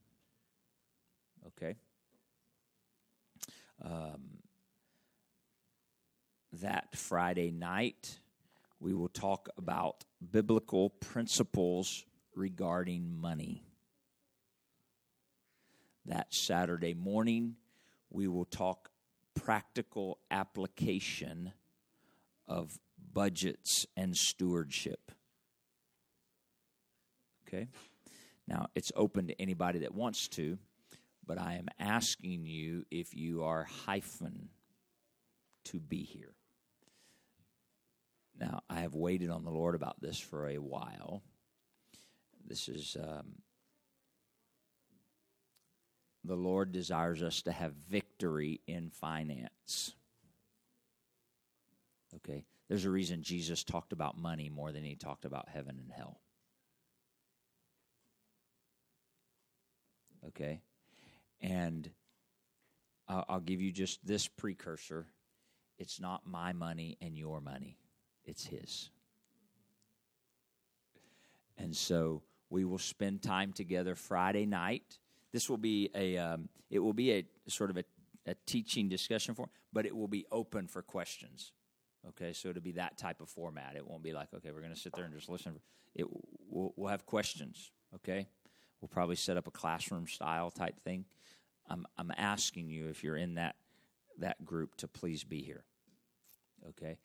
Okay? 1.47 1.77
Um, 3.85 4.39
that 6.63 6.97
Friday 6.97 7.51
night, 7.51 8.19
we 8.81 8.95
will 8.95 9.09
talk 9.09 9.49
about 9.59 10.05
biblical 10.33 10.89
principles 10.89 12.07
regarding 12.35 13.21
money. 13.21 13.63
That 16.07 16.33
Saturday 16.33 16.95
morning, 16.95 17.57
we 18.15 18.29
will 18.29 18.45
talk 18.45 18.91
practical 19.35 20.19
application 20.31 21.53
of 22.47 22.79
budgets 23.13 23.87
and 23.97 24.17
stewardship. 24.17 25.11
Okay? 27.47 27.69
Now, 28.47 28.69
it's 28.75 28.93
open 28.95 29.29
to 29.29 29.41
anybody 29.41 29.81
that 29.81 29.95
wants 29.95 30.29
to, 30.29 30.59
but 31.27 31.39
I 31.39 31.55
am 31.55 31.69
asking 31.79 32.47
you 32.47 32.85
if 32.91 33.15
you 33.15 33.45
are 33.45 33.65
hyphen 33.87 34.49
to 35.65 35.81
be 35.81 36.05
here. 36.05 36.35
Now, 38.39 38.61
I 38.69 38.81
have 38.81 38.95
waited 38.95 39.31
on 39.31 39.45
the 39.45 39.51
Lord 39.51 39.75
about 39.75 40.01
this 40.01 40.19
for 40.19 40.49
a 40.49 40.59
while. 40.59 41.23
This 42.47 42.69
is 42.69 42.97
um, 43.01 43.37
the 46.25 46.35
Lord 46.35 46.73
desires 46.73 47.23
us 47.23 47.43
to 47.43 47.53
have 47.53 47.73
victory 47.91 48.61
in 48.67 48.91
finance. 48.91 49.95
Okay? 52.17 52.45
There's 52.69 52.87
a 52.87 52.91
reason 52.91 53.23
Jesus 53.23 53.63
talked 53.63 53.93
about 53.93 54.17
money 54.17 54.49
more 54.49 54.73
than 54.73 54.85
he 54.85 54.95
talked 54.95 55.27
about 55.27 55.49
heaven 55.49 55.79
and 55.79 55.93
hell. 55.93 56.21
Okay? 60.29 60.63
And 61.43 61.91
I'll 63.07 63.41
give 63.41 63.61
you 63.61 63.71
just 63.71 64.05
this 64.07 64.27
precursor 64.27 65.07
it's 65.77 66.01
not 66.01 66.25
my 66.25 66.53
money 66.53 66.97
and 67.01 67.19
your 67.19 67.41
money, 67.41 67.77
it's 68.25 68.47
His. 68.47 68.91
And 71.59 71.77
so 71.77 72.23
we 72.49 72.65
will 72.65 72.79
spend 72.79 73.23
time 73.23 73.53
together 73.53 73.95
Friday 73.95 74.47
night 74.47 74.99
this 75.35 75.51
will 75.51 75.59
be 75.59 75.91
a 75.97 76.17
um, 76.17 76.49
it 76.71 76.79
will 76.79 76.93
be 76.93 77.11
a 77.13 77.27
sort 77.49 77.69
of 77.69 77.77
a, 77.77 77.85
a 78.25 78.37
teaching 78.47 78.89
discussion 78.89 79.35
form, 79.35 79.51
but 79.73 79.85
it 79.85 79.95
will 79.95 80.07
be 80.07 80.25
open 80.31 80.69
for 80.69 80.81
questions. 80.81 81.51
Okay, 82.11 82.33
so 82.33 82.51
it'll 82.51 82.63
be 82.63 82.73
that 82.73 82.97
type 82.97 83.21
of 83.21 83.29
format. 83.29 83.75
It 83.77 83.85
won't 83.85 84.05
be 84.05 84.13
like 84.13 84.29
okay, 84.33 84.53
we're 84.53 84.61
going 84.61 84.73
to 84.73 84.81
sit 84.81 84.95
there 84.95 85.05
and 85.05 85.13
just 85.13 85.29
listen. 85.29 85.59
It 85.97 86.07
we'll, 86.49 86.73
we'll 86.77 86.89
have 86.89 87.05
questions. 87.05 87.73
Okay, 87.97 88.29
we'll 88.81 88.89
probably 88.89 89.17
set 89.17 89.37
up 89.37 89.49
a 89.49 89.51
classroom 89.51 90.07
style 90.07 90.53
type 90.53 90.79
thing. 90.85 91.05
I'm 91.69 91.85
I'm 91.99 92.13
asking 92.17 92.71
you 92.71 92.87
if 92.87 93.03
you're 93.03 93.17
in 93.17 93.35
that 93.35 93.57
that 94.19 94.45
group 94.45 94.77
to 94.77 94.89
please 94.89 95.25
be 95.25 95.43
here. 95.43 95.65
Okay, 96.69 96.97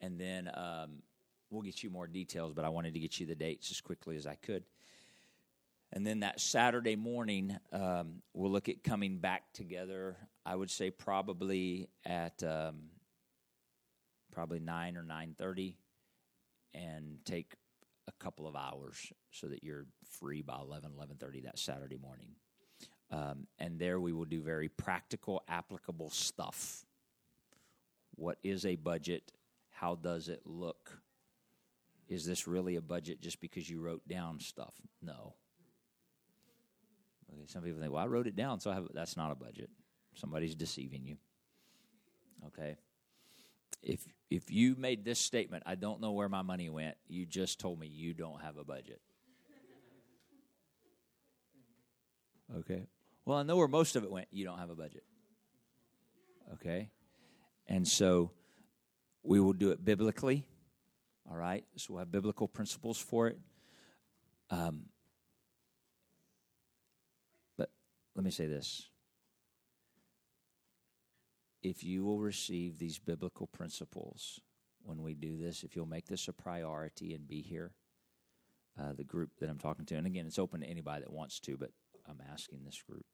and 0.00 0.18
then 0.18 0.50
um, 0.54 1.02
we'll 1.50 1.62
get 1.62 1.84
you 1.84 1.90
more 1.90 2.08
details, 2.08 2.52
but 2.52 2.64
I 2.64 2.68
wanted 2.68 2.94
to 2.94 3.00
get 3.00 3.20
you 3.20 3.26
the 3.26 3.36
dates 3.36 3.70
as 3.70 3.80
quickly 3.80 4.16
as 4.16 4.26
I 4.26 4.34
could. 4.34 4.64
And 5.92 6.06
then 6.06 6.20
that 6.20 6.40
Saturday 6.40 6.96
morning, 6.96 7.56
um, 7.72 8.22
we'll 8.34 8.50
look 8.50 8.68
at 8.68 8.82
coming 8.82 9.18
back 9.18 9.44
together. 9.54 10.16
I 10.44 10.54
would 10.54 10.70
say 10.70 10.90
probably 10.90 11.88
at 12.04 12.42
um, 12.42 12.90
probably 14.32 14.60
nine 14.60 14.96
or 14.96 15.02
nine 15.02 15.34
thirty, 15.38 15.78
and 16.74 17.18
take 17.24 17.54
a 18.08 18.12
couple 18.12 18.46
of 18.46 18.56
hours 18.56 19.12
so 19.30 19.48
that 19.48 19.64
you're 19.64 19.86
free 20.20 20.42
by 20.42 20.58
11, 20.60 20.90
11.30 20.96 21.44
that 21.44 21.58
Saturday 21.58 21.96
morning. 21.96 22.28
Um, 23.10 23.46
and 23.58 23.78
there 23.78 24.00
we 24.00 24.12
will 24.12 24.24
do 24.24 24.42
very 24.42 24.68
practical, 24.68 25.42
applicable 25.48 26.10
stuff. 26.10 26.84
What 28.14 28.38
is 28.42 28.64
a 28.64 28.76
budget? 28.76 29.32
How 29.70 29.94
does 29.94 30.28
it 30.28 30.42
look? 30.44 31.00
Is 32.08 32.24
this 32.24 32.46
really 32.46 32.76
a 32.76 32.80
budget 32.80 33.20
just 33.20 33.40
because 33.40 33.68
you 33.68 33.80
wrote 33.80 34.06
down 34.08 34.40
stuff? 34.40 34.74
No. 35.02 35.34
Some 37.46 37.62
people 37.62 37.80
think, 37.80 37.92
well, 37.92 38.02
I 38.02 38.06
wrote 38.06 38.26
it 38.26 38.36
down, 38.36 38.60
so 38.60 38.70
I 38.70 38.74
have, 38.74 38.88
that's 38.94 39.16
not 39.16 39.30
a 39.30 39.34
budget. 39.34 39.70
Somebody's 40.14 40.54
deceiving 40.54 41.04
you. 41.04 41.16
Okay? 42.46 42.76
If, 43.82 44.00
if 44.30 44.50
you 44.50 44.74
made 44.76 45.04
this 45.04 45.18
statement, 45.18 45.62
I 45.66 45.74
don't 45.74 46.00
know 46.00 46.12
where 46.12 46.28
my 46.28 46.42
money 46.42 46.68
went, 46.68 46.96
you 47.08 47.26
just 47.26 47.60
told 47.60 47.78
me 47.78 47.86
you 47.86 48.14
don't 48.14 48.40
have 48.42 48.56
a 48.56 48.64
budget. 48.64 49.00
Okay? 52.58 52.86
Well, 53.24 53.38
I 53.38 53.42
know 53.42 53.56
where 53.56 53.68
most 53.68 53.96
of 53.96 54.04
it 54.04 54.10
went. 54.10 54.28
You 54.30 54.44
don't 54.44 54.58
have 54.58 54.70
a 54.70 54.76
budget. 54.76 55.04
Okay? 56.54 56.90
And 57.66 57.86
so 57.86 58.30
we 59.22 59.40
will 59.40 59.52
do 59.52 59.70
it 59.70 59.84
biblically. 59.84 60.46
All 61.28 61.36
right? 61.36 61.64
So 61.76 61.94
we'll 61.94 61.98
have 62.00 62.12
biblical 62.12 62.46
principles 62.46 62.98
for 62.98 63.26
it. 63.28 63.38
Um, 64.50 64.82
but 67.58 67.70
let 68.16 68.24
me 68.24 68.30
say 68.30 68.46
this 68.46 68.88
if 71.62 71.84
you 71.84 72.04
will 72.04 72.18
receive 72.18 72.78
these 72.78 72.98
biblical 72.98 73.46
principles 73.46 74.40
when 74.82 75.02
we 75.02 75.14
do 75.14 75.36
this, 75.36 75.64
if 75.64 75.74
you'll 75.74 75.84
make 75.84 76.06
this 76.06 76.28
a 76.28 76.32
priority 76.32 77.12
and 77.12 77.26
be 77.26 77.42
here, 77.42 77.72
uh, 78.80 78.92
the 78.92 79.04
group 79.04 79.30
that 79.40 79.50
I'm 79.50 79.58
talking 79.58 79.84
to, 79.86 79.96
and 79.96 80.06
again, 80.06 80.26
it's 80.26 80.38
open 80.38 80.60
to 80.60 80.66
anybody 80.66 81.02
that 81.02 81.12
wants 81.12 81.40
to, 81.40 81.56
but 81.56 81.70
I'm 82.08 82.20
asking 82.32 82.60
this 82.64 82.80
group. 82.88 83.04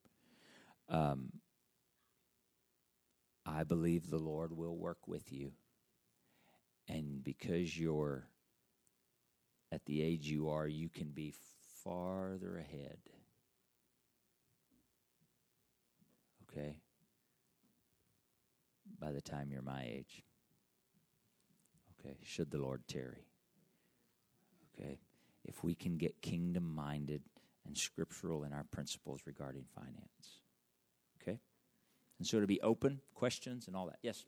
Um, 0.87 1.31
I 3.45 3.63
believe 3.63 4.09
the 4.09 4.19
Lord 4.19 4.55
will 4.55 4.77
work 4.77 5.07
with 5.07 5.31
you. 5.31 5.53
And 6.87 7.23
because 7.23 7.77
you're 7.77 8.27
at 9.71 9.85
the 9.85 10.03
age 10.03 10.27
you 10.27 10.49
are, 10.49 10.67
you 10.67 10.89
can 10.89 11.09
be 11.09 11.33
farther 11.83 12.57
ahead. 12.57 12.99
Okay? 16.53 16.75
By 18.99 19.11
the 19.11 19.21
time 19.21 19.51
you're 19.51 19.61
my 19.61 19.83
age. 19.83 20.23
Okay? 21.99 22.17
Should 22.23 22.51
the 22.51 22.59
Lord 22.59 22.87
tarry. 22.87 23.25
Okay? 24.73 24.99
If 25.45 25.63
we 25.63 25.75
can 25.75 25.97
get 25.97 26.21
kingdom 26.21 26.73
minded 26.73 27.23
and 27.65 27.77
scriptural 27.77 28.43
in 28.43 28.53
our 28.53 28.63
principles 28.63 29.21
regarding 29.25 29.65
finance. 29.75 30.41
Okay? 31.21 31.39
And 32.19 32.27
so 32.27 32.39
to 32.39 32.47
be 32.47 32.61
open, 32.61 33.01
questions, 33.13 33.67
and 33.67 33.75
all 33.75 33.87
that. 33.87 33.99
Yes? 34.01 34.25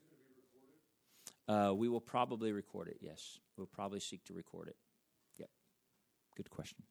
Uh, 1.48 1.74
we 1.76 1.88
will 1.88 2.02
probably 2.02 2.52
record 2.52 2.88
it, 2.88 2.98
yes. 3.02 3.40
We'll 3.56 3.68
probably 3.68 4.00
seek 4.00 4.24
to 4.26 4.34
record 4.34 4.68
it. 4.68 4.76
Yep. 5.38 5.50
Good 6.36 6.50
question. 6.50 6.84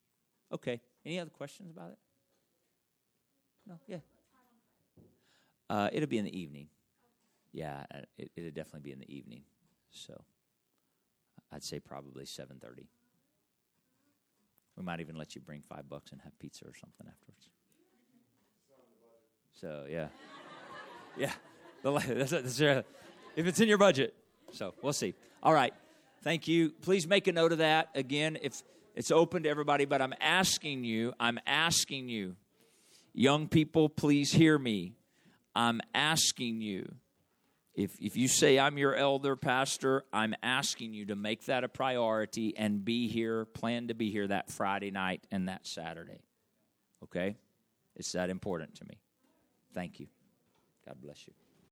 Okay. 0.52 0.80
Any 1.04 1.18
other 1.18 1.30
questions 1.30 1.70
about 1.70 1.90
it? 1.90 1.98
No? 3.66 3.80
Yeah. 3.86 3.98
Uh, 5.68 5.88
it'll 5.92 6.08
be 6.08 6.18
in 6.18 6.24
the 6.24 6.38
evening. 6.38 6.68
Yeah, 7.52 7.84
uh, 7.94 7.98
it, 8.18 8.30
it'll 8.36 8.50
definitely 8.50 8.80
be 8.80 8.92
in 8.92 8.98
the 8.98 9.14
evening. 9.14 9.42
So 9.90 10.24
I'd 11.52 11.62
say 11.62 11.78
probably 11.80 12.24
7.30. 12.24 12.86
We 14.76 14.82
might 14.82 15.00
even 15.00 15.16
let 15.16 15.34
you 15.34 15.40
bring 15.40 15.62
five 15.68 15.88
bucks 15.88 16.10
and 16.10 16.20
have 16.22 16.36
pizza 16.38 16.64
or 16.64 16.74
something 16.74 17.06
afterwards. 17.06 17.48
So 19.54 19.86
yeah, 19.88 20.08
yeah. 21.16 21.32
That's, 21.84 22.32
if 22.60 22.84
it's 23.36 23.60
in 23.60 23.68
your 23.68 23.78
budget, 23.78 24.14
so 24.52 24.74
we'll 24.82 24.94
see. 24.94 25.14
All 25.42 25.52
right, 25.52 25.74
thank 26.22 26.48
you. 26.48 26.70
Please 26.70 27.06
make 27.06 27.26
a 27.26 27.32
note 27.32 27.52
of 27.52 27.58
that. 27.58 27.90
Again, 27.94 28.38
if 28.40 28.62
it's 28.94 29.10
open 29.10 29.42
to 29.42 29.48
everybody, 29.48 29.84
but 29.84 30.00
I'm 30.00 30.14
asking 30.20 30.84
you, 30.84 31.12
I'm 31.20 31.38
asking 31.46 32.08
you, 32.08 32.36
young 33.12 33.48
people, 33.48 33.88
please 33.88 34.32
hear 34.32 34.58
me. 34.58 34.94
I'm 35.54 35.80
asking 35.94 36.60
you 36.60 36.94
if, 37.74 37.90
if 38.00 38.16
you 38.16 38.28
say 38.28 38.58
I'm 38.58 38.78
your 38.78 38.94
elder 38.94 39.34
pastor, 39.34 40.04
I'm 40.12 40.34
asking 40.42 40.94
you 40.94 41.06
to 41.06 41.16
make 41.16 41.46
that 41.46 41.64
a 41.64 41.68
priority 41.68 42.56
and 42.56 42.84
be 42.84 43.08
here, 43.08 43.44
plan 43.46 43.88
to 43.88 43.94
be 43.94 44.10
here 44.10 44.28
that 44.28 44.50
Friday 44.50 44.92
night 44.92 45.26
and 45.32 45.48
that 45.48 45.66
Saturday. 45.66 46.20
Okay? 47.02 47.36
It's 47.96 48.12
that 48.12 48.30
important 48.30 48.76
to 48.76 48.84
me. 48.84 49.00
Thank 49.72 49.98
you. 49.98 50.06
God 50.86 50.96
bless 51.02 51.26
you. 51.26 51.34